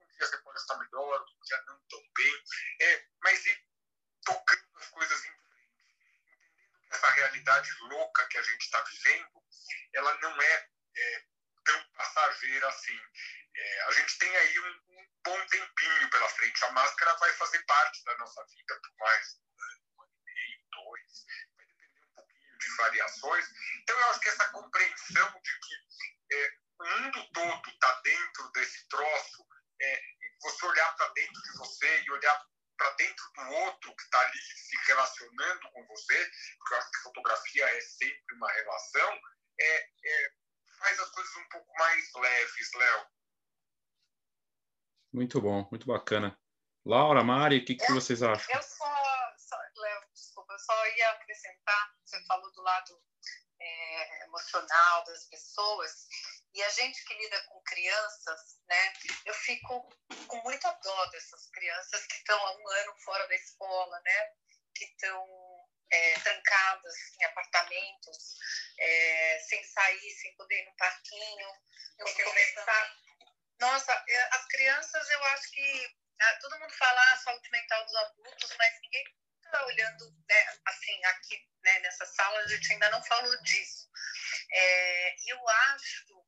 [0.00, 2.44] É, um dia você pode estar melhor, outro dia não tão bem,
[2.82, 3.64] é, mas ir
[4.24, 5.43] tocando as coisas em
[6.94, 9.42] essa realidade louca que a gente está vivendo,
[9.94, 11.24] ela não é, é
[11.64, 13.00] tão passageira assim.
[13.56, 16.64] É, a gente tem aí um, um, bom tempinho pela frente.
[16.64, 19.66] A máscara vai fazer parte da nossa vida por mais né,
[19.96, 21.26] um ano e meio, dois.
[21.56, 23.46] Vai depender um pouquinho de variações.
[23.82, 28.88] Então, eu acho que essa compreensão de que é, o mundo todo está dentro desse
[28.88, 29.46] troço,
[29.80, 30.02] é,
[30.42, 32.46] você olhar para dentro de você e olhar
[33.34, 37.80] do outro que está ali se relacionando com você, porque eu acho que fotografia é
[37.80, 39.20] sempre uma relação,
[39.60, 40.32] é, é,
[40.78, 43.06] faz as coisas um pouco mais leves, Léo.
[45.12, 46.38] Muito bom, muito bacana.
[46.84, 48.54] Laura, Mari, o que, que vocês acham?
[48.54, 53.02] Eu só, só Léo, desculpa, eu só ia acrescentar, você falou do lado
[53.60, 56.06] é, emocional das pessoas,
[56.54, 58.92] e a gente que lida com crianças, né,
[59.26, 59.92] eu fico
[60.28, 64.32] com muita dó dessas crianças que estão há um ano fora da escola, né,
[64.74, 65.26] que estão
[65.90, 68.36] é, trancadas em apartamentos,
[68.78, 71.48] é, sem sair, sem poder ir no parquinho.
[71.98, 72.96] Eu começar.
[73.60, 77.94] Nossa, é, as crianças, eu acho que ah, todo mundo fala a saúde mental dos
[77.96, 79.04] adultos, mas ninguém
[79.44, 83.88] está olhando, né, assim, aqui né, nessa sala a gente ainda não falou disso.
[84.50, 86.23] É, eu acho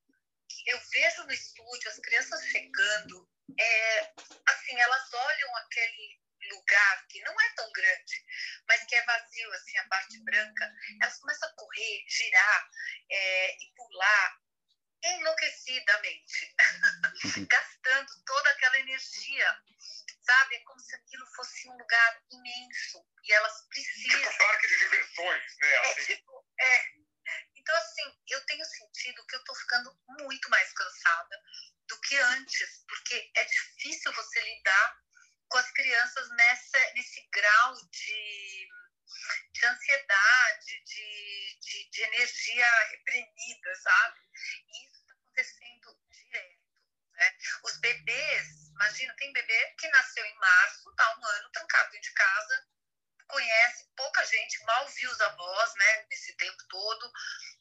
[0.66, 3.28] eu vejo no estúdio as crianças chegando,
[3.58, 4.12] é,
[4.48, 6.20] assim, elas olham aquele
[6.50, 8.24] lugar que não é tão grande,
[8.68, 10.72] mas que é vazio, assim, a parte branca,
[11.02, 12.70] elas começam a correr, girar
[13.10, 14.40] é, e pular
[15.04, 16.54] enlouquecidamente,
[17.48, 19.62] gastando toda aquela energia,
[20.22, 20.56] sabe?
[20.56, 24.20] É como se aquilo fosse um lugar imenso e elas precisam.
[24.20, 25.74] Tipo parque de diversões, né?
[25.74, 26.84] É, tipo, é,
[27.66, 31.42] então, assim, eu tenho sentido que eu tô ficando muito mais cansada
[31.88, 35.02] do que antes, porque é difícil você lidar
[35.48, 38.68] com as crianças nessa, nesse grau de,
[39.50, 44.20] de ansiedade, de, de, de energia reprimida, sabe?
[44.68, 46.60] E isso está acontecendo direto.
[47.14, 47.36] Né?
[47.64, 52.14] Os bebês, imagina, tem bebê que nasceu em março, tá um ano trancado dentro de
[52.14, 52.68] casa,
[53.28, 57.12] conhece pouca gente, mal viu os avós, né, nesse tempo todo.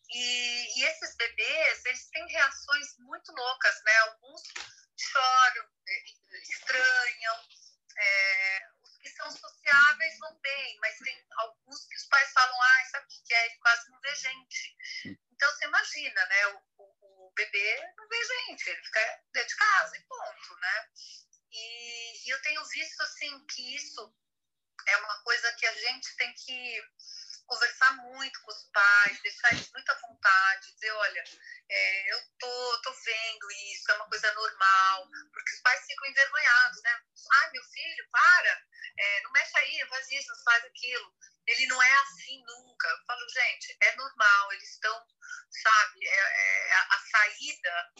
[0.10, 3.98] E, e, esses bebês, eles têm reações muito loucas, né?
[3.98, 4.42] Alguns
[4.98, 6.04] choram, é,
[6.42, 7.50] estranham,
[7.98, 12.86] é, os que são sociáveis vão bem, mas tem alguns que os pais falam, ah,
[12.92, 13.46] sabe o que é?
[13.46, 14.78] Ele quase não vê gente.
[15.06, 16.48] Então, você imagina, né?
[16.48, 20.90] O, o, o bebê não vê gente, ele fica dentro de casa e ponto, né?
[21.52, 24.16] E, e eu tenho visto, assim, que isso
[24.88, 26.84] é uma coisa que a gente tem que
[27.46, 31.24] conversar muito com os pais, deixar eles muito à vontade, dizer, olha,
[31.70, 36.82] é, eu tô, tô vendo isso, é uma coisa normal, porque os pais ficam envergonhados,
[36.82, 37.00] né?
[37.32, 38.64] Ai, meu filho, para,
[38.98, 41.16] é, não mexe aí, faz isso, faz aquilo.
[41.48, 42.88] Ele não é assim nunca.
[42.88, 45.08] Eu falo, gente, é normal, eles estão,
[45.50, 47.94] sabe, é, é a, a saída,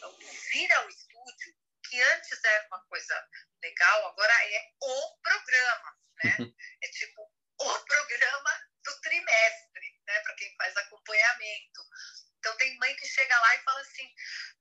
[0.52, 1.56] vir ao estúdio,
[1.88, 3.30] que antes era uma coisa
[3.62, 6.38] legal, agora é o programa, né?
[6.82, 8.52] É tipo o programa
[8.86, 10.20] do trimestre, né?
[10.22, 11.82] Para quem faz acompanhamento.
[12.40, 14.08] Então tem mãe que chega lá e fala assim: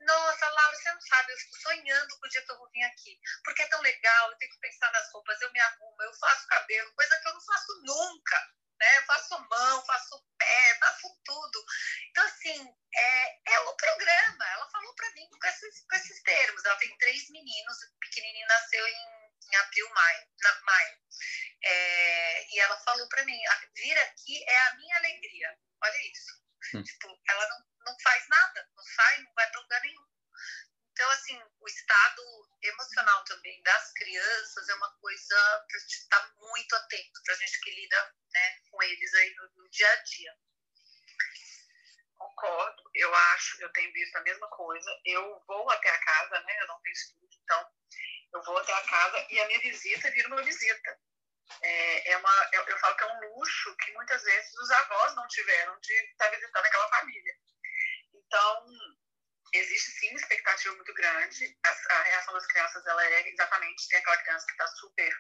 [0.00, 2.82] Nossa, Laura, você não sabe, eu fico sonhando com o dia que eu vou vir
[2.84, 6.14] aqui, porque é tão legal, eu tenho que pensar nas roupas, eu me arrumo, eu
[6.14, 8.54] faço cabelo, coisa que eu não faço nunca.
[8.80, 8.98] Né?
[8.98, 11.64] Eu faço mão, faço pé, faço tudo.
[12.10, 14.44] Então, assim, é, é o programa.
[14.48, 16.64] Ela falou para mim com esses, com esses termos.
[16.64, 19.13] Ela tem três meninos, o pequenininho nasceu em
[19.54, 20.98] em abril, maio, na, maio.
[21.62, 23.38] É, e ela falou para mim,
[23.76, 25.58] vir aqui é a minha alegria.
[25.82, 26.44] Olha isso.
[26.74, 26.82] Hum.
[26.82, 30.06] Tipo, ela não, não faz nada, não sai, não vai para lugar nenhum.
[30.92, 32.22] Então, assim, o estado
[32.62, 37.36] emocional também das crianças é uma coisa que a gente está muito atento, para a
[37.36, 40.38] gente que lida né, com eles aí no, no dia a dia.
[42.16, 44.88] Concordo, eu acho, eu tenho visto a mesma coisa.
[45.04, 46.62] Eu vou até a casa, né?
[46.62, 47.70] Eu não tenho estúdio, então
[48.34, 50.98] eu vou até a casa e a minha visita vira uma visita.
[51.62, 55.14] É, é uma, eu, eu, falo que é um luxo que muitas vezes os avós
[55.14, 57.34] não tiveram de estar visitando aquela família.
[58.14, 58.66] Então,
[59.52, 61.56] existe sim uma expectativa muito grande.
[61.64, 65.14] A, a, reação das crianças ela é exatamente tem aquela criança que está super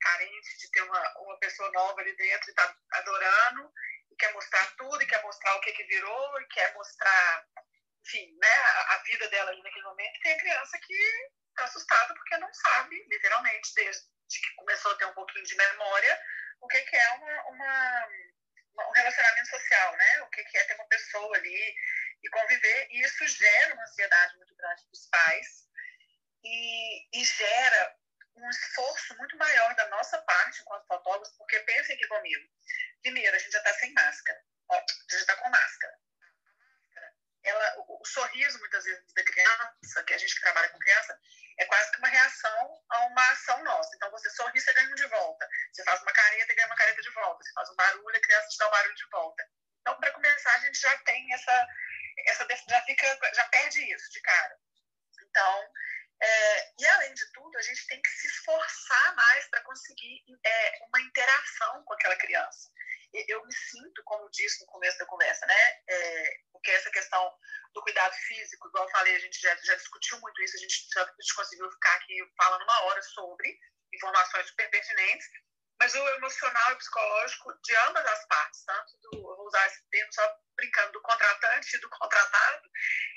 [0.00, 3.72] carente de ter uma, uma pessoa nova ali dentro e está adorando
[4.10, 7.46] e quer mostrar tudo e quer mostrar o que que virou e quer mostrar
[8.04, 11.64] enfim né a, a vida dela ali naquele momento e tem a criança que está
[11.64, 16.20] assustada porque não sabe, literalmente, desde que começou a ter um pouquinho de memória,
[16.60, 18.08] o que, que é uma, uma,
[18.88, 20.22] um relacionamento social, né?
[20.22, 21.74] O que, que é ter uma pessoa ali
[22.22, 22.88] e conviver.
[22.90, 25.68] E isso gera uma ansiedade muito grande dos pais
[26.44, 27.96] e, e gera
[28.36, 32.48] um esforço muito maior da nossa parte enquanto fotógrafos, porque pensem aqui comigo.
[33.02, 35.98] Primeiro, a gente já está sem máscara, ó, a gente está com máscara
[37.44, 41.18] ela, o, sorriso, muitas vezes, da criança, que a gente que trabalha com criança,
[41.58, 43.90] é quase que uma reação a uma ação nossa.
[43.96, 45.48] Então, você sorri, você ganha um de volta.
[45.72, 47.42] Você faz uma careta, ganha uma careta de volta.
[47.44, 49.48] Você faz um barulho, a criança te dá um barulho de volta.
[49.80, 51.68] Então, para começar, a gente já tem essa,
[52.28, 54.56] essa já fica, já perde isso de cara.
[55.22, 55.68] Então,
[56.22, 60.78] É, e, além de tudo, a gente tem que se esforçar mais para conseguir é,
[60.86, 62.70] uma interação com aquela criança.
[63.12, 65.80] Eu me sinto, como disse no começo da conversa, né?
[65.88, 67.32] É, porque essa questão
[67.74, 70.86] do cuidado físico, igual eu falei, a gente já, já discutiu muito isso, a gente,
[70.94, 73.58] já, a gente conseguiu ficar aqui falando uma hora sobre
[73.92, 75.26] informações super pertinentes,
[75.78, 79.82] mas o emocional e psicológico de ambas as partes, tanto do, eu vou usar esse
[79.90, 82.70] termo só brincando, do contratante e do contratado,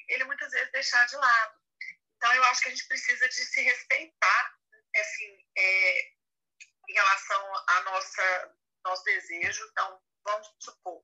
[0.10, 1.60] ele muitas vezes deixar de lado.
[2.18, 4.56] Então, eu acho que a gente precisa de se respeitar,
[4.98, 6.00] assim, é,
[6.90, 8.56] em relação a nossa
[8.86, 9.68] nosso desejo.
[9.72, 11.04] Então, vamos supor,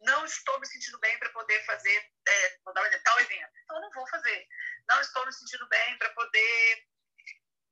[0.00, 2.58] não estou me sentindo bem para poder fazer, é,
[3.04, 3.52] tal evento.
[3.64, 4.46] Então, não vou fazer.
[4.88, 6.86] Não estou me sentindo bem para poder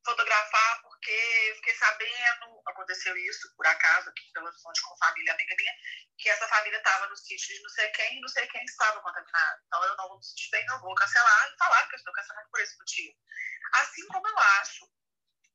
[0.04, 5.72] fotografar porque fiquei sabendo, aconteceu isso por acaso aqui pelo fonte com família amiga minha,
[6.18, 9.00] que essa família estava no sítio de não sei quem e não sei quem estava
[9.00, 9.62] contaminado.
[9.66, 12.12] Então eu não vou me sentir bem, não vou cancelar e falar que eu estou
[12.12, 13.16] cancelando por esse motivo.
[13.74, 14.86] Assim como eu acho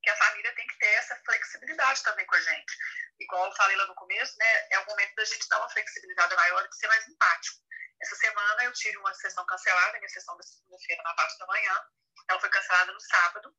[0.01, 2.77] que a família tem que ter essa flexibilidade também com a gente.
[3.19, 6.35] Igual eu falei lá no começo, né, é o momento da gente dar uma flexibilidade
[6.35, 7.57] maior e ser mais empático.
[8.01, 11.85] Essa semana eu tive uma sessão cancelada, minha sessão da segunda-feira na parte da manhã,
[12.29, 13.53] ela foi cancelada no sábado,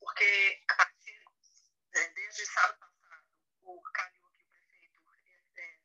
[0.00, 1.22] porque a partir,
[1.94, 3.24] é, desde sábado passado,
[3.62, 5.00] o Calil aqui, o prefeito,
[5.56, 5.76] é,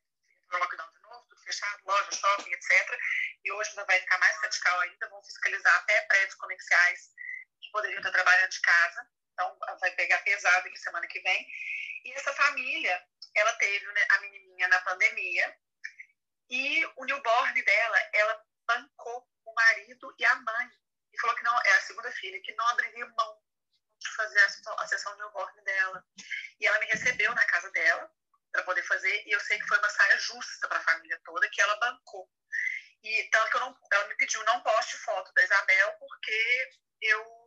[0.43, 2.99] entrou no lockdown de novo, tudo fechado, loja, shopping, etc.
[3.43, 7.09] E hoje ainda vai ficar mais radical ainda, vão fiscalizar até prédios comerciais
[7.61, 9.09] que poderiam estar trabalhando de casa.
[9.39, 11.47] Então, vai pegar pesado aqui semana que vem.
[12.03, 15.57] E essa família, ela teve né, a menininha na pandemia
[16.49, 20.69] e o newborn dela, ela bancou o marido e a mãe.
[21.13, 23.41] E falou que não, é a segunda filha, que não abriria mão
[23.97, 24.39] de fazer
[24.77, 26.05] a, sessão newborn dela.
[26.59, 28.11] E ela me recebeu na casa dela
[28.51, 31.49] para poder fazer, e eu sei que foi uma saia justa para a família toda,
[31.49, 32.29] que ela bancou.
[33.03, 36.69] E tanto que eu não, ela me pediu não poste foto da Isabel, porque
[37.01, 37.38] eu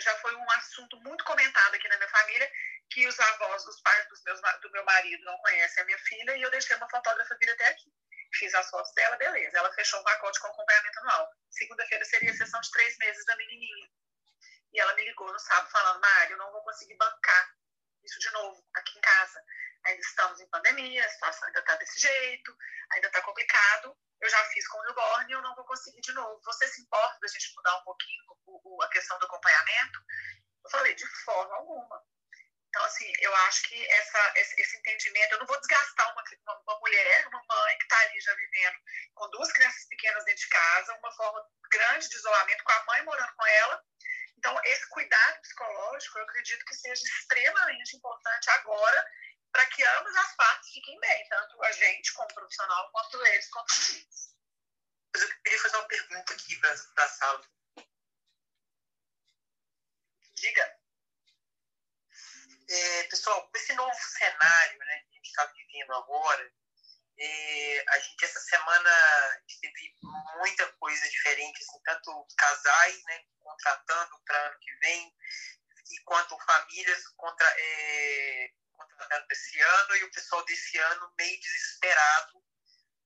[0.00, 2.50] já foi um assunto muito comentado aqui na minha família,
[2.90, 6.36] que os avós dos pais dos meus, do meu marido não conhecem a minha filha,
[6.36, 7.92] e eu deixei uma fotógrafa vir até aqui.
[8.34, 9.58] Fiz as fotos dela, beleza.
[9.58, 11.30] Ela fechou um pacote com acompanhamento anual.
[11.50, 13.88] Segunda-feira seria a sessão de três meses da menininha.
[14.72, 17.54] E ela me ligou no sábado falando, Mário, eu não vou conseguir bancar
[18.02, 19.40] isso de novo aqui em casa.
[19.86, 22.56] Ainda estamos em pandemia, a situação ainda está desse jeito,
[22.90, 26.12] ainda está complicado eu já fiz com o newborn e eu não vou conseguir de
[26.12, 26.40] novo.
[26.44, 30.00] Você se importa da gente mudar um pouquinho o, o, a questão do acompanhamento?
[30.64, 32.02] Eu falei, de forma alguma.
[32.68, 36.60] Então, assim, eu acho que essa, esse, esse entendimento, eu não vou desgastar uma, uma,
[36.62, 38.78] uma mulher, uma mãe que está ali já vivendo
[39.14, 43.02] com duas crianças pequenas dentro de casa, uma forma grande de isolamento, com a mãe
[43.02, 43.84] morando com ela.
[44.38, 49.06] Então, esse cuidado psicológico, eu acredito que seja extremamente importante agora
[49.54, 53.64] para que ambas as partes fiquem bem, tanto a gente como profissional, quanto eles como
[53.70, 54.34] eles.
[55.14, 57.48] Eu queria fazer uma pergunta aqui para a sala.
[60.34, 60.80] Diga.
[62.68, 66.52] É, pessoal, com esse novo cenário né, que a gente está vivendo agora,
[67.16, 68.90] é, a gente essa semana
[69.60, 69.94] teve
[70.38, 75.16] muita coisa diferente, assim, tanto casais né, contratando para ano que vem,
[75.92, 82.44] e quanto famílias contra, é, contratando desse ano e o pessoal desse ano meio desesperado.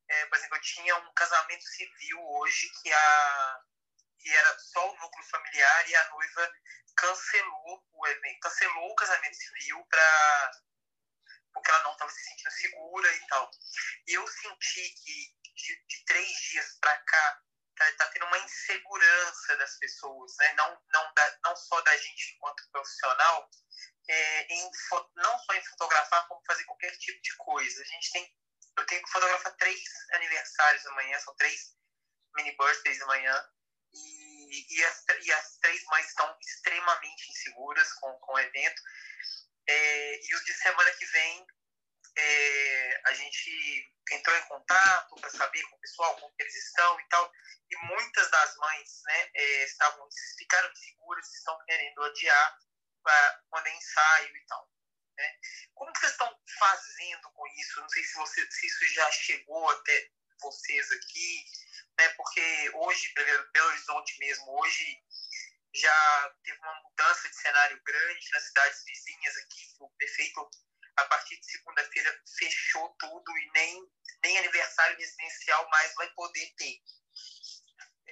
[0.09, 3.61] É, por exemplo, eu tinha um casamento civil hoje que, a,
[4.19, 6.53] que era só o núcleo familiar e a noiva
[6.97, 10.53] cancelou o evento, cancelou o casamento civil para
[11.53, 13.51] porque ela não estava se sentindo segura e tal.
[14.07, 17.43] E eu senti que de, de três dias para cá
[17.77, 20.53] tá, tá, tendo uma insegurança das pessoas, né?
[20.55, 23.51] Não não da, não só da gente enquanto profissional,
[24.09, 24.71] é, em,
[25.17, 27.83] não só em fotografar, como fazer qualquer tipo de coisa.
[27.83, 28.35] A gente tem,
[28.79, 29.81] eu tenho que fotografar três
[30.13, 31.77] aniversários amanhã, são três
[32.35, 33.49] mini birthdays amanhã,
[33.93, 38.83] e, e, as, e as três mães estão extremamente inseguras com, com o evento.
[39.69, 41.47] É, e os de semana que vem,
[42.17, 47.09] é, a gente entrou em contato para saber com o pessoal como eles estão e
[47.09, 47.31] tal,
[47.71, 50.09] e muitas das mães né, é, estavam,
[50.39, 52.59] ficaram inseguras, estão querendo adiar
[53.03, 54.71] para poder ensaio e tal.
[55.17, 55.39] Né?
[55.75, 57.81] Como vocês estão fazendo com isso?
[57.81, 60.11] Não sei se, você, se isso já chegou até
[60.41, 61.45] vocês aqui,
[61.99, 62.09] né?
[62.11, 63.13] porque hoje,
[63.53, 65.03] Belo Horizonte mesmo, hoje
[65.75, 69.77] já teve uma mudança de cenário grande nas cidades vizinhas aqui.
[69.81, 70.51] O prefeito,
[70.97, 73.93] a partir de segunda-feira, fechou tudo e nem,
[74.23, 76.81] nem aniversário residencial mais vai poder ter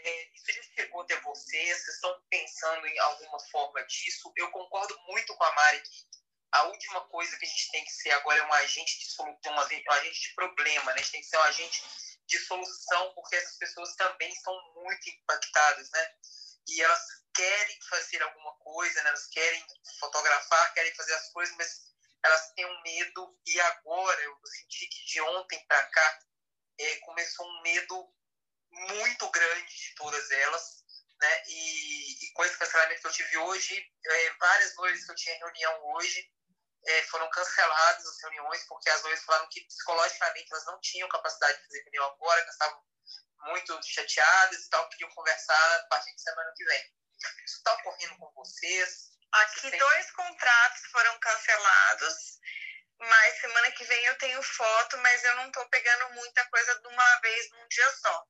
[0.08, 1.78] é, isso já chegou até vocês?
[1.82, 4.32] Vocês estão pensando em alguma forma disso?
[4.36, 6.06] Eu concordo muito com a Mari que
[6.52, 9.52] a última coisa que a gente tem que ser agora é um agente de solução,
[9.52, 10.94] um agente de problema, né?
[10.94, 11.84] A gente tem que ser um agente
[12.26, 16.14] de solução, porque essas pessoas também estão muito impactadas, né?
[16.68, 19.08] e elas querem fazer alguma coisa, né?
[19.10, 19.64] elas querem
[20.00, 23.38] fotografar, querem fazer as coisas, mas elas têm um medo.
[23.46, 26.18] E agora eu senti que de ontem para cá
[26.78, 28.12] é, começou um medo
[28.90, 30.84] muito grande de todas elas.
[31.20, 31.42] Né?
[31.48, 35.38] E, e com esse cancelamento que eu tive hoje, é, várias noites que eu tinha
[35.38, 36.30] reunião hoje,
[36.86, 41.58] é, foram canceladas as reuniões, porque as noites falaram que psicologicamente elas não tinham capacidade
[41.58, 42.84] de fazer reunião agora, que estavam
[43.46, 46.92] muito chateadas e tal, queriam conversar a partir de semana que vem.
[47.44, 49.10] Isso está ocorrendo com vocês?
[49.32, 52.38] Aqui dois contratos foram cancelados,
[52.98, 56.88] mas semana que vem eu tenho foto, mas eu não estou pegando muita coisa de
[56.88, 58.24] uma vez num dia só.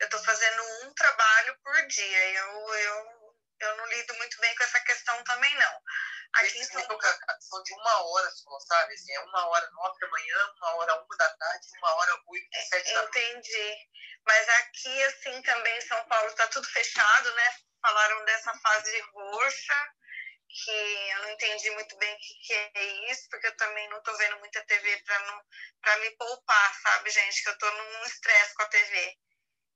[0.00, 2.30] Eu estou fazendo um trabalho por dia.
[2.30, 5.82] Eu, eu, eu não lido muito bem com essa questão também, não.
[6.34, 6.82] Aqui são...
[7.40, 8.94] são de uma hora só, sabe?
[8.94, 12.48] Assim, é uma hora nove da manhã, uma hora uma da tarde, uma hora oito,
[12.68, 13.18] sete da noite.
[13.18, 13.76] Entendi.
[14.26, 17.54] Mas aqui, assim, também em São Paulo está tudo fechado, né?
[17.80, 19.94] Falaram dessa fase roxa,
[20.48, 23.98] que eu não entendi muito bem o que, que é isso, porque eu também não
[23.98, 25.02] estou vendo muita TV
[25.80, 27.42] para me poupar, sabe, gente?
[27.42, 29.18] Que eu estou num estresse com a TV.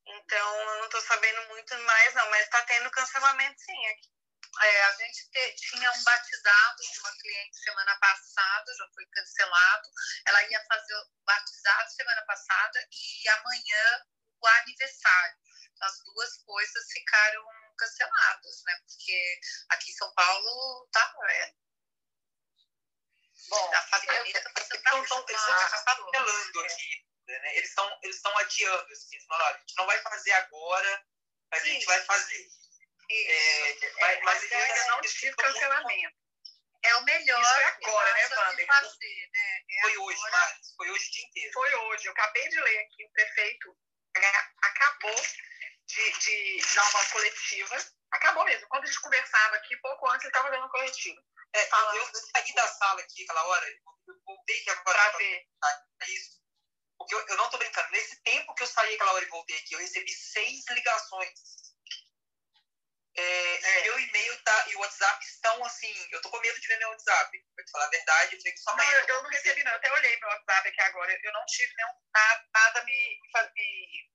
[0.06, 4.12] Então, eu não estou sabendo muito mais, não, mas está tendo cancelamento sim aqui.
[4.60, 9.88] É, a gente te, tinha um batizado de uma cliente semana passada, já foi cancelado.
[10.26, 14.02] Ela ia fazer o batizado semana passada e amanhã
[14.40, 15.38] o aniversário.
[15.80, 18.78] As duas coisas ficaram canceladas, né?
[18.86, 19.40] Porque
[19.70, 21.14] aqui em São Paulo tá.
[21.30, 21.52] É,
[23.48, 27.04] Bom, a família está fazendo eles estão cancelando aqui.
[27.26, 27.56] Né?
[27.56, 31.06] Eles estão eles estão adiando, assim, a gente não vai fazer agora,
[31.50, 31.70] mas Sim.
[31.70, 32.48] a gente vai fazer.
[33.10, 36.16] É, mas, mas eu ainda não tive cancelamento.
[36.84, 37.40] É o melhor.
[37.40, 38.66] Isso é agora, né, Wander?
[38.66, 39.64] Fazer, né?
[39.70, 41.52] É foi hoje, mas foi hoje o dia inteiro.
[41.52, 42.06] Foi hoje.
[42.06, 43.76] Eu acabei de ler aqui, o prefeito
[44.62, 45.24] acabou
[45.86, 47.76] de, de dar uma coletiva.
[48.12, 48.66] Acabou mesmo.
[48.68, 51.22] Quando a gente conversava aqui, pouco antes ele estava dando uma coletiva.
[51.54, 51.96] É, falando...
[51.96, 55.46] Eu saí da sala aqui aquela hora, eu voltei aqui agora para ver.
[56.00, 56.42] É isso.
[56.98, 57.90] Porque eu, eu não estou brincando.
[57.90, 61.62] Nesse tempo que eu saí aquela hora e voltei aqui, eu recebi seis ligações
[63.14, 63.82] é, é.
[63.82, 65.92] Meu e-mail tá, e o WhatsApp estão assim.
[66.10, 67.44] Eu tô com medo de ver meu WhatsApp.
[67.54, 69.72] Pra te falar a verdade, eu falei que só Não, eu, eu não recebi, não.
[69.72, 71.18] Eu até olhei meu WhatsApp aqui agora.
[71.22, 73.20] Eu não tive nenhum, nada, nada me,
[73.54, 74.10] me,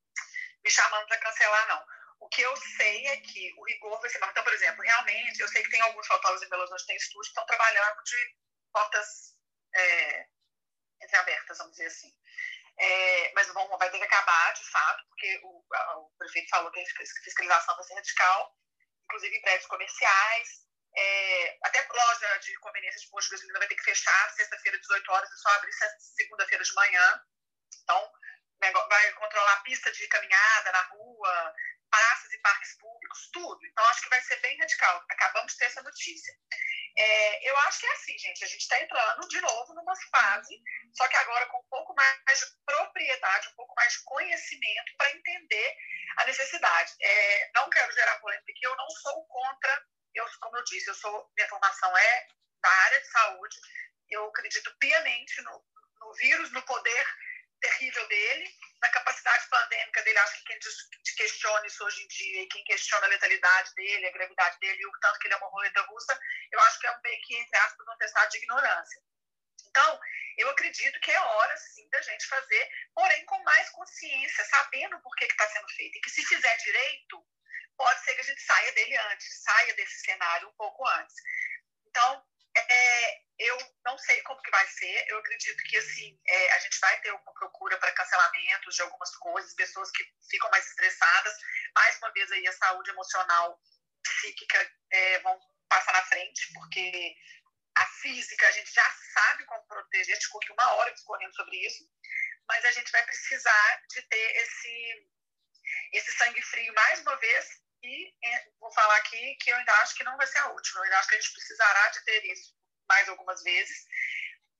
[0.67, 1.85] me chamando para cancelar, não.
[2.19, 4.17] O que eu sei é que o rigor vai ser.
[4.17, 6.97] Então, por exemplo, realmente, eu sei que tem alguns fotógrafos em Belo Horizonte que têm
[6.97, 8.35] estúdio estão trabalhando de
[8.73, 9.07] portas
[9.73, 10.27] é,
[11.01, 12.11] entreabertas, vamos dizer assim.
[12.79, 15.63] É, mas vão, vai ter que acabar, de fato, porque o,
[15.99, 16.85] o prefeito falou que a
[17.23, 18.57] fiscalização vai ser radical
[19.07, 20.67] inclusive em prédios comerciais.
[20.95, 25.11] É, até loja de conveniência de posto de gasolina vai ter que fechar sexta-feira, 18
[25.11, 27.21] horas, e só abrir segunda-feira de manhã.
[27.83, 28.11] Então,
[28.59, 31.53] vai controlar pista de caminhada na rua,
[31.89, 33.65] praças e parques públicos, tudo.
[33.65, 35.03] Então, acho que vai ser bem radical.
[35.09, 36.33] Acabamos de ter essa notícia.
[36.97, 38.43] É, eu acho que é assim, gente.
[38.43, 40.61] A gente está entrando de novo numa fase,
[40.93, 45.11] só que agora com um pouco mais de propriedade, um pouco mais de conhecimento para
[45.11, 45.77] entender
[46.17, 46.93] a necessidade.
[47.01, 49.85] É, não quero gerar polêmica, porque eu não sou contra.
[50.15, 52.27] Eu, como eu disse, eu sou minha formação é
[52.61, 53.57] da área de saúde.
[54.09, 55.63] Eu acredito piamente no,
[55.99, 57.07] no vírus, no poder
[57.59, 58.49] terrível dele,
[58.81, 60.17] na capacidade pandêmica dele.
[60.19, 60.59] Acho que quem
[61.17, 64.99] questiona isso hoje em dia e quem questiona a letalidade dele, a gravidade dele, o
[64.99, 66.19] tanto que ele é uma roleta russa,
[66.51, 69.01] eu acho que é um meio que, entre aspas, um testado de ignorância.
[69.67, 69.99] Então,
[70.37, 75.15] eu acredito que é hora, sim, da gente fazer, porém com mais consciência, sabendo por
[75.15, 75.97] que está sendo feito.
[75.97, 77.25] E que se fizer direito,
[77.75, 81.15] pode ser que a gente saia dele antes, saia desse cenário um pouco antes.
[81.87, 82.23] Então,
[82.55, 85.05] é, eu não sei como que vai ser.
[85.07, 89.15] Eu acredito que assim é, a gente vai ter uma procura para cancelamentos de algumas
[89.17, 91.33] coisas, pessoas que ficam mais estressadas.
[91.75, 93.59] Mais uma vez aí a saúde emocional,
[94.03, 95.39] psíquica é, vão
[95.69, 97.15] passar na frente, porque
[97.75, 100.15] a física a gente já sabe como proteger.
[100.15, 101.87] A gente aqui uma hora discorrendo sobre isso,
[102.47, 105.07] mas a gente vai precisar de ter esse
[105.91, 109.95] esse sangue frio mais uma vez e é, vou falar aqui que eu ainda acho
[109.95, 110.79] que não vai ser a última.
[110.79, 112.56] Eu ainda acho que a gente precisará de ter isso
[112.87, 113.85] mais algumas vezes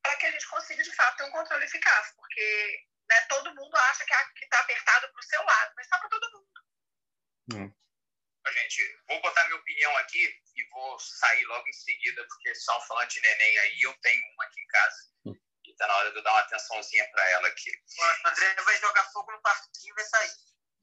[0.01, 2.13] para que a gente consiga, de fato, ter um controle eficaz.
[2.15, 6.09] Porque né, todo mundo acha que está apertado para o seu lado, mas está para
[6.09, 6.47] todo mundo.
[7.53, 7.73] Hum.
[8.49, 10.23] Gente, vou botar minha opinião aqui
[10.55, 14.45] e vou sair logo em seguida, porque só falando de neném aí, eu tenho uma
[14.45, 14.97] aqui em casa.
[15.25, 15.35] Hum.
[15.65, 17.71] E tá na hora de eu dar uma atençãozinha para ela aqui.
[18.25, 20.31] O André vai jogar fogo no parquinho e vai sair.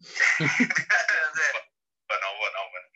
[2.15, 2.91] Vou não, vou não.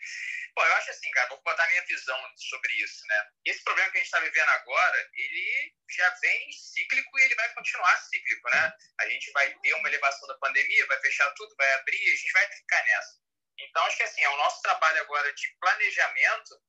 [0.55, 3.31] Bom, eu acho assim, cara, vou botar minha visão sobre isso, né?
[3.45, 7.53] Esse problema que a gente está vivendo agora, ele já vem cíclico e ele vai
[7.55, 8.73] continuar cíclico, né?
[9.01, 12.33] A gente vai ter uma elevação da pandemia, vai fechar tudo, vai abrir, a gente
[12.33, 13.19] vai ficar nessa.
[13.59, 16.61] Então, acho que assim, é o nosso trabalho agora de planejamento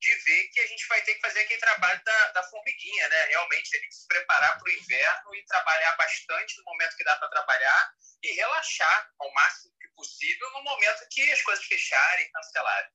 [0.00, 3.24] de ver que a gente vai ter que fazer aquele trabalho da, da formiguinha, né?
[3.26, 7.16] Realmente, a gente se preparar para o inverno e trabalhar bastante no momento que dá
[7.16, 12.90] para trabalhar e relaxar ao máximo que possível no momento que as coisas fecharem, cancelarem.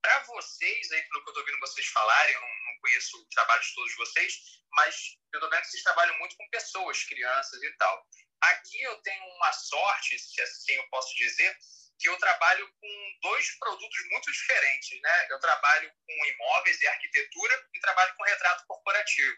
[0.00, 3.28] Para vocês, aí, pelo que eu estou ouvindo vocês falarem, eu não, não conheço o
[3.28, 7.62] trabalho de todos vocês, mas eu estou vendo que vocês trabalham muito com pessoas, crianças
[7.62, 8.06] e tal.
[8.40, 11.56] Aqui eu tenho uma sorte, se assim eu posso dizer,
[12.02, 15.26] que eu trabalho com dois produtos muito diferentes, né?
[15.30, 19.36] Eu trabalho com imóveis e arquitetura e trabalho com retrato corporativo.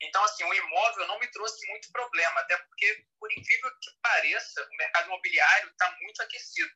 [0.00, 4.62] Então, assim, o imóvel não me trouxe muito problema, até porque, por incrível que pareça,
[4.64, 6.72] o mercado imobiliário está muito aquecido.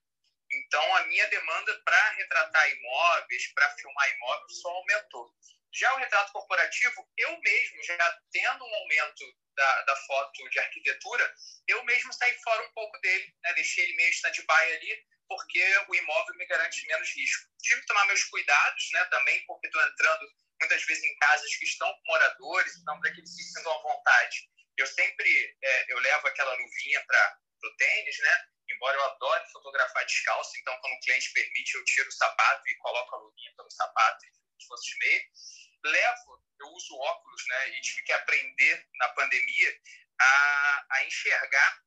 [0.52, 5.34] Então, a minha demanda para retratar imóveis, para filmar imóveis, só aumentou.
[5.72, 9.24] Já o retrato corporativo, eu mesmo, já tendo um aumento
[9.56, 11.34] da, da foto de arquitetura,
[11.66, 13.54] eu mesmo saí fora um pouco dele, né?
[13.54, 17.50] deixei ele meio stand-by ali, porque o imóvel me garante menos risco.
[17.62, 20.32] Tive que tomar meus cuidados né, também, porque estou entrando
[20.64, 23.82] muitas vezes em casas que estão com moradores, então para que eles se sintam à
[23.82, 24.48] vontade.
[24.76, 28.46] Eu sempre é, eu levo aquela luvinha para o tênis, né?
[28.70, 32.76] embora eu adore fotografar descalço, então quando o cliente permite, eu tiro o sapato e
[32.76, 35.22] coloco a luvinha pelo sapato e fosse de meio.
[35.84, 39.80] Levo, eu uso óculos, né, e tive que aprender na pandemia
[40.18, 41.82] a, a enxergar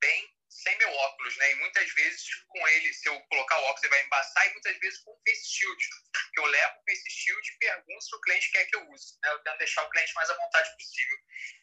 [0.00, 3.82] bem sem meu óculos, né, e muitas vezes com ele, se eu colocar o óculos,
[3.82, 5.88] ele vai embaçar, e muitas vezes com o face shield,
[6.34, 9.18] que eu levo o face shield e pergunto se o cliente quer que eu use,
[9.22, 11.18] né, eu tento deixar o cliente mais à vontade possível.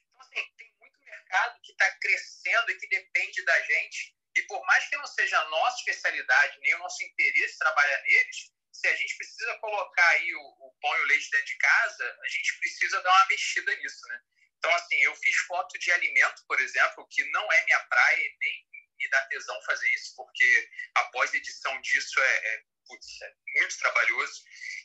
[0.09, 4.63] Então, assim, tem muito mercado que está crescendo e que depende da gente e por
[4.65, 8.95] mais que não seja a nossa especialidade, nem o nosso interesse trabalhar neles, se a
[8.95, 12.59] gente precisa colocar aí o, o pão e o leite dentro de casa, a gente
[12.59, 14.21] precisa dar uma mexida nisso, né?
[14.57, 18.68] Então, assim, eu fiz foto de alimento, por exemplo, que não é minha praia, nem
[18.99, 24.43] me dá tesão fazer isso, porque após edição disso é, é, putz, é muito trabalhoso.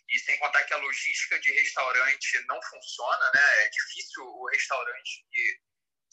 [0.08, 3.64] E sem contar que a logística de restaurante não funciona, né?
[3.64, 5.60] É difícil o restaurante que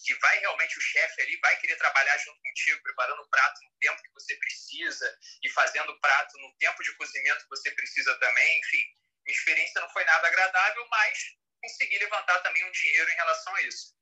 [0.04, 3.72] que vai realmente o chefe ali vai querer trabalhar junto contigo, preparando o prato no
[3.80, 8.18] tempo que você precisa e fazendo o prato no tempo de cozimento que você precisa
[8.18, 8.60] também.
[8.62, 8.84] Enfim,
[9.26, 11.20] minha experiência não foi nada agradável, mas
[11.62, 13.96] consegui levantar também um dinheiro em relação a isso.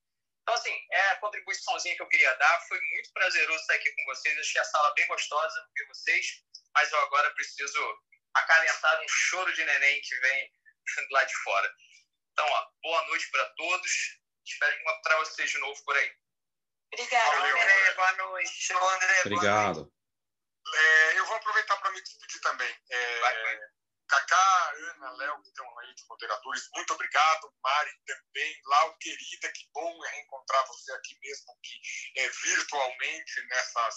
[0.49, 2.59] Então, assim, é a contribuiçãozinha que eu queria dar.
[2.67, 4.39] Foi muito prazeroso estar aqui com vocês.
[4.39, 6.25] Achei a sala bem gostosa ver vocês,
[6.73, 7.99] mas eu agora preciso
[8.33, 10.51] acalentar um choro de neném que vem
[11.11, 11.71] lá de fora.
[12.31, 13.91] Então, ó, boa noite para todos.
[14.43, 16.11] Espero encontrar vocês de novo por aí.
[16.93, 17.93] Obrigada, André.
[17.93, 18.73] Boa noite.
[18.73, 19.93] André, Obrigado.
[20.73, 22.75] É, eu vou aproveitar para me despedir também.
[22.89, 23.59] É, vai, vai.
[24.09, 27.53] Cacá, Ana, Léo, que estão aí de moderadores, muito obrigado.
[27.63, 28.61] Mari também.
[28.65, 31.79] Lau, querida, que bom reencontrar você aqui mesmo que
[32.17, 33.95] é, virtualmente nessas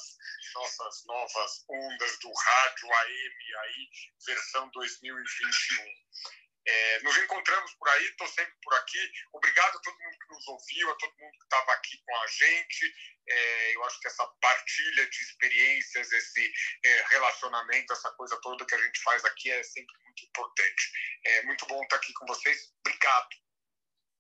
[0.54, 3.88] nossas novas ondas do rádio AM aí,
[4.26, 6.41] versão 2021.
[6.64, 9.12] É, nos encontramos por aí, estou sempre por aqui.
[9.32, 12.26] Obrigado a todo mundo que nos ouviu, a todo mundo que estava aqui com a
[12.26, 12.94] gente.
[13.28, 16.52] É, eu acho que essa partilha de experiências, esse
[16.84, 20.92] é, relacionamento, essa coisa toda que a gente faz aqui é sempre muito importante.
[21.24, 22.72] É muito bom estar aqui com vocês.
[22.86, 23.28] Obrigado.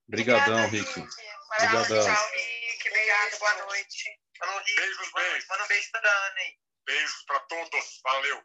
[0.08, 1.00] Obrigadão, Rick.
[1.00, 2.14] Obrigadão.
[2.14, 2.88] Tchau, Rick.
[2.88, 4.20] Obrigado, boa noite.
[4.38, 4.74] Falou, Rick.
[4.74, 5.46] Beijos, beijos.
[5.48, 6.58] Manda um beijo para a Ana, hein?
[6.86, 8.00] Beijos para todos.
[8.02, 8.44] Valeu.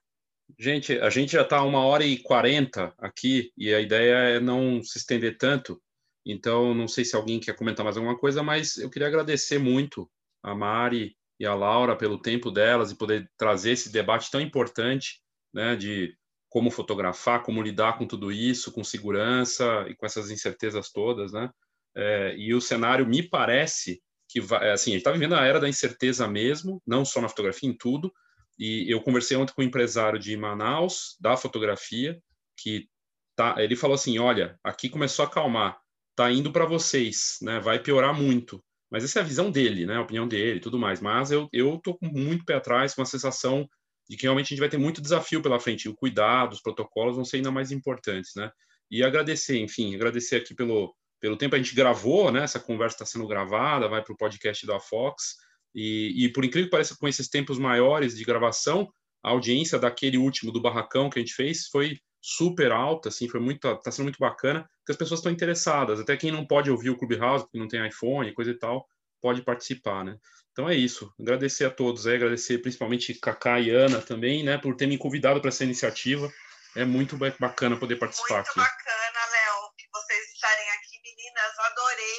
[0.57, 4.81] Gente, a gente já está uma hora e quarenta aqui e a ideia é não
[4.81, 5.81] se estender tanto.
[6.25, 10.09] Então, não sei se alguém quer comentar mais alguma coisa, mas eu queria agradecer muito
[10.41, 15.21] a Mari e a Laura pelo tempo delas e poder trazer esse debate tão importante,
[15.53, 16.15] né, de
[16.49, 21.49] como fotografar, como lidar com tudo isso, com segurança e com essas incertezas todas, né?
[21.95, 25.59] É, e o cenário me parece que vai, assim, a gente está vivendo a era
[25.59, 28.11] da incerteza mesmo, não só na fotografia, em tudo,
[28.57, 32.19] e eu conversei ontem com um empresário de Manaus, da fotografia,
[32.57, 32.87] que
[33.35, 35.79] tá, ele falou assim: olha, aqui começou a acalmar,
[36.15, 37.59] tá indo para vocês, né?
[37.59, 38.63] Vai piorar muito.
[38.89, 39.97] Mas essa é a visão dele, né?
[39.97, 41.01] A opinião dele, tudo mais.
[41.01, 43.67] Mas eu eu tô com muito pé atrás, com a sensação
[44.09, 45.89] de que realmente a gente vai ter muito desafio pela frente.
[45.89, 48.51] O cuidado, os protocolos vão ser ainda mais importantes, né?
[48.89, 52.43] E agradecer, enfim, agradecer aqui pelo pelo tempo a gente gravou, né?
[52.43, 55.35] Essa conversa está sendo gravada, vai para o podcast da Fox.
[55.73, 58.91] E, e, por incrível que pareça, com esses tempos maiores de gravação,
[59.23, 63.39] a audiência daquele último do barracão que a gente fez foi super alta, assim, foi
[63.39, 65.99] muito, tá sendo muito bacana, porque as pessoas estão interessadas.
[65.99, 68.87] Até quem não pode ouvir o Clubhouse, porque não tem iPhone, coisa e tal,
[69.21, 70.17] pode participar, né?
[70.51, 71.13] Então é isso.
[71.19, 75.39] Agradecer a todos, é, agradecer principalmente Cacá e Ana também, né, por ter me convidado
[75.39, 76.31] para essa iniciativa.
[76.75, 78.59] É muito bacana poder participar muito aqui.
[78.59, 81.59] Muito bacana, Léo, que vocês estarem aqui, meninas.
[81.59, 82.17] Adorei.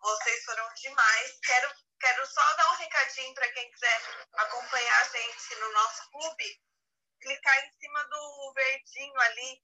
[0.00, 1.38] Vocês foram demais.
[1.44, 1.68] Quero
[2.00, 4.02] Quero só dar um recadinho para quem quiser
[4.34, 6.62] acompanhar a gente no nosso clube.
[7.20, 9.62] clicar em cima do verdinho ali,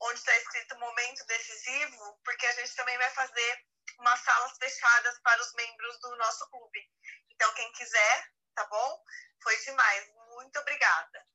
[0.00, 3.66] onde está escrito momento decisivo, porque a gente também vai fazer
[3.98, 6.90] umas salas fechadas para os membros do nosso clube.
[7.30, 9.04] Então, quem quiser, tá bom?
[9.42, 10.08] Foi demais.
[10.34, 11.26] Muito obrigada.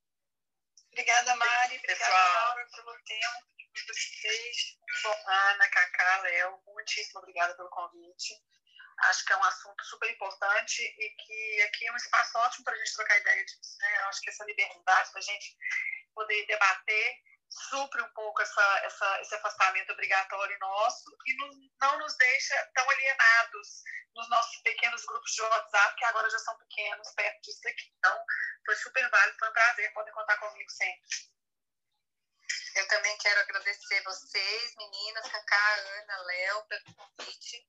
[0.91, 1.77] Obrigada, Mari.
[1.77, 2.13] Obrigada.
[2.13, 4.77] Laura, pelo tempo de vocês.
[5.27, 8.33] Ana, Cacá, Léo, muitíssimo obrigada pelo convite.
[9.03, 12.73] Acho que é um assunto super importante e que aqui é um espaço ótimo para
[12.73, 13.77] a gente trocar ideia disso.
[13.79, 13.97] Né?
[14.09, 15.57] Acho que essa liberdade para a gente
[16.13, 17.17] poder debater
[17.49, 22.87] supre um pouco essa, essa, esse afastamento obrigatório nosso e nos, não nos deixa tão
[22.89, 23.83] alienados
[24.15, 27.91] nos nossos pequenos grupos de WhatsApp, que agora já são pequenos, perto disso aqui.
[27.97, 28.23] Então,
[28.65, 31.01] foi super válido, foi um prazer, podem contar comigo sempre.
[32.75, 37.65] Eu também quero agradecer vocês, meninas, Cacá, Ana, Léo, pelo convite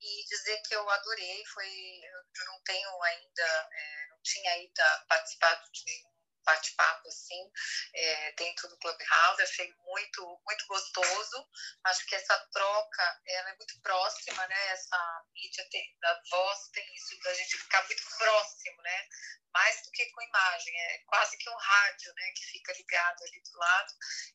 [0.00, 1.44] e dizer que eu adorei.
[1.46, 6.13] Foi, eu não tenho ainda, é, não tinha ainda participado de nenhum
[6.44, 7.50] bate-papo assim
[7.94, 11.48] é, dentro do Clubhouse, achei muito muito gostoso.
[11.84, 14.68] Acho que essa troca ela é muito próxima, né?
[14.72, 19.08] Essa mídia tem, da voz tem isso da gente ficar muito próximo, né?
[19.52, 22.32] Mais do que com imagem, é quase que um rádio, né?
[22.36, 23.92] Que fica ligado ali do lado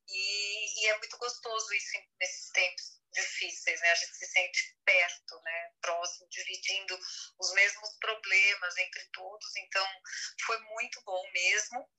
[0.07, 3.91] e, e é muito gostoso isso nesses tempos difíceis, né?
[3.91, 5.71] A gente se sente perto, né?
[5.81, 6.99] Próximo, dividindo
[7.39, 9.55] os mesmos problemas entre todos.
[9.57, 9.87] Então,
[10.45, 11.89] foi muito bom mesmo.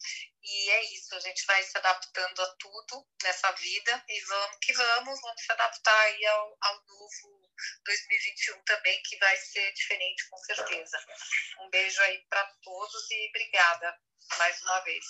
[0.43, 4.73] E é isso, a gente vai se adaptando a tudo nessa vida e vamos que
[4.73, 7.51] vamos, vamos se adaptar aí ao, ao novo
[7.85, 10.99] 2021 também, que vai ser diferente com certeza.
[11.61, 13.99] Um beijo aí para todos e obrigada
[14.39, 15.05] mais uma vez.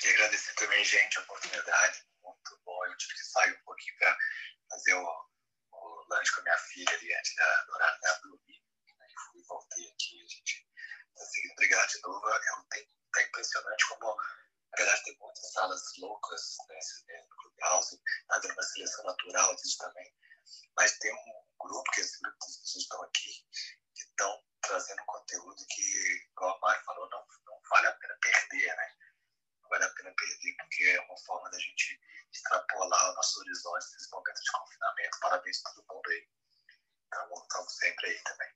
[0.00, 2.84] Queria agradecer também, gente, a oportunidade muito bom.
[2.86, 4.18] Eu tive que sair um pouquinho para
[4.70, 5.28] fazer o,
[5.72, 8.62] o, lanche com a minha filha ali antes da, do horário da dormir.
[9.00, 10.66] Aí fui, voltei aqui, a gente
[11.14, 11.52] está seguindo.
[11.52, 12.28] Obrigado de novo.
[12.28, 12.40] É,
[12.70, 18.38] tem, tá impressionante como, na verdade, tem muitas salas loucas nesse, né, no Clubhouse, está
[18.38, 20.12] dando uma seleção natural disso também.
[20.76, 23.32] Mas tem um grupo, que esse grupo das pessoas estão aqui,
[23.94, 28.76] que estão trazendo conteúdo que, como a Mari falou, não, não vale a pena perder,
[28.76, 28.96] né?
[29.66, 32.00] Não vale a pena perder, porque é uma forma da gente
[32.32, 35.18] extrapolar o nosso horizonte nesse momento de confinamento.
[35.20, 36.26] Parabéns a todo mundo aí.
[37.42, 38.48] Estamos sempre aí também.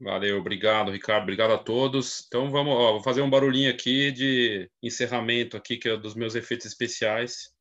[0.00, 1.24] Valeu, obrigado, Ricardo.
[1.24, 2.24] Obrigado a todos.
[2.26, 6.34] Então vamos, ó, vou fazer um barulhinho aqui de encerramento aqui, que é dos meus
[6.34, 7.52] efeitos especiais.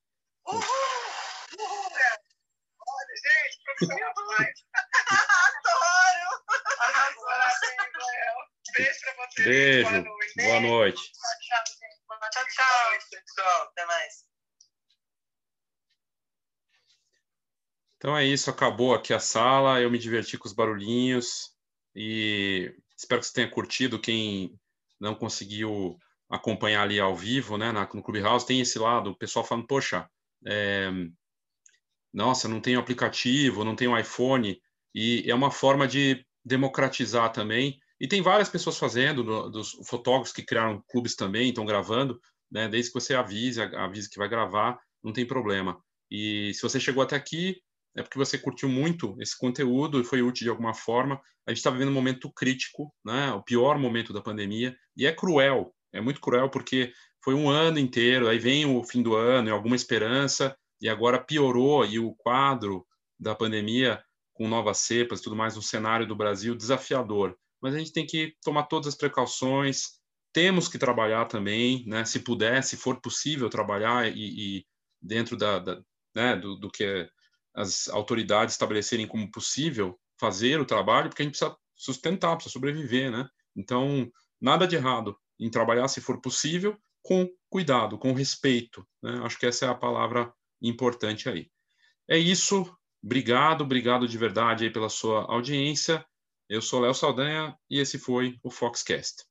[0.48, 0.62] Uhul!
[0.62, 1.92] Uhul!
[2.88, 4.64] Olha, gente, profissional demais.
[5.50, 6.44] Adoro!
[6.80, 7.28] Arrasou,
[8.78, 9.48] Beijo pra vocês.
[9.48, 9.90] Beijo.
[9.90, 10.34] Boa noite.
[10.38, 11.12] Boa noite.
[12.50, 13.20] Tchau.
[13.26, 14.26] Pessoal, até mais.
[17.98, 19.82] Então é isso, acabou aqui a sala.
[19.82, 21.52] Eu me diverti com os barulhinhos
[21.96, 24.00] e espero que você tenha curtido.
[24.00, 24.58] Quem
[25.00, 25.98] não conseguiu
[26.30, 30.10] acompanhar ali ao vivo, né, no Clubhouse, tem esse lado, o pessoal falando, poxa,
[30.46, 30.90] é,
[32.14, 34.62] nossa, não tenho aplicativo, não tenho iPhone,
[34.94, 37.80] e é uma forma de democratizar também.
[38.00, 42.20] E tem várias pessoas fazendo, dos fotógrafos que criaram clubes também, estão gravando,
[42.52, 45.82] né, desde que você avise, avise que vai gravar, não tem problema.
[46.10, 47.62] E se você chegou até aqui,
[47.96, 51.20] é porque você curtiu muito esse conteúdo e foi útil de alguma forma.
[51.46, 53.32] A gente está vivendo um momento crítico, né?
[53.34, 56.94] o pior momento da pandemia, e é cruel, é muito cruel porque
[57.24, 61.24] foi um ano inteiro, aí vem o fim do ano e alguma esperança, e agora
[61.24, 62.86] piorou e o quadro
[63.20, 64.02] da pandemia
[64.34, 67.36] com novas cepas tudo mais no cenário do Brasil desafiador.
[67.60, 69.97] Mas a gente tem que tomar todas as precauções,
[70.34, 72.06] temos que trabalhar também, né?
[72.06, 74.66] se puder, se for possível trabalhar e, e
[75.02, 75.82] dentro da, da
[76.16, 76.36] né?
[76.36, 77.10] do, do que
[77.56, 83.12] as autoridades estabelecerem como possível fazer o trabalho, porque a gente precisa sustentar, precisa sobreviver,
[83.12, 83.28] né?
[83.56, 88.86] Então, nada de errado em trabalhar, se for possível, com cuidado, com respeito.
[89.02, 89.22] Né?
[89.24, 91.50] Acho que essa é a palavra importante aí.
[92.08, 92.72] É isso.
[93.04, 96.06] Obrigado, obrigado de verdade aí pela sua audiência.
[96.50, 99.24] Eu sou Léo Saldanha e esse foi o Foxcast.